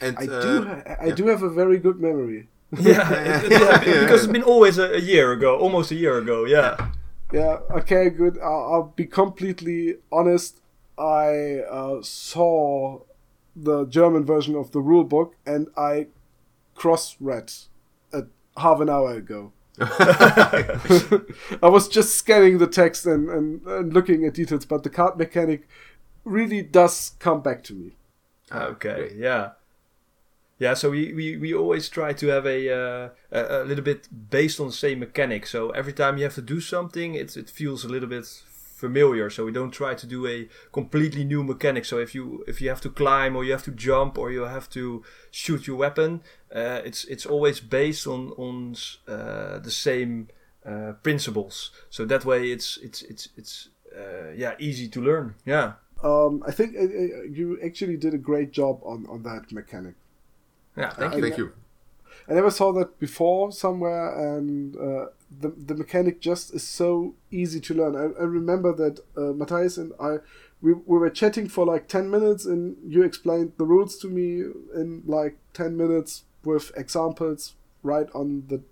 And 0.00 0.16
I 0.18 0.26
uh, 0.26 0.40
do. 0.40 0.68
I 1.04 1.06
yeah. 1.08 1.14
do 1.14 1.26
have 1.26 1.42
a 1.42 1.50
very 1.50 1.78
good 1.78 2.00
memory. 2.00 2.48
Yeah, 2.80 3.42
yeah, 3.48 3.78
because 4.00 4.24
it's 4.24 4.32
been 4.32 4.42
always 4.42 4.78
a, 4.78 4.94
a 4.94 5.00
year 5.00 5.32
ago, 5.32 5.58
almost 5.58 5.90
a 5.90 5.94
year 5.94 6.18
ago. 6.18 6.44
Yeah, 6.44 6.90
Yeah. 7.32 7.58
Okay. 7.70 8.10
Good. 8.10 8.38
I'll, 8.38 8.72
I'll 8.72 8.92
be 8.96 9.06
completely 9.06 9.96
honest. 10.12 10.60
I 10.98 11.60
uh, 11.68 12.02
saw 12.02 13.00
the 13.54 13.84
German 13.86 14.24
version 14.24 14.54
of 14.54 14.70
the 14.72 14.80
rule 14.80 15.04
book, 15.04 15.34
and 15.46 15.68
I 15.76 16.08
cross-read 16.74 17.52
it 18.12 18.26
half 18.56 18.80
an 18.80 18.90
hour 18.90 19.12
ago. 19.14 19.52
I 19.80 21.68
was 21.68 21.88
just 21.88 22.14
scanning 22.14 22.58
the 22.58 22.66
text 22.66 23.04
and, 23.06 23.28
and, 23.28 23.66
and 23.66 23.92
looking 23.92 24.24
at 24.24 24.34
details, 24.34 24.64
but 24.64 24.82
the 24.82 24.90
card 24.90 25.18
mechanic 25.18 25.68
really 26.24 26.62
does 26.62 27.12
come 27.18 27.42
back 27.42 27.62
to 27.64 27.74
me. 27.74 27.92
Okay, 28.50 29.12
yeah. 29.16 29.50
Yeah, 30.58 30.72
so 30.74 30.90
we, 30.90 31.12
we, 31.12 31.36
we 31.36 31.52
always 31.52 31.88
try 31.88 32.14
to 32.14 32.26
have 32.28 32.46
a, 32.46 32.72
uh, 32.72 33.08
a 33.30 33.64
little 33.64 33.84
bit 33.84 34.08
based 34.30 34.58
on 34.58 34.68
the 34.68 34.72
same 34.72 35.00
mechanic. 35.00 35.46
So 35.46 35.70
every 35.70 35.92
time 35.92 36.16
you 36.16 36.24
have 36.24 36.34
to 36.36 36.42
do 36.42 36.60
something, 36.60 37.14
it 37.14 37.36
it 37.36 37.50
feels 37.50 37.84
a 37.84 37.88
little 37.88 38.08
bit 38.08 38.26
familiar. 38.76 39.30
So 39.30 39.44
we 39.44 39.52
don't 39.52 39.70
try 39.70 39.94
to 39.94 40.06
do 40.06 40.26
a 40.26 40.48
completely 40.72 41.24
new 41.24 41.42
mechanic. 41.42 41.84
So 41.84 41.98
if 41.98 42.14
you 42.14 42.44
if 42.46 42.60
you 42.60 42.70
have 42.70 42.80
to 42.82 42.90
climb 42.90 43.36
or 43.36 43.44
you 43.44 43.52
have 43.52 43.64
to 43.64 43.70
jump 43.70 44.18
or 44.18 44.30
you 44.30 44.42
have 44.44 44.68
to 44.70 45.02
shoot 45.30 45.66
your 45.66 45.76
weapon, 45.76 46.22
uh, 46.54 46.80
it's 46.84 47.04
it's 47.04 47.26
always 47.26 47.60
based 47.60 48.06
on 48.06 48.30
on 48.38 48.76
uh, 49.08 49.58
the 49.58 49.70
same 49.70 50.28
uh, 50.64 50.92
principles. 51.02 51.70
So 51.90 52.04
that 52.06 52.24
way 52.24 52.50
it's 52.50 52.78
it's 52.78 53.02
it's 53.02 53.28
it's 53.36 53.68
uh, 53.94 54.30
yeah 54.34 54.54
easy 54.58 54.88
to 54.88 55.00
learn. 55.00 55.34
Yeah. 55.44 55.72
Um, 56.02 56.42
I 56.46 56.52
think 56.52 56.76
uh, 56.76 56.82
you 57.30 57.58
actually 57.64 57.96
did 57.96 58.14
a 58.14 58.18
great 58.18 58.52
job 58.52 58.80
on 58.84 59.06
on 59.08 59.22
that 59.22 59.52
mechanic. 59.52 59.94
Yeah, 60.76 60.90
thank 60.90 61.14
you. 61.14 61.22
Thank 61.22 61.38
you. 61.38 61.52
I 62.28 62.34
never 62.34 62.50
saw 62.50 62.72
that 62.72 62.98
before 62.98 63.52
somewhere, 63.52 64.36
and 64.36 64.76
uh, 64.76 65.06
the 65.40 65.50
the 65.50 65.74
mechanic 65.74 66.20
just 66.20 66.54
is 66.54 66.66
so 66.66 67.14
easy 67.30 67.60
to 67.60 67.74
learn. 67.74 67.94
I, 67.96 68.20
I 68.20 68.24
remember 68.24 68.74
that 68.74 69.00
uh, 69.16 69.32
Matthias 69.32 69.78
and 69.78 69.92
I 70.00 70.18
we, 70.60 70.72
we 70.72 70.98
were 70.98 71.10
chatting 71.10 71.48
for 71.48 71.64
like 71.64 71.88
ten 71.88 72.10
minutes, 72.10 72.44
and 72.44 72.76
you 72.86 73.02
explained 73.02 73.52
the 73.58 73.64
rules 73.64 73.96
to 73.98 74.08
me 74.08 74.40
in 74.74 75.02
like 75.06 75.38
ten 75.52 75.76
minutes 75.76 76.24
with 76.44 76.72
examples 76.76 77.54
right 77.82 78.08
on 78.14 78.44
the 78.48 78.62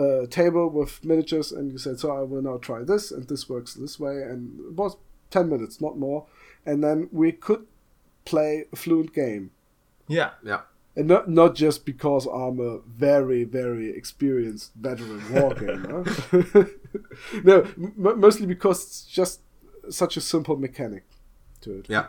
uh, 0.00 0.26
table 0.26 0.68
with 0.70 1.04
miniatures, 1.04 1.52
and 1.52 1.72
you 1.72 1.78
said, 1.78 2.00
"So 2.00 2.16
I 2.16 2.22
will 2.22 2.42
now 2.42 2.56
try 2.56 2.82
this, 2.84 3.10
and 3.10 3.28
this 3.28 3.48
works 3.48 3.74
this 3.74 4.00
way," 4.00 4.22
and 4.22 4.60
it 4.60 4.74
was 4.74 4.96
ten 5.30 5.50
minutes, 5.50 5.80
not 5.80 5.98
more, 5.98 6.26
and 6.64 6.82
then 6.82 7.08
we 7.12 7.32
could 7.32 7.66
play 8.24 8.64
a 8.72 8.76
fluent 8.76 9.12
game. 9.12 9.50
Yeah, 10.08 10.30
yeah 10.42 10.62
and 10.96 11.08
not 11.08 11.28
not 11.28 11.54
just 11.54 11.84
because 11.84 12.26
I'm 12.26 12.60
a 12.60 12.78
very 12.86 13.44
very 13.44 13.96
experienced 13.96 14.72
veteran 14.74 15.22
war 15.32 15.54
gamer. 15.60 16.04
no, 17.44 17.62
m- 17.76 18.20
mostly 18.20 18.46
because 18.46 18.84
it's 18.84 19.04
just 19.04 19.40
such 19.90 20.16
a 20.16 20.20
simple 20.20 20.56
mechanic 20.56 21.04
to 21.62 21.78
it. 21.78 21.86
Yeah, 21.88 22.06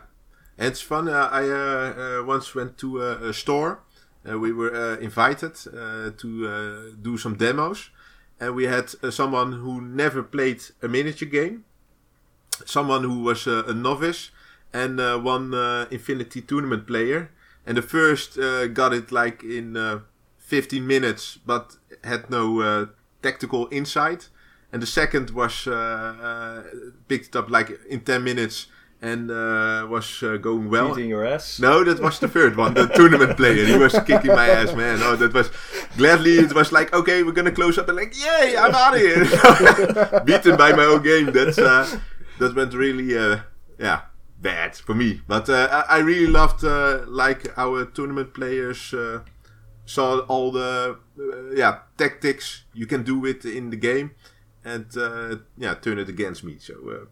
it's 0.58 0.80
fun. 0.80 1.08
Uh, 1.08 1.28
I 1.32 1.48
uh, 1.48 2.20
uh, 2.20 2.24
once 2.24 2.54
went 2.54 2.78
to 2.78 3.02
a, 3.02 3.28
a 3.30 3.34
store. 3.34 3.80
Uh, 4.28 4.38
we 4.38 4.52
were 4.52 4.74
uh, 4.74 4.96
invited 4.98 5.52
uh, 5.68 6.10
to 6.16 6.96
do 7.00 7.16
some 7.16 7.36
demos, 7.36 7.90
and 8.40 8.54
we 8.54 8.64
had 8.64 8.90
someone 9.10 9.52
who 9.52 9.80
never 9.80 10.22
played 10.22 10.62
a 10.82 10.88
miniature 10.88 11.28
game, 11.28 11.64
someone 12.64 13.04
who 13.04 13.22
was 13.22 13.46
a 13.46 13.72
novice, 13.72 14.30
and 14.72 14.98
one 15.22 15.54
Infinity 15.90 16.40
tournament 16.42 16.88
player 16.88 17.30
and 17.66 17.76
the 17.76 17.82
first 17.82 18.38
uh, 18.38 18.68
got 18.68 18.94
it 18.94 19.10
like 19.10 19.42
in 19.42 19.76
uh, 19.76 20.00
15 20.38 20.86
minutes, 20.86 21.38
but 21.44 21.76
had 22.04 22.30
no 22.30 22.60
uh, 22.60 22.86
tactical 23.22 23.68
insight. 23.72 24.28
And 24.72 24.80
the 24.80 24.86
second 24.86 25.30
was 25.30 25.66
uh, 25.66 25.72
uh, 25.72 26.62
picked 27.08 27.28
it 27.28 27.36
up 27.36 27.50
like 27.50 27.70
in 27.88 28.00
10 28.00 28.22
minutes 28.22 28.66
and 29.02 29.30
uh, 29.30 29.86
was 29.88 30.20
going 30.40 30.70
well. 30.70 30.94
Beating 30.94 31.10
your 31.10 31.24
ass? 31.24 31.58
No, 31.58 31.84
that 31.84 32.00
was 32.00 32.18
the 32.18 32.28
third 32.28 32.56
one, 32.56 32.74
the 32.74 32.86
tournament 32.86 33.36
player. 33.36 33.64
He 33.66 33.76
was 33.76 33.92
kicking 34.06 34.34
my 34.34 34.48
ass, 34.48 34.72
man. 34.74 35.00
Oh, 35.02 35.16
that 35.16 35.34
was 35.34 35.50
gladly. 35.96 36.38
It 36.38 36.54
was 36.54 36.72
like, 36.72 36.92
okay, 36.92 37.22
we're 37.22 37.32
gonna 37.32 37.52
close 37.52 37.78
up 37.78 37.88
and 37.88 37.96
like, 37.96 38.14
yay, 38.18 38.56
I'm 38.56 38.74
out 38.74 38.94
of 38.94 39.00
here. 39.00 40.22
Beaten 40.24 40.56
by 40.56 40.72
my 40.72 40.84
own 40.84 41.02
game. 41.02 41.26
That's 41.32 41.56
that 41.56 42.54
went 42.54 42.74
really, 42.74 43.14
yeah 43.78 44.00
bad 44.40 44.76
for 44.76 44.94
me. 44.94 45.20
But 45.26 45.48
uh, 45.48 45.84
I, 45.88 45.98
really 45.98 46.26
loved 46.26 46.64
uh, 46.64 47.00
like 47.06 47.56
our 47.56 47.84
tournament 47.86 48.34
players 48.34 48.92
uh, 48.92 49.20
saw 49.84 50.20
all 50.28 50.52
the 50.52 50.98
uh, 51.18 51.54
yeah 51.54 51.78
tactics 51.96 52.64
you 52.74 52.86
can 52.86 53.02
do 53.02 53.24
it 53.24 53.44
in 53.44 53.70
the 53.70 53.76
game, 53.76 54.10
and 54.64 54.86
uh, 54.96 55.36
yeah 55.58 55.74
turn 55.74 55.98
it 55.98 56.08
against 56.08 56.44
me. 56.44 56.58
So. 56.58 56.74
Uh. 56.74 57.06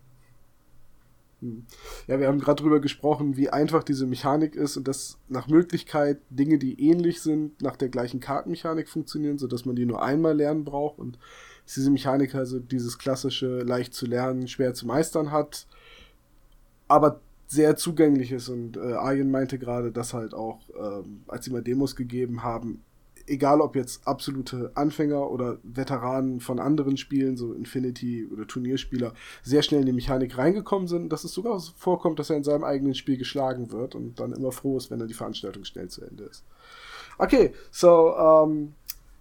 Ja, 2.07 2.18
wir 2.18 2.27
haben 2.27 2.41
gerade 2.41 2.62
drüber 2.62 2.81
gesprochen, 2.81 3.37
wie 3.37 3.51
einfach 3.51 3.85
diese 3.85 4.07
Mechanik 4.07 4.57
ist 4.57 4.79
und 4.79 4.89
dass 4.89 5.18
nach 5.29 5.47
Möglichkeit 5.47 6.18
Dinge, 6.31 6.57
die 6.57 6.81
ähnlich 6.81 7.20
sind, 7.20 7.61
nach 7.61 7.77
der 7.77 7.91
gleichen 7.91 8.18
Kartenmechanik 8.18 8.89
funktionieren, 8.89 9.37
sodass 9.37 9.66
man 9.66 9.77
die 9.77 9.85
nur 9.85 10.03
einmal 10.03 10.35
lernen 10.35 10.64
braucht 10.64 10.99
und 10.99 11.18
diese 11.66 11.91
Mechanik 11.91 12.35
also 12.35 12.61
dieses 12.61 12.97
klassische 12.97 13.59
leicht 13.59 13.93
zu 13.93 14.07
lernen, 14.07 14.49
schwer 14.49 14.72
zu 14.72 14.87
meistern 14.87 15.33
hat 15.33 15.66
aber 16.89 17.20
sehr 17.47 17.76
zugänglich 17.76 18.32
ist. 18.32 18.49
Und 18.49 18.76
äh, 18.76 18.95
Arjen 18.95 19.30
meinte 19.30 19.59
gerade, 19.59 19.93
dass 19.93 20.14
halt 20.14 20.35
auch, 20.35 20.61
ähm, 20.78 21.22
als 21.28 21.45
sie 21.45 21.51
mal 21.51 21.62
Demos 21.62 21.97
gegeben 21.97 22.43
haben, 22.43 22.82
egal 23.26 23.61
ob 23.61 23.76
jetzt 23.76 24.07
absolute 24.07 24.70
Anfänger 24.74 25.30
oder 25.30 25.59
Veteranen 25.62 26.41
von 26.41 26.59
anderen 26.59 26.97
Spielen, 26.97 27.37
so 27.37 27.55
Infinity 27.55 28.26
oder 28.30 28.47
Turnierspieler, 28.47 29.14
sehr 29.43 29.62
schnell 29.62 29.80
in 29.80 29.87
die 29.87 29.93
Mechanik 29.93 30.37
reingekommen 30.37 30.89
sind, 30.89 31.11
dass 31.11 31.24
es 31.24 31.32
sogar 31.32 31.59
vorkommt, 31.76 32.18
dass 32.18 32.30
er 32.30 32.37
in 32.37 32.45
seinem 32.45 32.64
eigenen 32.64 32.95
Spiel 32.95 33.16
geschlagen 33.16 33.72
wird 33.72 33.95
und 33.95 34.20
dann 34.20 34.32
immer 34.32 34.53
froh 34.53 34.76
ist, 34.76 34.91
wenn 34.91 35.01
er 35.01 35.07
die 35.07 35.14
Veranstaltung 35.14 35.64
schnell 35.64 35.89
zu 35.89 36.03
Ende 36.03 36.24
ist. 36.24 36.45
Okay, 37.16 37.53
so 37.70 38.14
um, 38.16 38.74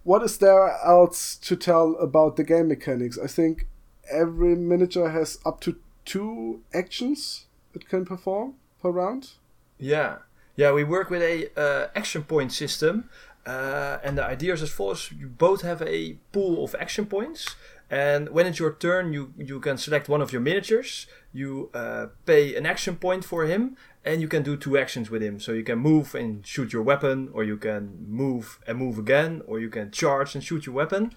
what 0.04 0.22
is 0.22 0.38
there 0.38 0.72
else 0.82 1.40
to 1.40 1.54
tell 1.54 1.96
about 1.98 2.34
the 2.36 2.44
game 2.44 2.66
mechanics? 2.66 3.16
I 3.16 3.28
think 3.28 3.66
every 4.02 4.56
miniature 4.56 5.10
has 5.10 5.40
up 5.46 5.60
to 5.62 5.72
two 6.04 6.60
actions 6.72 7.43
it 7.74 7.88
can 7.88 8.04
perform 8.04 8.54
per 8.80 8.90
round? 8.90 9.32
Yeah, 9.78 10.18
yeah. 10.56 10.72
We 10.72 10.84
work 10.84 11.10
with 11.10 11.22
a 11.22 11.48
uh, 11.58 11.88
action 11.94 12.22
point 12.22 12.52
system, 12.52 13.08
uh, 13.46 13.98
and 14.04 14.16
the 14.18 14.24
idea 14.24 14.54
is 14.54 14.62
as 14.62 14.70
follows: 14.70 15.12
you 15.12 15.28
both 15.28 15.62
have 15.62 15.82
a 15.82 16.16
pool 16.32 16.64
of 16.64 16.74
action 16.78 17.06
points, 17.06 17.56
and 17.90 18.28
when 18.30 18.46
it's 18.46 18.58
your 18.58 18.74
turn, 18.74 19.12
you 19.12 19.32
you 19.36 19.60
can 19.60 19.76
select 19.78 20.08
one 20.08 20.22
of 20.22 20.32
your 20.32 20.40
miniatures. 20.40 21.06
You 21.32 21.70
uh, 21.74 22.06
pay 22.26 22.54
an 22.54 22.66
action 22.66 22.96
point 22.96 23.24
for 23.24 23.44
him, 23.44 23.76
and 24.04 24.20
you 24.20 24.28
can 24.28 24.42
do 24.42 24.56
two 24.56 24.78
actions 24.78 25.10
with 25.10 25.22
him. 25.22 25.40
So 25.40 25.52
you 25.52 25.64
can 25.64 25.78
move 25.78 26.14
and 26.14 26.46
shoot 26.46 26.72
your 26.72 26.82
weapon, 26.82 27.28
or 27.32 27.44
you 27.44 27.56
can 27.56 28.06
move 28.08 28.58
and 28.66 28.78
move 28.78 28.98
again, 28.98 29.42
or 29.46 29.58
you 29.58 29.70
can 29.70 29.90
charge 29.90 30.34
and 30.34 30.44
shoot 30.44 30.66
your 30.66 30.74
weapon. 30.74 31.12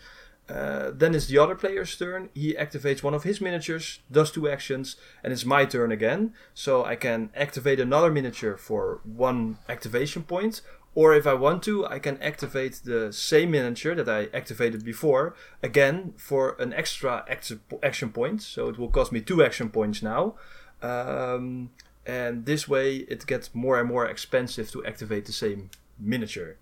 Uh, 0.50 0.92
then 0.94 1.14
it's 1.14 1.28
the 1.28 1.38
other 1.38 1.56
player's 1.56 1.96
turn. 1.98 2.30
He 2.34 2.54
activates 2.54 3.04
one 3.04 3.14
of 3.14 3.24
his 3.24 3.42
miniatures, 3.42 4.00
does 4.12 4.32
two 4.32 4.48
actions, 4.50 4.96
and 5.24 5.34
it's 5.34 5.46
my 5.46 5.66
turn 5.66 5.92
again. 5.92 6.34
So 6.54 6.86
I 6.86 6.96
can 6.96 7.30
activate 7.36 7.80
another 7.80 8.12
miniature 8.12 8.56
for 8.56 9.02
one 9.04 9.58
activation 9.68 10.24
point, 10.24 10.62
or 10.96 11.14
if 11.14 11.28
I 11.28 11.34
want 11.34 11.64
to, 11.64 11.86
I 11.86 12.00
can 12.00 12.18
activate 12.24 12.82
the 12.84 13.12
same 13.14 13.52
miniature 13.52 13.94
that 13.94 14.10
I 14.10 14.36
activated 14.36 14.84
before 14.84 15.36
again 15.62 16.14
for 16.18 16.56
an 16.60 16.74
extra 16.74 17.26
action 17.84 18.10
point. 18.10 18.42
So 18.42 18.70
it 18.70 18.80
will 18.80 18.90
cost 18.90 19.12
me 19.12 19.22
two 19.22 19.44
action 19.44 19.70
points 19.70 20.02
now. 20.02 20.36
Um, 20.82 21.72
and 22.06 22.46
this 22.46 22.68
way 22.68 22.98
it 23.10 23.28
gets 23.28 23.54
more 23.54 23.80
and 23.80 23.90
more 23.90 24.06
expensive 24.06 24.72
to 24.72 24.86
activate 24.86 25.26
the 25.26 25.34
same 25.34 25.70
miniature. 26.00 26.56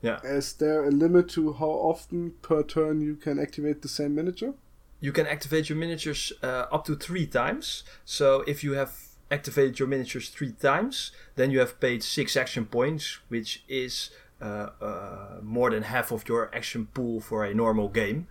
Yeah. 0.00 0.20
Is 0.22 0.52
there 0.52 0.84
a 0.84 0.90
limit 0.90 1.28
to 1.30 1.54
how 1.54 1.66
often 1.66 2.34
per 2.42 2.62
turn 2.62 3.00
you 3.00 3.16
can 3.16 3.38
activate 3.38 3.82
the 3.82 3.88
same 3.88 4.14
miniature? 4.14 4.54
You 5.00 5.12
can 5.12 5.26
activate 5.26 5.68
your 5.68 5.78
miniatures 5.78 6.32
uh, 6.42 6.66
up 6.72 6.84
to 6.86 6.96
three 6.96 7.26
times. 7.26 7.84
So 8.04 8.42
if 8.46 8.62
you 8.64 8.72
have 8.72 8.92
activated 9.30 9.78
your 9.78 9.88
miniatures 9.88 10.28
three 10.28 10.52
times, 10.52 11.12
then 11.36 11.50
you 11.50 11.58
have 11.60 11.80
paid 11.80 12.02
six 12.02 12.36
action 12.36 12.66
points, 12.66 13.18
which 13.28 13.62
is 13.68 14.10
uh, 14.40 14.70
uh, 14.80 15.40
more 15.42 15.70
than 15.70 15.82
half 15.82 16.12
of 16.12 16.28
your 16.28 16.50
action 16.54 16.86
pool 16.94 17.20
for 17.20 17.44
a 17.44 17.54
normal 17.54 17.88
game. 17.88 18.28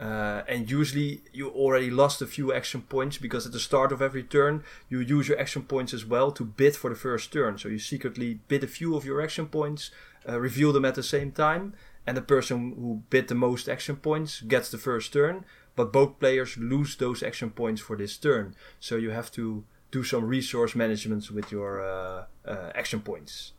Uh, 0.00 0.42
and 0.48 0.68
usually 0.68 1.22
you 1.32 1.48
already 1.50 1.88
lost 1.88 2.20
a 2.20 2.26
few 2.26 2.52
action 2.52 2.82
points 2.82 3.18
because 3.18 3.46
at 3.46 3.52
the 3.52 3.60
start 3.60 3.92
of 3.92 4.02
every 4.02 4.22
turn 4.22 4.64
you 4.88 4.98
use 4.98 5.28
your 5.28 5.38
action 5.38 5.62
points 5.62 5.94
as 5.94 6.04
well 6.04 6.32
to 6.32 6.44
bid 6.44 6.74
for 6.74 6.90
the 6.90 6.96
first 6.96 7.32
turn. 7.32 7.56
So 7.56 7.68
you 7.68 7.78
secretly 7.78 8.40
bid 8.48 8.64
a 8.64 8.66
few 8.66 8.96
of 8.96 9.04
your 9.04 9.22
action 9.22 9.46
points, 9.46 9.92
uh, 10.28 10.40
reveal 10.40 10.72
them 10.72 10.84
at 10.84 10.94
the 10.94 11.02
same 11.02 11.32
time, 11.32 11.74
and 12.06 12.16
the 12.16 12.22
person 12.22 12.74
who 12.76 13.02
bid 13.10 13.28
the 13.28 13.34
most 13.34 13.68
action 13.68 13.96
points 13.96 14.40
gets 14.42 14.70
the 14.70 14.78
first 14.78 15.12
turn. 15.12 15.44
But 15.74 15.92
both 15.92 16.18
players 16.18 16.58
lose 16.58 16.96
those 16.96 17.22
action 17.22 17.50
points 17.50 17.80
for 17.80 17.96
this 17.96 18.18
turn. 18.18 18.54
So 18.78 18.96
you 18.96 19.10
have 19.10 19.30
to 19.32 19.64
do 19.90 20.04
some 20.04 20.26
resource 20.26 20.74
management 20.74 21.30
with 21.30 21.50
your 21.50 21.80
uh, 21.80 22.24
uh 22.44 22.72
action 22.74 23.00
points. 23.00 23.52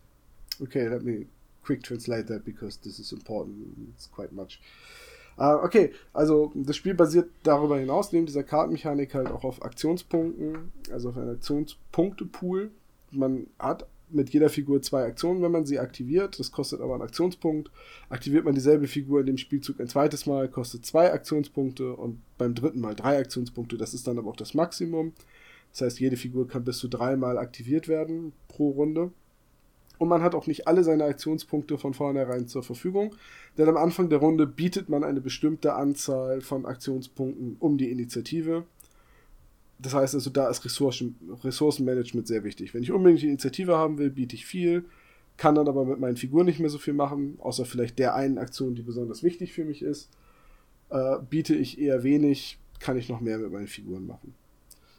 Okay, 0.62 0.88
let 0.88 1.02
me 1.04 1.26
quick 1.64 1.82
translate 1.82 2.28
that 2.28 2.46
because 2.46 2.78
this 2.78 3.00
is 3.00 3.12
important. 3.12 3.56
It's 3.96 4.08
quite 4.08 4.32
much. 4.32 4.60
Uh, 5.38 5.56
okay, 5.64 5.92
also 6.14 6.52
das 6.54 6.76
Spiel 6.76 6.94
basiert 6.94 7.30
darüber 7.44 7.80
hinaus, 7.80 8.12
neben 8.12 8.28
dieser 8.28 8.44
Kartenmechanik 8.44 9.16
halt 9.16 9.32
auch 9.32 9.44
auf 9.44 9.64
Aktionspunkten, 9.64 10.72
also 10.92 11.10
auf 11.10 11.18
einem 11.18 11.32
Aktionspunktepool. 11.32 12.70
Man 13.12 13.48
hat 13.58 13.88
mit 14.14 14.32
jeder 14.32 14.50
Figur 14.50 14.82
zwei 14.82 15.04
Aktionen, 15.04 15.42
wenn 15.42 15.52
man 15.52 15.66
sie 15.66 15.80
aktiviert. 15.80 16.40
Das 16.40 16.52
kostet 16.52 16.82
aber 16.82 16.94
einen 16.94 17.04
Aktionspunkt. 17.04 17.72
Aktiviert 18.10 18.46
man 18.46 18.56
dieselbe 18.56 18.88
Figur 18.88 19.22
in 19.22 19.26
dem 19.26 19.38
Spielzug 19.38 19.80
ein 19.80 19.88
zweites 19.88 20.26
Mal, 20.26 20.48
kostet 20.48 20.86
zwei 20.86 21.12
Aktionspunkte 21.12 21.94
und 21.96 22.22
beim 22.38 22.56
dritten 22.56 22.80
Mal 22.80 22.96
drei 22.96 23.18
Aktionspunkte. 23.18 23.78
Das 23.78 23.94
ist 23.94 24.08
dann 24.08 24.18
aber 24.18 24.30
auch 24.30 24.36
das 24.36 24.54
Maximum. 24.54 25.14
Das 25.72 25.82
heißt, 25.82 26.00
jede 26.00 26.18
Figur 26.18 26.48
kann 26.48 26.64
bis 26.64 26.78
zu 26.78 26.88
dreimal 26.88 27.38
aktiviert 27.38 27.88
werden 27.88 28.34
pro 28.48 28.70
Runde. 28.70 29.12
Und 29.98 30.10
man 30.10 30.22
hat 30.22 30.36
auch 30.36 30.48
nicht 30.48 30.68
alle 30.68 30.84
seine 30.84 31.06
Aktionspunkte 31.06 31.78
von 31.78 31.94
vornherein 31.94 32.48
zur 32.48 32.64
Verfügung, 32.64 33.16
denn 33.58 33.70
am 33.70 33.78
Anfang 33.78 34.10
der 34.10 34.20
Runde 34.20 34.48
bietet 34.48 34.90
man 34.90 35.04
eine 35.04 35.22
bestimmte 35.22 35.76
Anzahl 35.76 36.42
von 36.42 36.66
Aktionspunkten 36.66 37.56
um 37.60 37.78
die 37.78 37.90
Initiative. 37.90 38.66
Das 39.84 39.94
heißt 39.94 40.16
also, 40.16 40.30
da 40.30 40.50
ist 40.50 40.64
Ressourcen, 40.66 41.16
Ressourcenmanagement 41.44 42.28
sehr 42.28 42.44
wichtig. 42.44 42.74
Wenn 42.74 42.84
ich 42.84 42.92
unbedingt 42.92 43.22
die 43.22 43.28
Initiative 43.28 43.78
haben 43.78 43.98
will, 43.98 44.10
biete 44.10 44.36
ich 44.36 44.46
viel, 44.46 44.86
kann 45.38 45.56
dann 45.56 45.68
aber 45.68 45.86
mit 45.86 46.00
meinen 46.00 46.18
Figuren 46.18 46.46
nicht 46.46 46.60
mehr 46.60 46.70
so 46.70 46.78
viel 46.78 46.94
machen, 46.94 47.38
außer 47.40 47.66
vielleicht 47.66 48.00
der 48.00 48.16
einen 48.16 48.38
Aktion, 48.38 48.76
die 48.76 48.82
besonders 48.84 49.24
wichtig 49.24 49.54
für 49.54 49.66
mich 49.66 49.82
ist. 49.82 50.10
Äh, 50.90 51.18
biete 51.30 51.56
ich 51.56 51.80
eher 51.80 52.04
wenig, 52.04 52.60
kann 52.80 52.98
ich 52.98 53.10
noch 53.10 53.20
mehr 53.20 53.38
mit 53.38 53.52
meinen 53.52 53.68
Figuren 53.68 54.06
machen. 54.06 54.36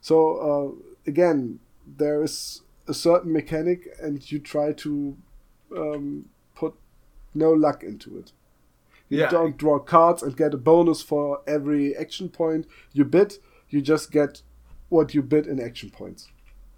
So, 0.01 0.41
uh, 0.41 0.77
again, 1.09 1.61
there 1.99 2.23
is 2.23 2.65
a 2.87 2.93
certain 2.93 3.33
mechanic 3.33 3.91
and 4.03 4.23
you 4.31 4.39
try 4.39 4.75
to 4.75 5.17
um, 5.71 6.27
put 6.55 6.75
no 7.33 7.53
luck 7.53 7.83
into 7.83 8.19
it. 8.19 8.33
You 9.09 9.19
Yeah. 9.19 9.31
don't 9.31 9.57
draw 9.57 9.79
cards 9.79 10.23
and 10.23 10.37
get 10.37 10.55
a 10.55 10.57
bonus 10.59 11.03
for 11.03 11.43
every 11.47 11.95
action 11.97 12.29
point 12.31 12.67
you 12.93 13.05
bid. 13.05 13.39
You 13.69 13.81
just 13.83 14.11
get 14.11 14.43
what 14.89 15.15
you 15.15 15.23
bid 15.23 15.47
in 15.47 15.61
action 15.61 15.91
points. 15.91 16.29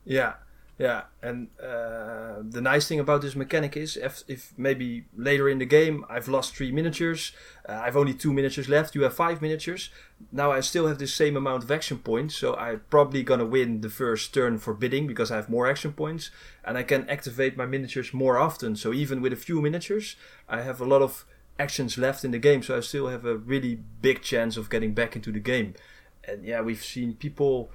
Yeah, 0.04 0.34
yeah, 0.78 1.04
and 1.22 1.48
uh, 1.58 2.42
the 2.42 2.60
nice 2.60 2.86
thing 2.86 3.00
about 3.00 3.22
this 3.22 3.34
mechanic 3.34 3.78
is 3.78 3.96
if, 3.96 4.24
if 4.28 4.52
maybe 4.58 5.06
later 5.16 5.48
in 5.48 5.58
the 5.58 5.64
game 5.64 6.04
I've 6.10 6.28
lost 6.28 6.54
three 6.54 6.70
miniatures, 6.70 7.32
uh, 7.66 7.80
I've 7.82 7.96
only 7.96 8.12
two 8.12 8.30
miniatures 8.30 8.68
left, 8.68 8.94
you 8.94 9.02
have 9.04 9.14
five 9.14 9.40
miniatures. 9.40 9.88
Now 10.30 10.52
I 10.52 10.60
still 10.60 10.86
have 10.86 10.98
the 10.98 11.06
same 11.06 11.34
amount 11.34 11.64
of 11.64 11.70
action 11.70 11.98
points, 11.98 12.36
so 12.36 12.54
I'm 12.56 12.82
probably 12.90 13.22
gonna 13.22 13.46
win 13.46 13.80
the 13.80 13.88
first 13.88 14.34
turn 14.34 14.58
for 14.58 14.74
bidding 14.74 15.06
because 15.06 15.30
I 15.30 15.36
have 15.36 15.48
more 15.48 15.66
action 15.66 15.94
points, 15.94 16.30
and 16.62 16.76
I 16.76 16.82
can 16.82 17.08
activate 17.08 17.56
my 17.56 17.64
miniatures 17.64 18.12
more 18.12 18.36
often. 18.36 18.76
So 18.76 18.92
even 18.92 19.22
with 19.22 19.32
a 19.32 19.36
few 19.36 19.62
miniatures, 19.62 20.16
I 20.46 20.60
have 20.60 20.78
a 20.78 20.84
lot 20.84 21.00
of 21.00 21.24
actions 21.58 21.96
left 21.96 22.22
in 22.22 22.32
the 22.32 22.38
game, 22.38 22.62
so 22.62 22.76
I 22.76 22.80
still 22.80 23.08
have 23.08 23.24
a 23.24 23.38
really 23.38 23.80
big 24.02 24.20
chance 24.20 24.58
of 24.58 24.68
getting 24.68 24.92
back 24.92 25.16
into 25.16 25.32
the 25.32 25.40
game. 25.40 25.72
And 26.28 26.44
yeah, 26.44 26.60
we've 26.60 26.84
seen 26.84 27.14
people 27.14 27.70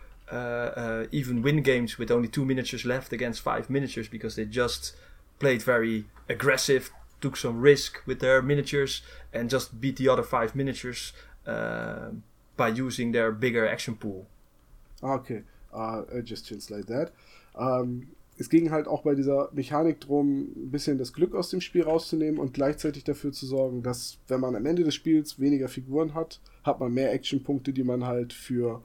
even 1.12 1.42
win 1.42 1.62
games 1.62 1.98
with 1.98 2.12
only 2.12 2.28
two 2.28 2.46
miniatures 2.46 2.86
left 2.86 3.14
against 3.14 3.42
five 3.42 3.70
miniatures 3.70 4.08
because 4.08 4.36
they 4.36 4.46
just 4.46 4.96
played 5.40 5.62
very 5.64 6.06
aggressive, 6.30 6.92
took 7.20 7.36
some 7.36 7.60
risk 7.60 8.02
with 8.06 8.20
their 8.20 8.42
miniatures, 8.42 9.02
and 9.34 9.50
just 9.50 9.82
beat 9.82 9.98
the 9.98 10.08
other 10.08 10.24
five 10.24 10.56
miniatures 10.56 11.14
uh, 11.48 12.10
by 12.56 12.70
using 12.70 13.12
their 13.12 13.32
bigger 13.32 13.68
action 13.68 13.96
pool. 13.96 14.28
Okay, 15.02 15.42
uh, 15.74 16.04
just 16.24 16.48
translate 16.48 16.88
that. 16.88 17.12
Um, 17.56 18.08
es 18.38 18.50
ging 18.50 18.72
halt 18.72 18.88
auch 18.88 19.04
bei 19.04 19.14
dieser 19.14 19.50
Mechanik 19.54 20.00
drum, 20.00 20.52
ein 20.56 20.72
bisschen 20.72 20.98
das 20.98 21.14
Glück 21.14 21.36
aus 21.36 21.50
dem 21.50 21.62
Spiel 21.62 21.84
rauszunehmen 21.84 22.40
und 22.40 22.54
gleichzeitig 22.54 23.04
dafür 23.04 23.32
zu 23.32 23.46
sorgen, 23.46 23.84
dass, 23.84 24.18
wenn 24.28 24.40
man 24.40 24.56
am 24.56 24.66
Ende 24.66 24.84
des 24.84 24.96
Spiels 24.96 25.40
weniger 25.40 25.68
Figuren 25.68 26.14
hat, 26.14 26.40
hat 26.64 26.80
man 26.80 26.94
mehr 26.94 27.12
Actionpunkte, 27.14 27.74
die 27.74 27.84
man 27.84 28.06
halt 28.06 28.34
für 28.34 28.82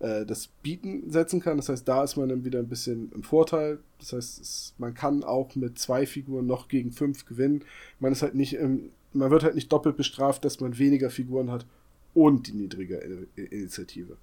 äh, 0.00 0.24
das 0.24 0.48
Bieten 0.62 1.10
setzen 1.10 1.40
kann. 1.40 1.56
Das 1.56 1.68
heißt, 1.68 1.86
da 1.86 2.04
ist 2.04 2.16
man 2.16 2.28
dann 2.28 2.44
wieder 2.44 2.58
ein 2.58 2.68
bisschen 2.68 3.10
im 3.12 3.22
Vorteil. 3.22 3.78
Das 3.98 4.12
heißt, 4.12 4.40
es, 4.40 4.74
man 4.78 4.94
kann 4.94 5.24
auch 5.24 5.54
mit 5.56 5.78
zwei 5.78 6.06
Figuren 6.06 6.46
noch 6.46 6.68
gegen 6.68 6.92
fünf 6.92 7.26
gewinnen. 7.26 7.64
Man 7.98 8.12
ist 8.12 8.22
halt 8.22 8.34
nicht 8.34 8.54
im, 8.54 8.90
man 9.12 9.30
wird 9.30 9.42
halt 9.42 9.54
nicht 9.54 9.72
doppelt 9.72 9.96
bestraft, 9.96 10.44
dass 10.44 10.60
man 10.60 10.78
weniger 10.78 11.10
Figuren 11.10 11.50
hat 11.50 11.66
und 12.14 12.46
die 12.46 12.52
niedrige 12.52 13.26
Initiative. 13.36 14.16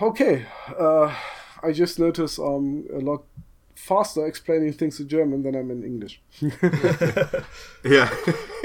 Okay, 0.00 0.44
uh, 0.78 1.08
I 1.62 1.70
just 1.70 1.98
noticed 1.98 2.38
I'm 2.38 2.92
a 2.92 2.98
lot 2.98 3.24
faster 3.76 4.26
explaining 4.26 4.72
things 4.72 4.98
in 4.98 5.08
German 5.08 5.42
than 5.42 5.54
I'm 5.54 5.70
in 5.70 5.82
English. 5.82 6.20
Yeah. 7.84 8.10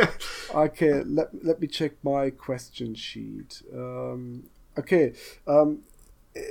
okay, 0.55 1.03
let, 1.03 1.43
let 1.43 1.59
me 1.59 1.67
check 1.67 1.91
my 2.03 2.29
question 2.29 2.95
sheet. 2.95 3.61
Um, 3.73 4.49
okay, 4.79 5.13
um, 5.47 5.79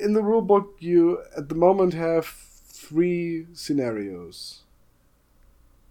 in 0.03 0.13
the 0.13 0.21
rulebook, 0.23 0.67
you 0.81 1.23
at 1.37 1.49
the 1.49 1.55
moment 1.55 1.95
have 1.95 2.27
three 2.27 3.47
scenarios, 3.53 4.63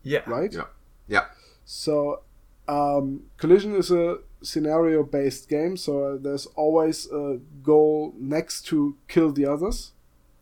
Yeah. 0.04 0.24
right? 0.28 0.54
yeah. 0.54 0.68
Yeah. 1.08 1.26
So, 1.66 2.22
um, 2.68 3.24
Collision 3.38 3.76
is 3.76 3.92
a 3.92 4.20
scenario 4.42 5.04
based 5.04 5.50
game, 5.50 5.78
so 5.78 6.18
there's 6.18 6.46
always 6.56 7.08
a 7.12 7.40
goal 7.64 8.14
next 8.18 8.62
to 8.68 8.96
kill 9.08 9.32
the 9.32 9.46
others. 9.46 9.92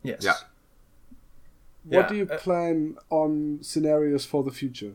Yes. 0.03 0.23
Yeah. 0.23 0.33
What 1.83 2.01
Yeah, 2.05 2.09
do 2.09 2.15
you 2.15 2.27
uh, 2.29 2.37
plan 2.37 2.97
on 3.09 3.59
scenarios 3.61 4.25
for 4.25 4.43
the 4.43 4.51
future? 4.51 4.93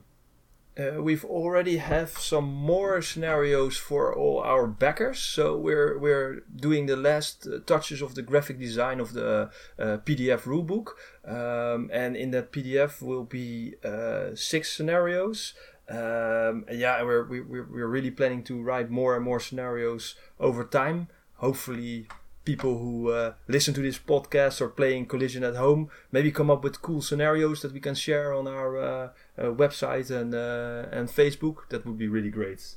Uh, 0.81 1.03
we've 1.03 1.24
already 1.24 1.76
have 1.76 2.11
some 2.11 2.45
more 2.45 3.03
scenarios 3.03 3.76
for 3.76 4.14
all 4.14 4.41
our 4.41 4.66
backers, 4.66 5.18
so 5.18 5.57
we're 5.57 5.99
we're 5.99 6.43
doing 6.57 6.87
the 6.87 6.97
last 6.97 7.47
uh, 7.47 7.59
touches 7.66 8.01
of 8.01 8.14
the 8.14 8.22
graphic 8.22 8.59
design 8.59 9.01
of 9.01 9.12
the 9.12 9.51
uh, 9.78 9.99
PDF 10.07 10.43
rulebook, 10.43 10.93
um, 11.26 11.91
and 11.93 12.16
in 12.16 12.31
that 12.31 12.53
PDF 12.53 13.03
will 13.03 13.24
be 13.24 13.74
uh, 13.85 14.35
six 14.35 14.72
scenarios. 14.72 15.55
Um, 15.89 16.64
yeah, 16.70 17.03
we're 17.03 17.24
we, 17.24 17.41
we're 17.41 17.68
we're 17.70 17.89
really 17.89 18.12
planning 18.12 18.43
to 18.45 18.62
write 18.62 18.91
more 18.91 19.16
and 19.16 19.24
more 19.24 19.41
scenarios 19.41 20.14
over 20.39 20.64
time. 20.64 21.09
Hopefully, 21.35 22.07
people 22.45 22.78
who 22.78 23.11
uh, 23.11 23.35
listen 23.49 23.74
to 23.74 23.83
this 23.83 23.99
podcast 23.99 24.61
or 24.61 24.68
playing 24.68 25.07
Collision 25.07 25.45
at 25.45 25.57
home 25.57 25.91
maybe 26.11 26.31
come 26.33 26.51
up 26.51 26.64
with 26.64 26.83
cool 26.83 27.03
scenarios 27.03 27.62
that 27.62 27.72
we 27.72 27.81
can 27.81 27.95
share 27.95 28.33
on 28.33 28.49
our 28.49 28.78
uh, 28.78 29.09
website 29.49 30.11
and 30.11 30.34
uh, 30.34 30.97
and 30.97 31.09
Facebook. 31.09 31.68
That 31.68 31.84
would 31.86 31.99
be 31.99 32.09
really 32.09 32.30
great. 32.30 32.76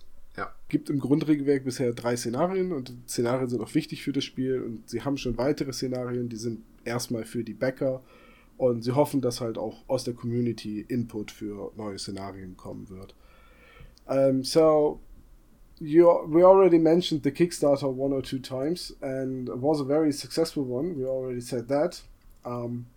gibt 0.74 0.90
im 0.90 1.00
Grundregelwerk 1.00 1.64
bisher 1.64 1.94
drei 1.94 2.16
Szenarien 2.18 2.72
und 2.72 2.94
Szenarien 3.08 3.48
sind 3.48 3.62
auch 3.62 3.76
wichtig 3.76 4.02
für 4.02 4.12
das 4.12 4.24
Spiel 4.24 4.60
und 4.60 4.90
sie 4.90 5.04
haben 5.04 5.18
schon 5.18 5.38
weitere 5.38 5.72
Szenarien, 5.72 6.30
die 6.30 6.36
sind 6.36 6.64
erstmal 6.84 7.26
für 7.26 7.44
die 7.44 7.54
Backer 7.54 8.02
und 8.58 8.84
sie 8.84 8.94
hoffen, 8.94 9.22
dass 9.22 9.40
halt 9.40 9.60
auch 9.60 9.84
aus 9.88 10.04
der 10.04 10.16
Community 10.16 10.84
Input 10.88 11.30
für 11.30 11.72
neue 11.76 12.00
Szenarien 12.00 12.58
kommen 12.58 12.90
wird. 12.90 13.14
Um, 14.06 14.44
so, 14.44 15.00
you, 15.80 16.08
we 16.28 16.44
already 16.44 16.80
mentioned 16.80 17.24
the 17.24 17.32
Kickstarter 17.32 17.88
one 17.88 18.14
or 18.14 18.24
two 18.24 18.40
times 18.40 18.98
and 19.02 19.50
it 19.50 19.62
was 19.62 19.80
a 19.80 19.86
very 19.86 20.12
successful 20.12 20.64
one. 20.64 20.98
We 20.98 21.06
already 21.06 21.40
said 21.40 21.68
that. 21.68 22.02
Um, 22.44 22.88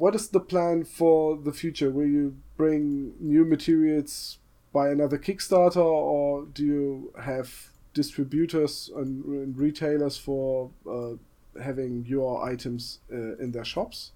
what 0.00 0.14
is 0.14 0.28
the 0.28 0.40
plan 0.40 0.82
for 0.82 1.36
the 1.36 1.52
future? 1.52 1.90
Will 1.90 2.06
you 2.06 2.36
bring 2.56 3.12
new 3.20 3.44
materials 3.44 4.38
by 4.72 4.88
another 4.88 5.18
Kickstarter, 5.18 5.84
or 5.84 6.46
do 6.46 6.64
you 6.64 7.12
have 7.22 7.68
distributors 7.92 8.90
and, 8.96 9.22
and 9.26 9.58
retailers 9.58 10.16
for 10.16 10.70
uh, 10.90 11.16
having 11.62 12.06
your 12.06 12.42
items 12.42 13.00
uh, 13.12 13.36
in 13.36 13.52
their 13.52 13.64
shops? 13.64 14.12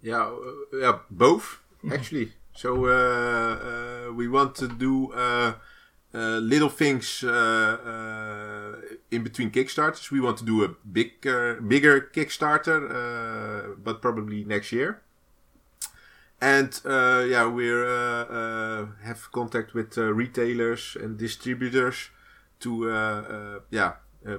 Yeah, 0.00 0.24
uh, 0.24 0.38
yeah, 0.72 1.00
both 1.10 1.60
actually. 1.92 2.32
So 2.54 2.86
uh, 2.86 2.88
uh, 2.88 4.12
we 4.14 4.26
want 4.26 4.54
to 4.56 4.68
do 4.68 5.12
uh, 5.12 5.52
little 6.14 6.70
things 6.70 7.22
in 7.22 7.28
between 9.22 9.50
Kickstarters. 9.50 10.10
We 10.10 10.20
want 10.20 10.38
to 10.38 10.46
do 10.46 10.64
a 10.64 10.68
big, 10.90 11.20
bigger 11.20 12.08
Kickstarter, 12.14 13.76
but 13.84 14.00
probably 14.00 14.44
next 14.44 14.72
year. 14.72 15.02
And 16.40 16.80
uh, 16.86 17.26
yeah, 17.28 17.46
we're 17.46 17.84
uh, 17.84 18.24
uh, 18.24 18.86
have 19.02 19.30
contact 19.30 19.74
with 19.74 19.98
uh, 19.98 20.12
retailers 20.12 20.96
and 20.98 21.18
distributors 21.18 22.10
to 22.60 22.90
uh, 22.90 23.60
yeah 23.70 23.92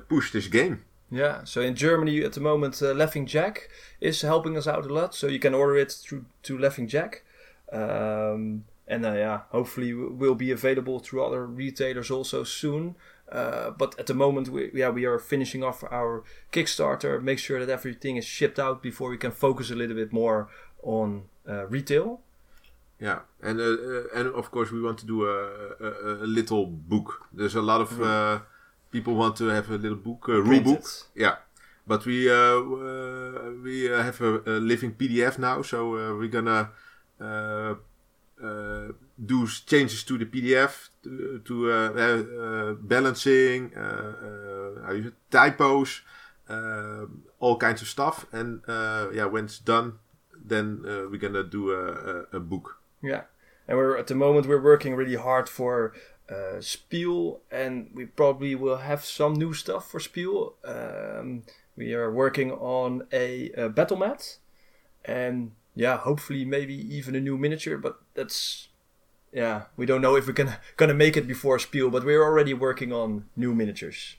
push 0.08 0.32
this 0.32 0.48
game. 0.48 0.84
Yeah, 1.12 1.44
so 1.44 1.60
in 1.60 1.76
Germany 1.76 2.24
at 2.24 2.34
the 2.34 2.40
moment, 2.40 2.82
uh, 2.82 2.94
Laughing 2.94 3.26
Jack 3.26 3.70
is 4.00 4.22
helping 4.22 4.58
us 4.58 4.66
out 4.66 4.86
a 4.86 4.94
lot. 4.94 5.14
So 5.14 5.28
you 5.28 5.40
can 5.40 5.54
order 5.54 5.76
it 5.76 5.92
through 5.92 6.26
to 6.44 6.58
Laughing 6.58 6.88
Jack, 6.88 7.24
um, 7.72 8.64
and 8.88 9.06
uh, 9.06 9.14
yeah, 9.14 9.42
hopefully 9.50 9.94
will 9.94 10.36
be 10.36 10.52
available 10.52 11.00
through 11.00 11.24
other 11.24 11.46
retailers 11.46 12.10
also 12.10 12.44
soon. 12.44 12.96
Uh, 13.30 13.72
but 13.72 13.98
at 14.00 14.08
the 14.08 14.14
moment, 14.14 14.50
we, 14.50 14.72
yeah, 14.74 14.90
we 14.90 15.06
are 15.06 15.20
finishing 15.20 15.64
off 15.64 15.84
our 15.92 16.24
Kickstarter, 16.52 17.22
make 17.22 17.40
sure 17.40 17.66
that 17.66 17.72
everything 17.72 18.18
is 18.18 18.26
shipped 18.26 18.60
out 18.60 18.82
before 18.82 19.10
we 19.10 19.18
can 19.18 19.32
focus 19.32 19.70
a 19.70 19.76
little 19.76 19.96
bit 19.96 20.12
more 20.12 20.50
on 20.84 21.24
retail. 21.70 22.22
Yeah, 23.00 23.22
and 23.42 23.60
uh, 23.60 23.64
uh, 23.64 24.04
and 24.20 24.28
of 24.36 24.52
course 24.52 24.72
we 24.72 24.80
want 24.82 25.00
to 25.00 25.06
do 25.08 25.26
a, 25.26 25.38
a, 25.80 26.24
a 26.24 26.28
little 26.28 26.68
book. 26.68 27.28
There's 27.34 27.56
a 27.56 27.62
lot 27.62 27.82
of 27.82 28.00
uh, 28.00 28.40
people 28.92 29.16
want 29.16 29.36
to 29.38 29.46
have 29.48 29.72
a 29.72 29.78
little 29.78 29.98
book, 29.98 30.28
a 30.28 30.40
rule 30.40 30.62
book. 30.62 30.84
Yeah, 31.16 31.36
but 31.88 32.06
we 32.06 32.30
uh, 32.30 32.36
uh, 32.36 33.52
we 33.64 33.92
uh, 33.92 34.04
have 34.04 34.22
a, 34.22 34.42
a 34.46 34.56
living 34.60 34.94
PDF 34.94 35.40
now, 35.40 35.64
so 35.64 35.96
uh, 35.96 36.14
we're 36.16 36.28
gonna 36.30 36.70
uh, 37.20 37.74
uh, 38.44 38.88
do 39.18 39.48
changes 39.66 40.04
to 40.04 40.18
the 40.20 40.26
PDF 40.26 40.90
to, 41.04 41.42
to 41.46 41.72
uh, 41.72 41.76
uh, 41.76 42.44
uh, 42.44 42.74
balancing, 42.74 43.72
uh, 43.76 43.80
uh, 43.82 44.86
how 44.86 44.94
you 44.94 45.04
say, 45.06 45.16
typos, 45.32 46.02
uh, 46.50 47.06
all 47.40 47.58
kinds 47.58 47.82
of 47.82 47.88
stuff. 47.88 48.26
And 48.32 48.62
uh, 48.68 49.08
yeah, 49.12 49.26
when 49.26 49.46
it's 49.46 49.60
done, 49.60 49.94
then 50.52 50.84
uh, 50.86 51.10
we're 51.10 51.18
gonna 51.18 51.44
do 51.44 51.72
a, 51.72 52.26
a, 52.34 52.38
a 52.38 52.40
book. 52.40 52.78
Yeah, 53.02 53.24
and 53.68 53.78
we're 53.78 53.98
at 53.98 54.08
the 54.08 54.16
moment 54.16 54.48
we're 54.48 54.62
working 54.62 54.96
really 54.96 55.16
hard 55.16 55.50
for 55.50 55.94
uh, 56.30 56.62
Spiel, 56.62 57.42
and 57.52 57.90
we 57.94 58.06
probably 58.06 58.56
will 58.56 58.78
have 58.78 59.04
some 59.04 59.34
new 59.34 59.54
stuff 59.54 59.90
for 59.90 60.00
Spiel. 60.00 60.56
Um, 60.64 61.44
we 61.76 61.94
are 61.94 62.12
working 62.12 62.52
on 62.52 63.08
a, 63.12 63.52
a 63.52 63.70
battle 63.70 63.98
mat, 63.98 64.38
and 65.04 65.52
yeah, 65.76 65.98
hopefully 65.98 66.46
maybe 66.46 66.76
even 66.96 67.16
a 67.16 67.22
new 67.22 67.38
miniature. 67.38 67.78
But 67.78 68.00
that's 68.14 68.70
yeah, 69.34 69.64
we 69.78 69.86
don't 69.86 70.02
know 70.02 70.16
if 70.16 70.28
we're 70.28 70.34
gonna 70.34 70.60
gonna 70.78 70.94
make 70.94 71.18
it 71.18 71.28
before 71.28 71.60
Spiel, 71.60 71.90
but 71.90 72.06
we're 72.06 72.24
already 72.24 72.54
working 72.54 72.92
on 72.92 73.26
new 73.36 73.54
miniatures. 73.54 74.18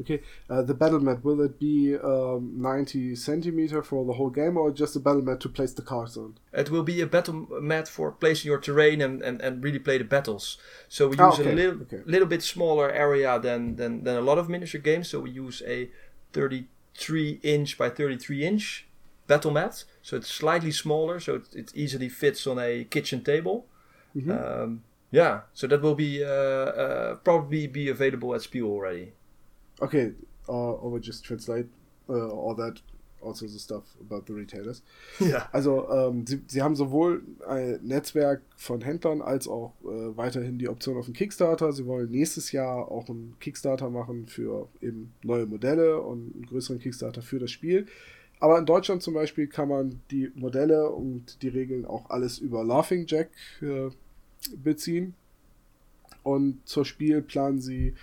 Okay, 0.00 0.20
uh, 0.48 0.62
the 0.62 0.74
battle 0.74 1.00
mat 1.00 1.24
will 1.24 1.40
it 1.42 1.58
be 1.58 1.96
um, 1.96 2.52
90 2.56 3.16
centimeter 3.16 3.82
for 3.82 4.04
the 4.04 4.12
whole 4.12 4.30
game, 4.30 4.56
or 4.56 4.70
just 4.70 4.94
a 4.94 5.00
battle 5.00 5.22
mat 5.22 5.40
to 5.40 5.48
place 5.48 5.72
the 5.72 5.82
cards 5.82 6.16
on? 6.16 6.38
It 6.52 6.70
will 6.70 6.84
be 6.84 7.00
a 7.00 7.06
battle 7.06 7.46
mat 7.60 7.88
for 7.88 8.12
placing 8.12 8.48
your 8.48 8.60
terrain 8.60 9.00
and, 9.00 9.20
and, 9.22 9.40
and 9.40 9.62
really 9.64 9.80
play 9.80 9.98
the 9.98 10.04
battles. 10.04 10.56
So 10.88 11.08
we 11.08 11.16
use 11.16 11.38
Ah, 11.38 11.40
okay, 11.40 11.50
a 11.52 11.54
little 11.54 11.82
okay. 11.82 12.00
little 12.06 12.28
bit 12.28 12.42
smaller 12.42 12.88
area 12.90 13.40
than, 13.40 13.74
than 13.76 14.04
than 14.04 14.16
a 14.16 14.20
lot 14.20 14.38
of 14.38 14.48
miniature 14.48 14.80
games. 14.80 15.08
So 15.08 15.20
we 15.20 15.30
use 15.30 15.62
a 15.66 15.90
33 16.32 17.40
inch 17.42 17.76
by 17.78 17.88
33 17.90 18.44
inch 18.46 18.86
battle 19.26 19.50
mat. 19.50 19.84
So 20.02 20.16
it's 20.16 20.28
slightly 20.28 20.70
smaller, 20.72 21.20
so 21.20 21.34
it, 21.36 21.42
it 21.54 21.72
easily 21.74 22.08
fits 22.08 22.46
on 22.46 22.58
a 22.58 22.84
kitchen 22.84 23.22
table. 23.24 23.66
Mhm. 24.16 24.30
Um, 24.30 24.82
yeah, 25.10 25.40
so 25.54 25.66
that 25.66 25.80
will 25.82 25.94
be 25.94 26.22
uh, 26.22 26.28
uh, 26.28 27.14
probably 27.16 27.66
be 27.66 27.88
available 27.88 28.34
at 28.34 28.42
Spiel 28.42 28.66
already. 28.66 29.12
Okay, 29.80 30.14
uh, 30.48 30.52
or 30.52 30.92
we 30.92 31.00
just 31.00 31.24
translate 31.24 31.68
uh, 32.08 32.30
all 32.30 32.54
that, 32.56 32.80
also 33.24 33.46
the 33.46 33.58
stuff 33.58 33.84
about 34.00 34.26
the 34.26 34.32
retailers. 34.32 34.82
ja. 35.20 35.48
Also, 35.52 35.88
ähm, 35.90 36.26
sie, 36.26 36.40
sie 36.46 36.62
haben 36.62 36.74
sowohl 36.74 37.22
ein 37.46 37.80
Netzwerk 37.82 38.42
von 38.56 38.80
Händlern 38.80 39.22
als 39.22 39.46
auch 39.48 39.72
äh, 39.82 40.16
weiterhin 40.16 40.58
die 40.58 40.68
Option 40.68 40.96
auf 40.96 41.06
einen 41.06 41.14
Kickstarter. 41.14 41.72
Sie 41.72 41.86
wollen 41.86 42.10
nächstes 42.10 42.52
Jahr 42.52 42.90
auch 42.90 43.08
einen 43.08 43.36
Kickstarter 43.40 43.90
machen 43.90 44.26
für 44.26 44.68
eben 44.80 45.12
neue 45.22 45.46
Modelle 45.46 46.00
und 46.00 46.34
einen 46.34 46.46
größeren 46.46 46.78
Kickstarter 46.78 47.22
für 47.22 47.38
das 47.38 47.50
Spiel. 47.50 47.86
Aber 48.40 48.58
in 48.58 48.66
Deutschland 48.66 49.02
zum 49.02 49.14
Beispiel 49.14 49.48
kann 49.48 49.68
man 49.68 50.00
die 50.10 50.30
Modelle 50.34 50.90
und 50.90 51.42
die 51.42 51.48
Regeln 51.48 51.84
auch 51.84 52.08
alles 52.10 52.38
über 52.38 52.64
Laughing 52.64 53.06
Jack 53.06 53.30
äh, 53.60 53.90
beziehen. 54.56 55.14
Und 56.22 56.60
zur 56.66 56.84
Spiel 56.84 57.22
planen 57.22 57.60
sie 57.60 57.94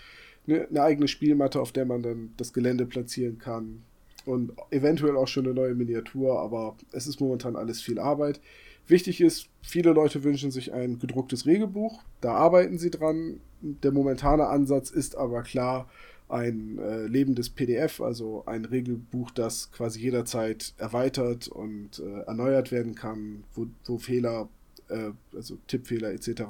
eine, 0.47 0.67
eine 0.67 0.81
eigene 0.81 1.07
Spielmatte, 1.07 1.61
auf 1.61 1.71
der 1.71 1.85
man 1.85 2.01
dann 2.01 2.33
das 2.37 2.53
Gelände 2.53 2.85
platzieren 2.85 3.37
kann. 3.37 3.83
Und 4.25 4.53
eventuell 4.71 5.17
auch 5.17 5.27
schon 5.27 5.45
eine 5.45 5.53
neue 5.53 5.75
Miniatur, 5.75 6.39
aber 6.39 6.75
es 6.91 7.05
ist 7.05 7.19
momentan 7.19 7.55
alles 7.55 7.81
viel 7.81 7.99
Arbeit. 7.99 8.41
Wichtig 8.87 9.21
ist, 9.21 9.49
viele 9.61 9.93
Leute 9.93 10.23
wünschen 10.23 10.51
sich 10.51 10.73
ein 10.73 10.99
gedrucktes 10.99 11.45
Regelbuch. 11.45 12.03
Da 12.21 12.33
arbeiten 12.33 12.77
sie 12.77 12.91
dran. 12.91 13.39
Der 13.61 13.91
momentane 13.91 14.47
Ansatz 14.47 14.89
ist 14.91 15.15
aber 15.15 15.41
klar 15.41 15.89
ein 16.27 16.79
äh, 16.79 17.05
lebendes 17.05 17.49
PDF, 17.49 18.01
also 18.01 18.43
ein 18.45 18.65
Regelbuch, 18.65 19.31
das 19.31 19.71
quasi 19.71 20.01
jederzeit 20.01 20.73
erweitert 20.77 21.47
und 21.47 21.99
äh, 21.99 22.21
erneuert 22.21 22.71
werden 22.71 22.95
kann, 22.95 23.43
wo, 23.53 23.67
wo 23.85 23.97
Fehler, 23.97 24.49
äh, 24.89 25.11
also 25.35 25.57
Tippfehler 25.67 26.11
etc. 26.11 26.43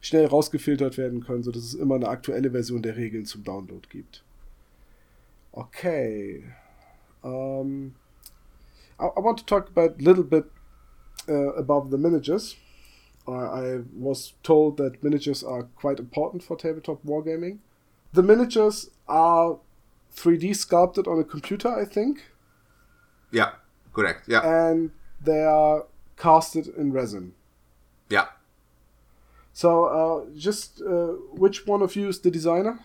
schnell 0.00 0.26
rausgefiltert 0.26 0.98
werden 0.98 1.24
können, 1.24 1.42
sodass 1.42 1.64
es 1.64 1.74
immer 1.74 1.96
eine 1.96 2.08
aktuelle 2.08 2.50
Version 2.50 2.82
der 2.82 2.96
Regeln 2.96 3.24
zum 3.24 3.44
Download 3.44 3.86
gibt. 3.88 4.24
Okay. 5.52 6.44
Um, 7.22 7.94
I, 8.98 9.04
I 9.04 9.22
want 9.22 9.38
to 9.40 9.44
talk 9.44 9.68
about 9.68 9.94
a 9.98 10.02
little 10.02 10.24
bit 10.24 10.46
uh, 11.28 11.54
about 11.56 11.90
the 11.90 11.98
miniatures. 11.98 12.56
I, 13.26 13.32
I 13.32 13.80
was 13.98 14.34
told 14.42 14.78
that 14.78 15.02
miniatures 15.02 15.44
are 15.44 15.64
quite 15.76 15.98
important 15.98 16.42
for 16.42 16.56
tabletop 16.56 17.04
wargaming. 17.04 17.58
The 18.12 18.22
miniatures 18.22 18.90
are 19.06 19.58
3D 20.14 20.56
sculpted 20.56 21.06
on 21.06 21.18
a 21.18 21.24
computer, 21.24 21.68
I 21.68 21.84
think, 21.84 22.22
Yeah, 23.30 23.50
correct. 23.92 24.28
Yeah, 24.28 24.40
and 24.40 24.90
they 25.22 25.44
are 25.44 25.84
casted 26.16 26.68
in 26.68 26.92
resin. 26.92 27.34
Yeah. 28.08 28.26
So, 29.52 29.84
uh, 29.86 30.26
just 30.36 30.80
uh, 30.82 31.14
which 31.32 31.66
one 31.66 31.82
of 31.82 31.96
you 31.96 32.08
is 32.08 32.20
the 32.20 32.30
designer? 32.30 32.78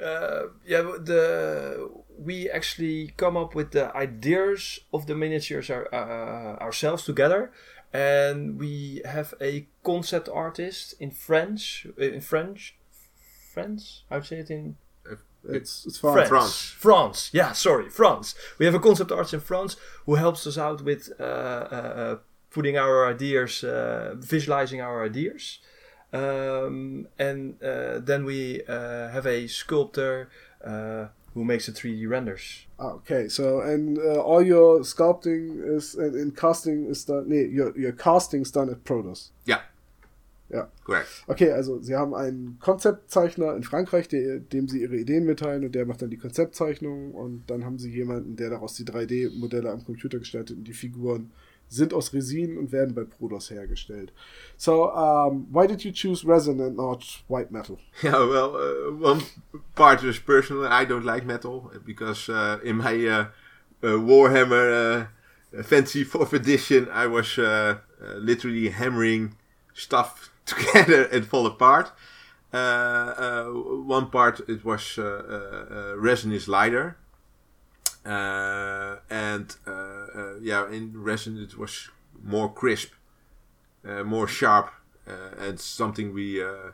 Uh, 0.00 0.44
yeah, 0.66 0.82
the 0.82 1.90
we 2.18 2.48
actually 2.50 3.12
come 3.16 3.36
up 3.36 3.54
with 3.54 3.72
the 3.72 3.94
ideas 3.96 4.80
of 4.92 5.06
the 5.06 5.14
miniatures 5.14 5.70
our, 5.70 5.86
uh, 5.94 6.56
ourselves 6.62 7.04
together, 7.04 7.52
and 7.92 8.58
we 8.58 9.02
have 9.04 9.34
a 9.40 9.66
concept 9.84 10.28
artist 10.32 10.94
in 10.98 11.10
French. 11.10 11.86
In 11.98 12.20
French, 12.20 12.76
French. 13.52 14.04
How 14.08 14.20
to 14.20 14.24
say 14.24 14.38
it 14.38 14.50
in 14.50 14.76
It's 15.44 15.86
it's 15.86 15.98
fine. 15.98 16.14
France. 16.14 16.28
France. 16.28 16.74
France. 16.78 17.30
Yeah, 17.32 17.52
sorry, 17.52 17.90
France. 17.90 18.34
We 18.58 18.66
have 18.66 18.74
a 18.74 18.80
concept 18.80 19.10
artist 19.12 19.34
in 19.34 19.40
France 19.40 19.76
who 20.06 20.14
helps 20.14 20.46
us 20.46 20.56
out 20.56 20.82
with 20.82 21.12
uh, 21.20 21.22
uh, 21.22 21.92
uh, 22.02 22.16
putting 22.52 22.76
our 22.76 23.06
ideas, 23.06 23.64
uh, 23.64 24.14
visualizing 24.18 24.80
our 24.80 25.04
ideas. 25.04 25.58
Um, 26.12 27.08
and 27.18 27.62
uh, 27.62 27.98
then 28.00 28.24
we 28.24 28.62
uh, 28.68 29.08
have 29.08 29.26
a 29.26 29.46
sculptor 29.46 30.28
uh, 30.62 31.06
who 31.32 31.44
makes 31.44 31.66
the 31.66 31.72
3D 31.72 32.08
renders. 32.08 32.66
Ah, 32.78 32.92
Okay, 32.96 33.28
so 33.28 33.60
and 33.60 33.98
uh, 33.98 34.20
all 34.20 34.42
your 34.42 34.80
sculpting 34.80 35.62
is 35.64 35.94
and, 35.94 36.14
and 36.14 36.36
casting 36.36 36.86
is 36.86 37.04
done. 37.04 37.28
Nee, 37.28 37.46
your 37.46 37.76
your 37.78 37.92
casting 37.92 38.42
is 38.42 38.50
done 38.50 38.68
at 38.68 38.84
Protos. 38.84 39.30
Yeah. 39.46 39.62
Ja. 40.50 40.68
Correct. 40.84 41.08
Okay, 41.28 41.50
also 41.50 41.80
sie 41.80 41.96
haben 41.96 42.14
einen 42.14 42.58
Konzeptzeichner 42.60 43.56
in 43.56 43.62
Frankreich, 43.62 44.08
der, 44.08 44.38
dem 44.40 44.68
sie 44.68 44.82
ihre 44.82 44.96
Ideen 44.96 45.24
mitteilen 45.24 45.64
und 45.64 45.74
der 45.74 45.86
macht 45.86 46.02
dann 46.02 46.10
die 46.10 46.18
Konzeptzeichnung 46.18 47.14
und 47.14 47.44
dann 47.46 47.64
haben 47.64 47.78
sie 47.78 47.90
jemanden, 47.90 48.36
der 48.36 48.50
daraus 48.50 48.74
die 48.74 48.84
3D-Modelle 48.84 49.70
am 49.70 49.82
Computer 49.82 50.18
gestaltet 50.18 50.58
und 50.58 50.64
die 50.64 50.74
Figuren 50.74 51.30
sind 51.72 51.94
aus 51.94 52.12
Resin 52.12 52.58
und 52.58 52.70
werden 52.72 52.94
bei 52.94 53.04
Prodos 53.04 53.50
hergestellt. 53.50 54.12
So, 54.56 54.92
um, 54.92 55.46
why 55.50 55.66
did 55.66 55.84
you 55.84 55.92
choose 55.92 56.24
resin 56.26 56.60
and 56.60 56.76
not 56.76 57.02
white 57.28 57.50
metal? 57.50 57.78
Yeah, 58.02 58.24
well, 58.26 58.54
uh, 58.56 58.92
one 58.92 59.22
part 59.74 60.04
is 60.04 60.18
personal. 60.18 60.66
I 60.66 60.84
don't 60.84 61.04
like 61.04 61.24
metal 61.24 61.70
because 61.84 62.28
uh, 62.28 62.58
in 62.62 62.76
my 62.76 62.94
uh, 63.06 63.26
uh, 63.82 63.98
Warhammer 63.98 65.08
uh, 65.56 65.62
Fantasy 65.62 66.04
4th 66.04 66.32
edition, 66.32 66.88
I 66.92 67.06
was 67.06 67.38
uh, 67.38 67.78
literally 68.16 68.68
hammering 68.68 69.34
stuff 69.74 70.30
together 70.46 71.04
and 71.04 71.26
fall 71.26 71.46
apart. 71.46 71.92
One 72.52 74.10
part 74.10 74.40
it 74.48 74.64
was 74.64 74.98
resin 75.96 76.32
is 76.32 76.48
lighter, 76.48 76.96
and 78.04 79.56
uh, 79.66 79.70
uh, 79.70 80.34
yeah, 80.40 80.68
in 80.70 80.92
resin 80.94 81.38
it 81.38 81.56
was 81.56 81.90
more 82.22 82.52
crisp, 82.52 82.92
uh, 83.84 84.02
more 84.04 84.28
sharp, 84.28 84.70
uh, 85.06 85.48
and 85.48 85.60
something 85.60 86.12
we 86.12 86.42
uh, 86.42 86.72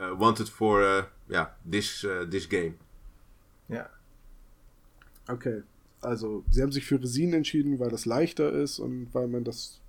uh, 0.00 0.14
wanted 0.14 0.48
for 0.48 0.82
uh, 0.82 1.04
yeah 1.28 1.46
this 1.64 2.04
uh, 2.04 2.24
this 2.28 2.46
game. 2.46 2.74
Ja. 3.68 3.88
Okay, 5.28 5.62
also 6.00 6.44
sie 6.50 6.62
haben 6.62 6.72
sich 6.72 6.86
für 6.86 7.00
Resin 7.02 7.34
entschieden, 7.34 7.78
weil 7.78 7.90
das 7.90 8.06
leichter 8.06 8.50
ist 8.52 8.78
und 8.78 9.08
weil 9.12 9.28
man 9.28 9.44
das, 9.44 9.80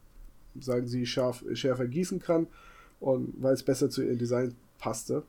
sagen 0.60 0.88
sie, 0.88 1.06
scharf, 1.06 1.44
schärfer 1.54 1.88
gießen 1.88 2.20
kann 2.20 2.48
und 3.00 3.34
weil 3.42 3.54
es 3.54 3.64
besser 3.64 3.90
zu 3.90 4.04
ihrem 4.04 4.18
Design 4.18 4.56
passte. 4.80 5.24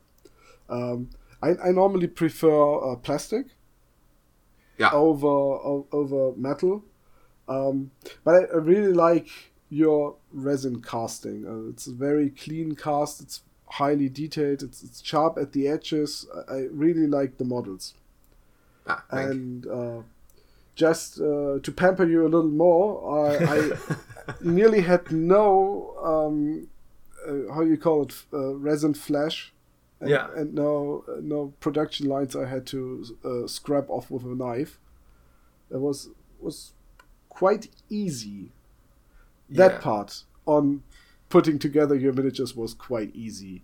Um, 0.68 1.10
I, 1.42 1.56
I 1.68 1.72
normally 1.72 2.08
prefer 2.08 2.82
uh, 2.82 2.96
plastic 2.96 3.46
Yeah, 4.80 4.90
over 4.92 5.36
over 5.92 6.32
metal, 6.36 6.82
um, 7.48 7.90
but 8.24 8.34
I, 8.34 8.38
I 8.54 8.56
really 8.56 8.92
like 8.92 9.28
your 9.68 10.16
resin 10.32 10.82
casting. 10.82 11.46
Uh, 11.46 11.70
it's 11.70 11.86
a 11.86 11.92
very 11.92 12.30
clean 12.30 12.74
cast. 12.74 13.20
It's 13.20 13.42
highly 13.66 14.08
detailed. 14.08 14.62
It's, 14.62 14.82
it's 14.82 15.02
sharp 15.04 15.38
at 15.38 15.52
the 15.52 15.68
edges. 15.68 16.26
I, 16.34 16.54
I 16.54 16.58
really 16.72 17.06
like 17.06 17.36
the 17.38 17.44
models. 17.44 17.94
ah, 18.86 19.04
and 19.10 19.66
uh, 19.66 20.02
just 20.74 21.20
uh, 21.20 21.58
to 21.62 21.72
pamper 21.76 22.06
you 22.06 22.22
a 22.22 22.30
little 22.34 22.50
more, 22.50 23.28
I, 23.28 23.54
I 23.54 23.70
nearly 24.42 24.80
had 24.80 25.12
no 25.12 25.94
um, 26.02 26.68
uh, 27.26 27.52
how 27.54 27.62
you 27.62 27.76
call 27.76 28.02
it 28.04 28.14
uh, 28.32 28.54
resin 28.54 28.94
flash, 28.94 29.52
and, 30.00 30.10
Yeah. 30.10 30.28
and 30.34 30.54
no 30.54 31.04
no 31.20 31.52
production 31.60 32.08
lines 32.08 32.34
I 32.36 32.46
had 32.46 32.66
to 32.68 33.04
uh, 33.24 33.46
scrap 33.46 33.88
off 33.90 34.10
with 34.10 34.24
a 34.24 34.34
knife. 34.34 34.78
It 35.70 35.80
was 35.80 36.08
was 36.40 36.72
quite 37.28 37.68
easy. 37.88 38.52
That 39.48 39.72
Yeah. 39.72 39.78
part 39.80 40.24
on 40.46 40.82
putting 41.28 41.58
together 41.58 41.94
your 41.94 42.12
miniatures 42.12 42.56
was 42.56 42.74
quite 42.74 43.14
easy. 43.14 43.62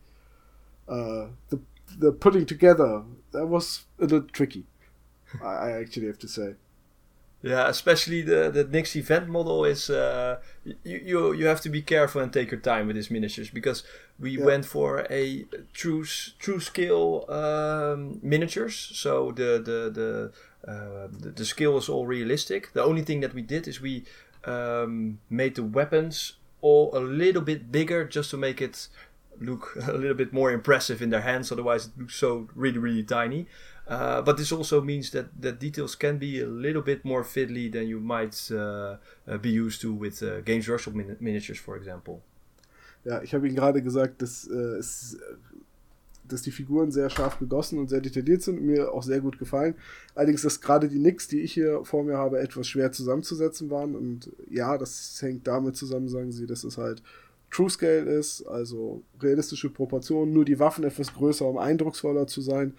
Uh, 0.88 1.28
the 1.48 1.60
the 1.98 2.12
putting 2.12 2.46
together 2.46 3.02
that 3.32 3.46
was 3.46 3.84
a 3.98 4.02
little 4.02 4.22
tricky. 4.22 4.66
I, 5.42 5.46
I 5.46 5.70
actually 5.80 6.06
have 6.06 6.18
to 6.20 6.28
say. 6.28 6.54
Yeah, 7.42 7.68
especially 7.68 8.22
the 8.22 8.50
the 8.50 8.64
Nyx 8.64 8.96
event 8.96 9.28
model 9.28 9.64
is 9.64 9.90
uh, 9.90 10.40
you, 10.64 10.98
you 11.04 11.32
you 11.32 11.46
have 11.46 11.60
to 11.62 11.68
be 11.68 11.82
careful 11.82 12.20
and 12.20 12.32
take 12.32 12.50
your 12.50 12.60
time 12.60 12.86
with 12.86 12.96
these 12.96 13.10
miniatures 13.10 13.50
because 13.50 13.84
we 14.18 14.30
Yeah. 14.38 14.44
went 14.44 14.64
for 14.64 15.06
a 15.10 15.44
true 15.72 16.04
true 16.38 16.60
scale 16.60 17.24
um, 17.28 18.18
miniatures. 18.22 18.74
So 18.94 19.32
the 19.32 19.60
the 19.68 19.78
the, 19.98 20.32
uh, 20.72 21.08
the 21.22 21.30
the 21.30 21.44
scale 21.44 21.76
is 21.78 21.88
all 21.88 22.06
realistic. 22.06 22.72
The 22.72 22.82
only 22.84 23.02
thing 23.02 23.20
that 23.20 23.34
we 23.34 23.42
did 23.42 23.68
is 23.68 23.80
we 23.80 24.04
um, 24.44 25.18
made 25.28 25.54
the 25.54 25.62
weapons 25.62 26.36
all 26.62 26.90
a 26.96 27.00
little 27.00 27.42
bit 27.42 27.70
bigger 27.70 28.04
just 28.04 28.30
to 28.30 28.36
make 28.36 28.60
it 28.60 28.88
look 29.40 29.76
a 29.88 29.92
little 29.92 30.16
bit 30.16 30.32
more 30.32 30.50
impressive 30.52 31.02
in 31.02 31.10
their 31.10 31.20
hands. 31.22 31.52
Otherwise, 31.52 31.86
it 31.86 31.92
looks 31.98 32.14
so 32.16 32.48
really 32.54 32.78
really 32.78 33.02
tiny. 33.04 33.46
Uh, 33.88 34.20
but 34.20 34.36
this 34.36 34.50
also 34.50 34.80
means 34.80 35.10
that 35.10 35.26
the 35.40 35.52
details 35.52 35.94
can 35.94 36.18
be 36.18 36.40
a 36.40 36.46
little 36.46 36.82
bit 36.82 37.04
more 37.04 37.22
fiddly 37.22 37.70
than 37.70 37.86
you 37.86 38.00
might 38.00 38.50
uh, 38.50 38.96
uh, 39.28 39.38
be 39.40 39.50
used 39.50 39.80
to 39.80 39.92
with 39.92 40.22
uh, 40.22 40.40
Games 40.40 40.68
Workshop 40.68 40.94
min 40.94 41.16
miniatures, 41.20 41.58
for 41.60 41.76
example. 41.76 42.20
Ja, 43.06 43.22
ich 43.22 43.34
habe 43.34 43.46
Ihnen 43.46 43.54
gerade 43.54 43.82
gesagt, 43.82 44.20
dass, 44.20 44.48
äh, 44.48 44.78
es, 44.78 45.16
dass 46.26 46.42
die 46.42 46.50
Figuren 46.50 46.90
sehr 46.90 47.08
scharf 47.08 47.38
gegossen 47.38 47.78
und 47.78 47.88
sehr 47.88 48.00
detailliert 48.00 48.42
sind 48.42 48.58
und 48.58 48.66
mir 48.66 48.92
auch 48.92 49.04
sehr 49.04 49.20
gut 49.20 49.38
gefallen. 49.38 49.76
Allerdings, 50.16 50.42
dass 50.42 50.60
gerade 50.60 50.88
die 50.88 50.98
Nicks, 50.98 51.28
die 51.28 51.40
ich 51.40 51.52
hier 51.52 51.84
vor 51.84 52.02
mir 52.02 52.18
habe, 52.18 52.40
etwas 52.40 52.66
schwer 52.66 52.90
zusammenzusetzen 52.90 53.70
waren. 53.70 53.94
Und 53.94 54.32
ja, 54.50 54.76
das 54.76 55.16
hängt 55.22 55.46
damit 55.46 55.76
zusammen, 55.76 56.08
sagen 56.08 56.32
Sie, 56.32 56.46
dass 56.46 56.64
es 56.64 56.78
halt 56.78 57.00
True 57.52 57.70
Scale 57.70 58.10
ist, 58.10 58.42
also 58.42 59.04
realistische 59.22 59.70
Proportionen, 59.70 60.32
nur 60.32 60.44
die 60.44 60.58
Waffen 60.58 60.82
etwas 60.82 61.14
größer, 61.14 61.46
um 61.46 61.58
eindrucksvoller 61.58 62.26
zu 62.26 62.40
sein. 62.40 62.74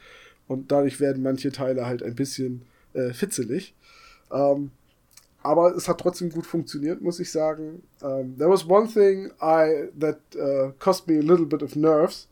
Und 0.49 0.73
dadurch 0.73 0.99
werden 0.99 1.23
manche 1.23 1.53
Teile 1.53 1.85
halt 1.85 2.03
ein 2.03 2.15
bisschen 2.15 2.63
äh, 2.93 3.13
fitzelig. 3.13 3.75
Ähm, 4.29 4.71
aber 5.47 5.75
es 5.75 5.87
hat 5.87 5.99
trotzdem 6.01 6.29
gut 6.29 6.45
funktioniert, 6.45 7.01
muss 7.01 7.19
ich 7.19 7.31
sagen. 7.31 7.83
Um, 8.01 8.35
there 8.37 8.49
was 8.49 8.63
one 8.67 8.87
thing 8.87 9.31
I 9.41 9.89
that 9.99 10.19
uh, 10.35 10.71
cost 10.79 11.07
me 11.07 11.17
a 11.17 11.21
little 11.21 11.45
bit 11.45 11.61
of 11.63 11.75
nerves, 11.75 12.27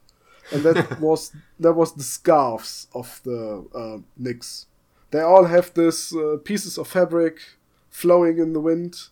and 0.52 0.64
that 0.64 1.00
was 1.02 1.32
that 1.60 1.76
was 1.76 1.94
the 1.96 2.04
scarves 2.04 2.88
of 2.94 3.22
the 3.24 3.66
uh, 3.74 4.00
Knicks. 4.18 4.68
They 5.12 5.22
all 5.22 5.46
have 5.46 5.72
this 5.74 6.14
uh, 6.14 6.38
pieces 6.44 6.78
of 6.78 6.88
fabric 6.88 7.40
flowing 7.90 8.38
in 8.40 8.54
the 8.54 8.60
wind, 8.60 9.10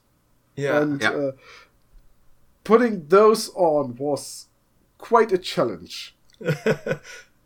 Yeah, 0.56 0.82
and 0.82 1.02
Yeah. 1.02 1.12
Uh, 1.14 1.32
putting 2.64 3.08
those 3.10 3.52
on 3.56 3.96
was 3.98 4.48
quite 4.98 5.32
a 5.32 5.38
challenge. 5.38 6.16
we, 6.40 6.48
uh, 6.56 6.96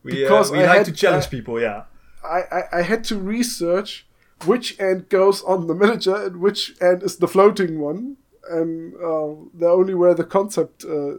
because 0.04 0.52
we 0.52 0.60
I 0.60 0.66
like 0.68 0.78
had- 0.78 0.86
to 0.86 0.92
challenge 0.92 1.26
uh, 1.26 1.30
people. 1.30 1.60
Yeah, 1.62 1.84
I, 2.24 2.42
I, 2.52 2.62
I 2.80 2.82
had 2.82 3.04
to 3.06 3.16
research 3.18 4.07
which 4.46 4.80
end 4.80 5.10
goes 5.10 5.42
on 5.44 5.68
the 5.68 5.74
miniature 5.76 6.26
and 6.28 6.38
which 6.38 6.76
end 6.82 7.04
is 7.04 7.18
the 7.18 7.28
floating 7.28 7.80
one, 7.80 8.18
and 8.50 8.94
uh, 8.96 9.34
they 9.54 9.66
only 9.66 9.94
were 9.96 10.14
the 10.14 10.24
concept, 10.24 10.86
uh, 10.86 11.16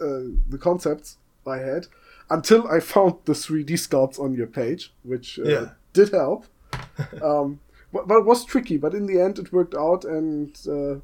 uh, 0.00 0.28
the 0.48 0.58
concepts 0.60 1.16
I 1.46 1.58
had, 1.58 1.86
until 2.30 2.68
I 2.68 2.80
found 2.80 3.14
the 3.24 3.32
3D 3.32 3.70
sculpts 3.72 4.18
on 4.20 4.34
your 4.34 4.46
page, 4.46 4.92
which 5.02 5.38
uh, 5.38 5.44
Yeah. 5.48 5.68
did 5.92 6.10
help. 6.10 6.46
um, 7.22 7.60
but, 7.92 8.06
but 8.06 8.18
it 8.18 8.24
was 8.26 8.44
tricky, 8.44 8.76
but 8.76 8.94
in 8.94 9.06
the 9.06 9.18
end 9.20 9.38
it 9.38 9.52
worked 9.52 9.74
out, 9.74 10.04
and 10.04 10.56
uh, 10.68 10.96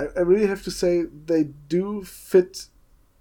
I, 0.00 0.08
I 0.18 0.20
really 0.20 0.46
have 0.46 0.62
to 0.64 0.70
say 0.70 1.04
they 1.26 1.44
do 1.68 2.04
fit 2.04 2.66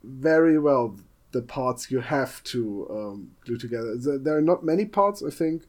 very 0.03 0.59
well 0.59 0.97
the 1.31 1.41
parts 1.41 1.89
you 1.89 1.99
have 2.01 2.43
to 2.43 2.87
um, 2.89 3.31
glue 3.45 3.57
together. 3.57 3.95
There, 3.97 4.17
there 4.17 4.37
are 4.37 4.41
not 4.41 4.63
many 4.63 4.85
parts, 4.85 5.23
I 5.23 5.29
think. 5.29 5.63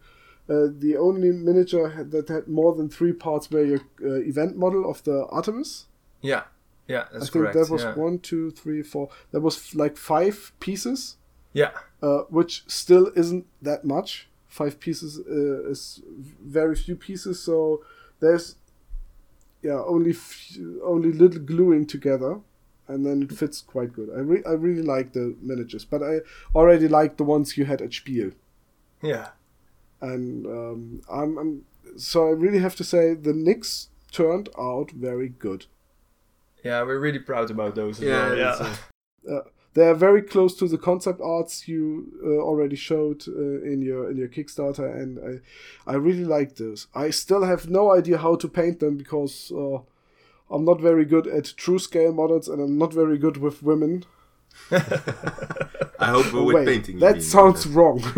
Uh, 0.48 0.68
the 0.78 0.96
only 0.96 1.32
miniature 1.32 2.04
that 2.04 2.28
had 2.28 2.46
more 2.46 2.72
than 2.74 2.88
three 2.88 3.12
parts 3.12 3.50
were 3.50 3.64
your 3.64 3.80
uh, 4.02 4.20
event 4.32 4.56
model 4.56 4.88
of 4.88 5.02
the 5.04 5.26
Artemis. 5.30 5.86
yeah, 6.22 6.44
yeah. 6.88 7.04
That's 7.12 7.14
I 7.14 7.18
think 7.18 7.32
correct. 7.32 7.54
that 7.54 7.68
was 7.70 7.82
yeah. 7.82 7.94
one, 7.94 8.18
two, 8.20 8.50
three, 8.52 8.82
four. 8.82 9.08
There 9.32 9.40
was 9.40 9.56
f- 9.56 9.74
like 9.74 9.96
five 9.96 10.52
pieces, 10.60 11.16
Yeah, 11.52 11.72
uh, 12.00 12.22
which 12.30 12.62
still 12.68 13.10
isn't 13.16 13.44
that 13.62 13.84
much. 13.84 14.28
Five 14.46 14.78
pieces 14.78 15.18
uh, 15.18 15.68
is 15.70 16.00
very 16.40 16.76
few 16.76 16.94
pieces, 16.96 17.40
so 17.42 17.82
there's 18.20 18.54
yeah 19.62 19.80
only 19.86 20.10
f- 20.12 20.56
only 20.84 21.12
little 21.12 21.40
gluing 21.40 21.86
together, 21.86 22.38
and 22.88 23.04
then 23.04 23.22
it 23.22 23.32
fits 23.32 23.60
quite 23.62 23.92
good. 23.92 24.08
I 24.16 24.20
re- 24.20 24.44
I 24.46 24.52
really 24.52 24.82
like 24.82 25.12
the 25.12 25.34
miniatures, 25.42 25.84
but 25.84 26.02
I 26.02 26.20
already 26.54 26.86
like 26.88 27.16
the 27.16 27.24
ones 27.24 27.56
you 27.58 27.64
had 27.64 27.82
at 27.82 27.92
Spiel. 27.92 28.30
yeah. 29.02 29.28
And 30.00 30.46
um, 30.46 31.00
I'm, 31.10 31.38
I'm 31.38 31.64
so 31.96 32.28
I 32.28 32.30
really 32.32 32.58
have 32.58 32.76
to 32.76 32.84
say 32.84 33.14
the 33.14 33.32
Nyx 33.32 33.88
turned 34.12 34.48
out 34.58 34.90
very 34.90 35.28
good. 35.28 35.66
Yeah, 36.64 36.82
we're 36.82 36.98
really 36.98 37.20
proud 37.20 37.50
about 37.50 37.74
those. 37.74 37.98
As 37.98 38.04
Yeah, 38.04 38.28
well. 38.28 38.38
yeah. 38.38 38.56
uh, 38.60 38.76
Uh, 39.28 39.42
they 39.74 39.86
are 39.88 39.94
very 39.94 40.22
close 40.22 40.54
to 40.56 40.68
the 40.68 40.78
concept 40.78 41.20
arts 41.20 41.68
you 41.68 42.06
uh, 42.24 42.40
already 42.40 42.76
showed 42.76 43.24
uh, 43.28 43.60
in 43.72 43.82
your 43.82 44.10
in 44.10 44.16
your 44.16 44.28
Kickstarter, 44.28 44.86
and 45.02 45.18
I 45.18 45.92
I 45.92 45.96
really 45.96 46.24
like 46.24 46.54
those. 46.54 46.86
I 46.94 47.10
still 47.10 47.44
have 47.44 47.68
no 47.68 47.92
idea 47.98 48.18
how 48.18 48.36
to 48.36 48.48
paint 48.48 48.78
them 48.80 48.96
because 48.96 49.52
uh, 49.52 49.78
I'm 50.48 50.64
not 50.64 50.80
very 50.80 51.04
good 51.04 51.26
at 51.26 51.56
true 51.56 51.78
scale 51.78 52.12
models, 52.12 52.48
and 52.48 52.60
I'm 52.62 52.78
not 52.78 52.94
very 52.94 53.18
good 53.18 53.36
with 53.36 53.62
women. 53.62 54.04
I 55.98 56.06
hope 56.10 56.32
Oh, 56.34 56.44
with 56.44 56.56
wait, 56.56 56.66
painting. 56.66 56.98
that 56.98 57.14
mean. 57.14 57.22
sounds 57.22 57.66
wrong. 57.66 58.02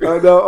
I 0.00 0.20
know 0.22 0.40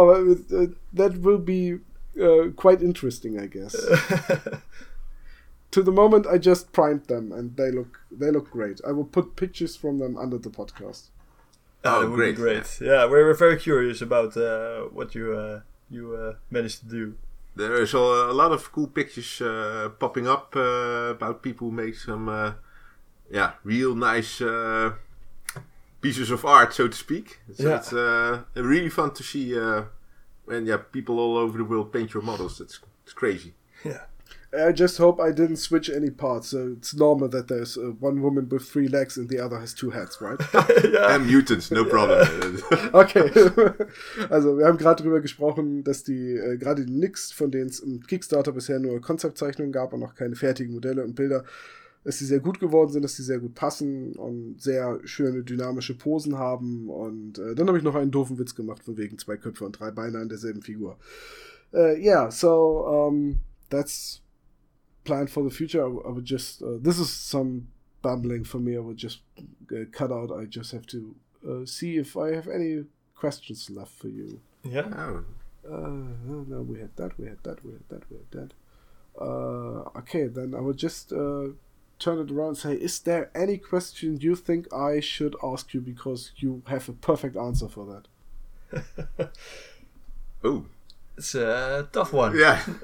uh, 0.52 0.56
uh, 0.56 0.66
that 0.92 1.18
will 1.20 1.38
be 1.38 1.78
uh, 2.20 2.50
quite 2.56 2.82
interesting, 2.82 3.38
I 3.40 3.46
guess. 3.46 3.74
to 5.70 5.82
the 5.82 5.92
moment, 5.92 6.26
I 6.26 6.38
just 6.38 6.72
primed 6.72 7.04
them, 7.06 7.32
and 7.32 7.56
they 7.56 7.70
look 7.70 8.00
they 8.10 8.30
look 8.30 8.50
great. 8.50 8.80
I 8.86 8.92
will 8.92 9.04
put 9.04 9.36
pictures 9.36 9.76
from 9.76 9.98
them 9.98 10.16
under 10.16 10.38
the 10.38 10.50
podcast. 10.50 11.08
Oh, 11.84 12.00
that 12.00 12.08
would 12.10 12.16
great, 12.16 12.36
be 12.36 12.42
great. 12.42 12.78
Yeah, 12.80 13.06
we're, 13.06 13.24
we're 13.26 13.34
very 13.34 13.56
curious 13.56 14.02
about 14.02 14.36
uh, 14.36 14.82
what 14.92 15.14
you 15.14 15.32
uh, 15.32 15.60
you 15.88 16.14
uh, 16.14 16.34
managed 16.50 16.80
to 16.80 16.86
do. 16.86 17.14
There 17.56 17.80
is 17.82 17.94
a, 17.94 17.98
a 17.98 18.32
lot 18.32 18.52
of 18.52 18.70
cool 18.72 18.86
pictures 18.86 19.40
uh, 19.40 19.90
popping 19.98 20.28
up 20.28 20.54
uh, 20.56 21.10
about 21.16 21.42
people 21.42 21.68
who 21.68 21.74
make 21.74 21.96
some, 21.96 22.28
uh, 22.28 22.52
yeah, 23.30 23.52
real 23.64 23.94
nice 23.94 24.40
uh, 24.40 24.92
pieces 26.00 26.30
of 26.30 26.44
art, 26.44 26.72
so 26.74 26.88
to 26.88 26.96
speak. 26.96 27.38
So 27.54 27.68
Yeah. 27.68 27.76
it's 27.76 27.92
uh, 27.92 28.42
really 28.54 28.90
fun 28.90 29.12
to 29.14 29.22
see 29.22 29.56
uh, 29.58 29.82
when 30.46 30.66
yeah 30.66 30.78
people 30.92 31.18
all 31.18 31.36
over 31.36 31.58
the 31.58 31.64
world 31.64 31.92
paint 31.92 32.12
your 32.14 32.22
models. 32.24 32.60
It's 32.60 32.80
it's 33.04 33.12
crazy. 33.14 33.52
Yeah. 33.84 34.00
I 34.52 34.72
just 34.72 34.98
hope 34.98 35.20
I 35.20 35.30
didn't 35.30 35.58
switch 35.58 35.88
any 35.88 36.10
parts. 36.10 36.48
So 36.48 36.74
it's 36.76 36.92
normal 36.92 37.28
that 37.28 37.46
there's 37.46 37.76
uh, 37.78 37.92
one 38.00 38.20
woman 38.20 38.48
with 38.48 38.64
three 38.68 38.88
legs 38.88 39.16
and 39.16 39.28
the 39.28 39.38
other 39.38 39.60
has 39.60 39.72
two 39.74 39.90
heads, 39.90 40.20
right? 40.20 40.40
yeah. 40.84 41.14
And 41.14 41.26
mutants, 41.26 41.70
no 41.70 41.84
problem. 41.84 42.26
Okay. 42.92 43.30
Also, 44.28 44.58
wir 44.58 44.66
haben 44.66 44.76
gerade 44.76 45.02
drüber 45.04 45.20
gesprochen, 45.20 45.84
dass 45.84 46.02
die, 46.02 46.34
äh, 46.36 46.56
gerade 46.58 46.84
die 46.84 46.92
Nyx, 46.92 47.30
von 47.32 47.50
denen 47.52 47.68
es 47.70 47.78
im 47.80 48.00
Kickstarter 48.04 48.50
bisher 48.52 48.80
nur 48.80 49.00
Konzeptzeichnungen 49.00 49.70
gab 49.72 49.92
und 49.92 50.00
noch 50.00 50.16
keine 50.16 50.34
fertigen 50.34 50.74
Modelle 50.74 51.04
und 51.04 51.14
Bilder, 51.14 51.44
dass 52.04 52.18
sie 52.18 52.24
sehr 52.26 52.40
gut 52.40 52.60
geworden 52.60 52.90
sind, 52.90 53.02
dass 53.02 53.16
sie 53.16 53.22
sehr 53.22 53.38
gut 53.40 53.54
passen 53.54 54.12
und 54.16 54.60
sehr 54.60 55.00
schöne 55.04 55.42
dynamische 55.42 55.94
Posen 55.96 56.38
haben. 56.38 56.88
Und 56.88 57.38
äh, 57.38 57.54
dann 57.54 57.68
habe 57.68 57.78
ich 57.78 57.84
noch 57.84 57.94
einen 57.94 58.10
doofen 58.10 58.38
Witz 58.38 58.54
gemacht, 58.54 58.82
von 58.84 58.96
wegen 58.96 59.18
zwei 59.18 59.36
Köpfe 59.36 59.64
und 59.64 59.78
drei 59.78 59.90
Beine 59.90 60.18
an 60.18 60.28
derselben 60.28 60.62
Figur. 60.62 60.96
Uh, 61.72 61.94
yeah, 61.96 62.30
so 62.30 62.84
um, 62.86 63.40
that's 63.68 64.22
planned 65.04 65.30
for 65.30 65.44
the 65.48 65.54
future. 65.54 65.82
I, 65.84 65.88
I 65.88 66.10
would 66.12 66.24
just, 66.28 66.62
uh, 66.62 66.78
this 66.82 66.98
is 66.98 67.08
some 67.10 67.68
bumbling 68.02 68.44
for 68.44 68.58
me. 68.58 68.76
I 68.76 68.80
would 68.80 68.96
just 68.98 69.20
uh, 69.70 69.84
cut 69.92 70.10
out. 70.10 70.32
I 70.32 70.46
just 70.46 70.72
have 70.72 70.86
to 70.88 71.14
uh, 71.46 71.64
see 71.66 71.96
if 71.98 72.16
I 72.16 72.34
have 72.34 72.48
any 72.48 72.86
questions 73.14 73.68
left 73.70 73.92
for 73.92 74.08
you. 74.08 74.40
yeah. 74.64 74.88
Oh, 74.96 75.24
Uh, 75.62 76.08
no, 76.48 76.62
we 76.62 76.80
had 76.80 76.88
that, 76.96 77.12
we 77.18 77.26
had 77.26 77.36
that, 77.42 77.62
we 77.62 77.72
had 77.72 77.84
that, 77.90 78.02
we 78.10 78.16
had 78.16 78.30
that. 78.30 78.52
Uh, 79.20 79.98
okay, 79.98 80.26
then 80.26 80.54
I 80.54 80.60
would 80.60 80.78
just 80.78 81.12
uh, 81.12 81.48
turn 82.00 82.18
it 82.18 82.30
around 82.32 82.48
and 82.48 82.56
say, 82.58 82.74
is 82.74 82.98
there 83.00 83.30
any 83.34 83.58
question 83.58 84.18
you 84.20 84.34
think 84.34 84.72
I 84.72 84.98
should 85.00 85.36
ask 85.42 85.72
you 85.74 85.80
because 85.80 86.32
you 86.36 86.62
have 86.66 86.88
a 86.88 86.92
perfect 86.92 87.36
answer 87.36 87.68
for 87.68 87.84
that? 88.72 89.30
oh, 90.44 90.64
It's 91.16 91.34
a 91.34 91.88
tough 91.92 92.12
one. 92.12 92.36
yeah. 92.38 92.62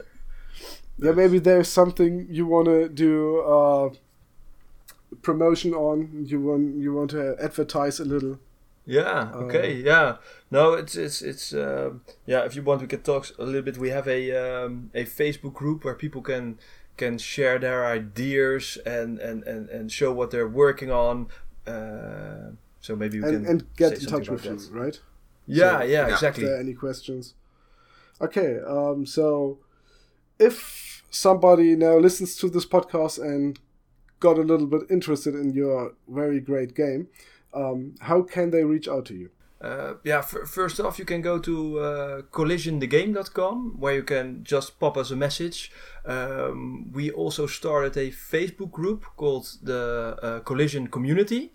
Yeah, 0.98 1.12
maybe 1.12 1.38
there's 1.38 1.68
something 1.68 2.26
you 2.30 2.46
want 2.46 2.68
to 2.68 2.88
do 2.88 3.40
uh, 3.42 3.90
promotion 5.20 5.74
on. 5.74 6.24
You 6.26 6.40
want 6.40 6.76
you 6.76 6.94
want 6.94 7.10
to 7.10 7.36
advertise 7.38 8.00
a 8.00 8.04
little. 8.06 8.38
Yeah. 8.86 9.30
Uh, 9.34 9.40
Okay. 9.44 9.74
yeah. 9.74 10.16
No, 10.50 10.72
it's 10.72 10.96
it's 10.96 11.20
it's 11.20 11.52
um, 11.52 12.00
yeah. 12.24 12.44
If 12.46 12.56
you 12.56 12.62
want, 12.62 12.80
we 12.80 12.86
can 12.86 13.02
talk 13.02 13.26
a 13.38 13.44
little 13.44 13.60
bit. 13.60 13.76
We 13.76 13.90
have 13.90 14.08
a 14.08 14.20
um, 14.64 14.90
a 14.94 15.04
Facebook 15.04 15.52
group 15.52 15.84
where 15.84 15.94
people 15.94 16.22
can 16.22 16.58
can 16.96 17.18
share 17.18 17.58
their 17.58 17.86
ideas 17.86 18.78
and 18.86 19.18
and 19.18 19.44
and, 19.44 19.68
and 19.68 19.92
show 19.92 20.12
what 20.12 20.30
they're 20.30 20.48
working 20.48 20.90
on. 20.90 21.28
Uh, 21.66 22.52
so 22.80 22.94
maybe 22.94 23.20
we 23.20 23.28
and, 23.28 23.44
can 23.44 23.50
and 23.50 23.76
get 23.76 23.98
say 23.98 24.04
in 24.04 24.06
touch 24.06 24.28
with 24.28 24.46
about 24.46 24.60
you, 24.60 24.68
right? 24.70 25.00
Yeah. 25.46 25.80
So- 25.80 25.84
yeah. 25.84 26.06
Yeah. 26.08 26.12
Exactly. 26.14 26.44
If 26.44 26.48
there 26.48 26.56
are 26.56 26.60
any 26.60 26.74
questions? 26.74 27.34
Okay, 28.20 28.58
um, 28.66 29.04
so 29.04 29.58
if 30.38 31.04
somebody 31.10 31.76
now 31.76 31.98
listens 31.98 32.36
to 32.36 32.48
this 32.48 32.64
podcast 32.64 33.20
and 33.20 33.58
got 34.20 34.38
a 34.38 34.42
little 34.42 34.66
bit 34.66 34.82
interested 34.90 35.34
in 35.34 35.52
your 35.52 35.92
very 36.08 36.40
great 36.40 36.74
game, 36.74 37.08
um, 37.52 37.94
how 38.00 38.22
can 38.22 38.50
they 38.50 38.64
reach 38.64 38.88
out 38.88 39.04
to 39.06 39.14
you? 39.14 39.30
Uh, 39.60 39.94
yeah, 40.04 40.18
f- 40.18 40.46
first 40.46 40.78
off, 40.80 40.98
you 40.98 41.04
can 41.04 41.22
go 41.22 41.38
to 41.38 41.78
uh, 41.78 42.22
collisionthegame.com 42.30 43.76
where 43.78 43.94
you 43.94 44.02
can 44.02 44.44
just 44.44 44.78
pop 44.78 44.96
us 44.96 45.10
a 45.10 45.16
message. 45.16 45.72
Um, 46.04 46.92
we 46.92 47.10
also 47.10 47.46
started 47.46 47.96
a 47.96 48.10
Facebook 48.10 48.70
group 48.70 49.06
called 49.16 49.56
the 49.62 50.16
uh, 50.22 50.40
Collision 50.40 50.88
Community. 50.88 51.52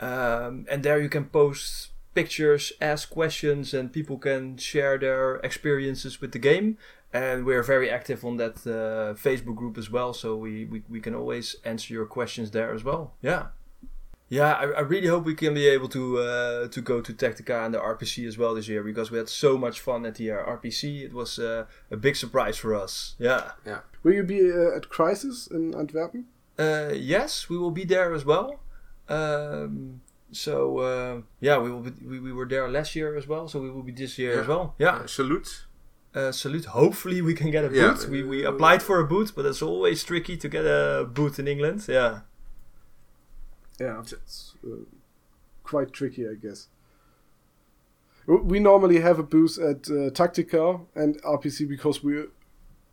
Um, 0.00 0.66
and 0.70 0.82
there 0.82 1.00
you 1.00 1.08
can 1.08 1.26
post 1.26 1.90
pictures, 2.14 2.72
ask 2.80 3.10
questions, 3.10 3.74
and 3.74 3.92
people 3.92 4.18
can 4.18 4.56
share 4.56 4.98
their 4.98 5.36
experiences 5.36 6.20
with 6.20 6.32
the 6.32 6.38
game. 6.38 6.78
And 7.12 7.44
we're 7.44 7.62
very 7.62 7.90
active 7.90 8.24
on 8.24 8.36
that 8.38 8.56
uh, 8.66 9.14
Facebook 9.14 9.56
group 9.56 9.78
as 9.78 9.90
well, 9.90 10.12
so 10.12 10.36
we, 10.36 10.64
we, 10.64 10.82
we 10.88 11.00
can 11.00 11.14
always 11.14 11.56
answer 11.64 11.94
your 11.94 12.06
questions 12.06 12.50
there 12.50 12.74
as 12.74 12.82
well. 12.82 13.14
Yeah. 13.22 13.46
Yeah, 14.28 14.54
I, 14.54 14.64
I 14.64 14.80
really 14.80 15.06
hope 15.06 15.24
we 15.24 15.34
can 15.36 15.54
be 15.54 15.68
able 15.68 15.88
to 15.90 16.18
uh, 16.18 16.68
to 16.68 16.80
go 16.80 17.00
to 17.00 17.12
Tactica 17.12 17.64
and 17.64 17.74
the 17.74 17.78
RPC 17.78 18.26
as 18.26 18.36
well 18.36 18.54
this 18.56 18.66
year 18.68 18.82
because 18.82 19.10
we 19.12 19.18
had 19.18 19.28
so 19.28 19.56
much 19.56 19.80
fun 19.80 20.04
at 20.04 20.16
the 20.16 20.32
uh, 20.32 20.36
RPC. 20.56 21.04
It 21.04 21.12
was 21.12 21.38
uh, 21.38 21.66
a 21.90 21.96
big 21.96 22.16
surprise 22.16 22.56
for 22.58 22.74
us. 22.74 23.14
Yeah. 23.18 23.52
Yeah. 23.64 23.80
Will 24.02 24.14
you 24.14 24.24
be 24.24 24.50
uh, 24.50 24.76
at 24.76 24.88
Crisis 24.88 25.46
in 25.46 25.74
Antwerpen? 25.74 26.24
Uh, 26.58 26.90
yes, 26.94 27.48
we 27.48 27.56
will 27.56 27.70
be 27.70 27.84
there 27.84 28.12
as 28.14 28.24
well. 28.24 28.60
Um, 29.08 30.00
so 30.32 30.78
uh, 30.78 31.20
yeah, 31.40 31.58
we 31.58 31.70
will 31.70 31.82
be, 31.82 31.92
we, 32.04 32.18
we 32.20 32.32
were 32.32 32.46
there 32.48 32.68
last 32.68 32.96
year 32.96 33.16
as 33.16 33.26
well, 33.28 33.46
so 33.48 33.60
we 33.60 33.70
will 33.70 33.82
be 33.84 33.92
this 33.92 34.18
year 34.18 34.34
Yeah. 34.34 34.40
as 34.40 34.46
well. 34.48 34.74
Yeah. 34.78 34.96
Uh, 34.96 35.06
salute. 35.06 35.66
Uh, 36.14 36.32
salute. 36.32 36.64
Hopefully 36.64 37.20
we 37.22 37.34
can 37.34 37.50
get 37.50 37.64
a 37.64 37.70
Yeah. 37.72 37.92
boot. 37.92 38.08
We 38.08 38.22
we 38.22 38.44
applied 38.44 38.82
for 38.82 38.98
a 39.00 39.06
boot, 39.06 39.32
but 39.36 39.44
it's 39.46 39.62
always 39.62 40.02
tricky 40.02 40.36
to 40.38 40.48
get 40.48 40.64
a 40.64 41.04
boot 41.04 41.38
in 41.38 41.46
England. 41.46 41.84
Yeah. 41.88 42.20
Yeah, 43.78 44.00
it's 44.00 44.54
uh, 44.64 44.84
quite 45.64 45.92
tricky, 45.92 46.28
I 46.28 46.34
guess. 46.34 46.68
We 48.26 48.58
normally 48.58 49.00
have 49.00 49.18
a 49.20 49.22
booth 49.22 49.56
at 49.58 49.88
uh, 49.88 50.10
Tactica 50.10 50.80
and 50.96 51.22
RPC 51.22 51.68
because 51.68 52.02
we 52.02 52.24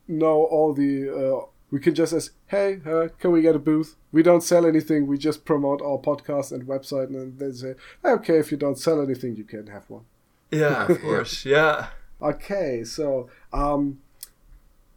know 0.08 0.44
all 0.44 0.74
the. 0.74 1.10
Uh, 1.10 1.46
we 1.72 1.80
can 1.80 1.96
just 1.96 2.14
ask, 2.14 2.36
hey, 2.48 2.80
uh, 2.86 3.08
can 3.18 3.32
we 3.32 3.42
get 3.42 3.56
a 3.56 3.60
booth? 3.60 3.96
We 4.12 4.22
don't 4.22 4.44
sell 4.44 4.68
anything. 4.68 5.08
We 5.08 5.18
just 5.18 5.44
promote 5.44 5.82
our 5.82 5.98
podcast 5.98 6.52
and 6.52 6.68
website, 6.68 7.06
and 7.06 7.16
then 7.16 7.38
they 7.38 7.52
say, 7.52 7.74
okay, 8.06 8.38
if 8.38 8.52
you 8.52 8.58
don't 8.58 8.78
sell 8.78 9.02
anything, 9.02 9.36
you 9.36 9.44
can 9.44 9.66
have 9.68 9.90
one. 9.90 10.06
Yeah, 10.52 10.86
of 10.86 11.02
course. 11.02 11.46
Yeah. 11.46 11.88
Okay, 12.22 12.84
so 12.84 13.28
um, 13.52 14.00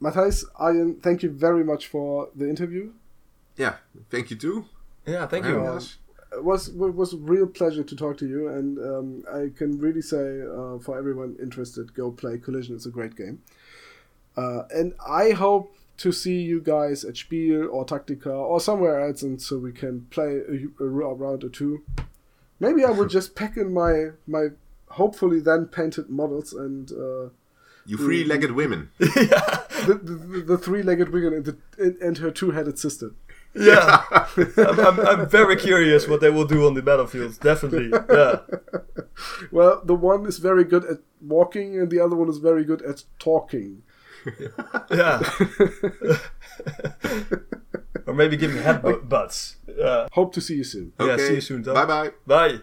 Matthijs, 0.02 0.44
Arjen, 0.56 1.00
thank 1.00 1.22
you 1.22 1.30
very 1.30 1.64
much 1.64 1.86
for 1.86 2.28
the 2.36 2.48
interview. 2.48 2.92
Yeah. 3.56 3.76
Thank 4.10 4.30
you 4.30 4.36
too. 4.36 4.66
Yeah, 5.06 5.26
thank 5.26 5.46
you. 5.46 5.60
Uh, 5.64 5.80
it 6.32 6.44
was 6.44 6.68
it 6.68 6.76
was 6.94 7.14
a 7.14 7.18
real 7.18 7.46
pleasure 7.46 7.84
to 7.84 7.96
talk 7.96 8.18
to 8.18 8.26
you, 8.26 8.48
and 8.48 8.78
um, 8.78 9.24
I 9.32 9.56
can 9.56 9.78
really 9.78 10.02
say 10.02 10.42
uh, 10.42 10.78
for 10.78 10.98
everyone 10.98 11.36
interested, 11.40 11.94
go 11.94 12.10
play 12.10 12.38
Collision. 12.38 12.74
It's 12.74 12.86
a 12.86 12.90
great 12.90 13.16
game, 13.16 13.42
uh, 14.36 14.62
and 14.70 14.94
I 15.08 15.30
hope 15.30 15.74
to 15.98 16.12
see 16.12 16.42
you 16.42 16.60
guys 16.60 17.04
at 17.04 17.16
Spiel 17.16 17.68
or 17.70 17.86
Tactica 17.86 18.26
or 18.26 18.60
somewhere 18.60 19.00
else, 19.00 19.22
and 19.22 19.40
so 19.40 19.58
we 19.58 19.72
can 19.72 20.06
play 20.10 20.40
a, 20.48 20.84
a 20.84 20.88
round 20.88 21.44
or 21.44 21.48
two. 21.48 21.84
Maybe 22.58 22.84
I 22.84 22.90
will 22.90 23.06
just 23.06 23.34
pack 23.34 23.56
in 23.56 23.72
my 23.72 24.10
my 24.26 24.48
hopefully 24.88 25.40
then 25.40 25.66
painted 25.66 26.10
models 26.10 26.52
and 26.52 26.90
uh, 26.92 27.28
You 27.86 27.96
three-legged 27.96 28.52
women. 28.52 28.90
the, 28.98 30.00
the, 30.02 30.44
the 30.46 30.58
three-legged 30.58 31.12
the, 31.12 31.56
and, 31.78 31.96
and 31.96 32.18
her 32.18 32.30
two-headed 32.30 32.78
sister. 32.78 33.12
Yeah. 33.56 34.04
I'm, 34.56 34.80
I'm, 34.80 35.00
I'm 35.00 35.28
very 35.28 35.56
curious 35.56 36.06
what 36.06 36.20
they 36.20 36.30
will 36.30 36.44
do 36.46 36.66
on 36.66 36.74
the 36.74 36.82
battlefields. 36.82 37.38
Definitely. 37.38 37.90
Yeah. 38.10 38.40
Well, 39.50 39.82
the 39.84 39.94
one 39.94 40.26
is 40.26 40.38
very 40.38 40.64
good 40.64 40.84
at 40.84 40.98
walking, 41.20 41.78
and 41.78 41.90
the 41.90 42.00
other 42.00 42.16
one 42.16 42.28
is 42.28 42.38
very 42.38 42.64
good 42.64 42.82
at 42.82 43.04
talking. 43.18 43.82
Yeah. 44.90 45.22
or 48.06 48.14
maybe 48.14 48.36
give 48.36 48.52
giving 48.52 48.62
headbutts. 48.62 49.56
Yeah. 49.68 50.08
Hope 50.12 50.32
to 50.34 50.40
see 50.40 50.56
you 50.56 50.64
soon. 50.64 50.92
Yeah, 50.98 51.06
Okay. 51.06 51.28
see 51.28 51.34
you 51.34 51.40
soon, 51.40 51.62
Tom. 51.62 51.74
Bye 51.74 51.86
bye. 51.86 52.10
Bye. 52.26 52.60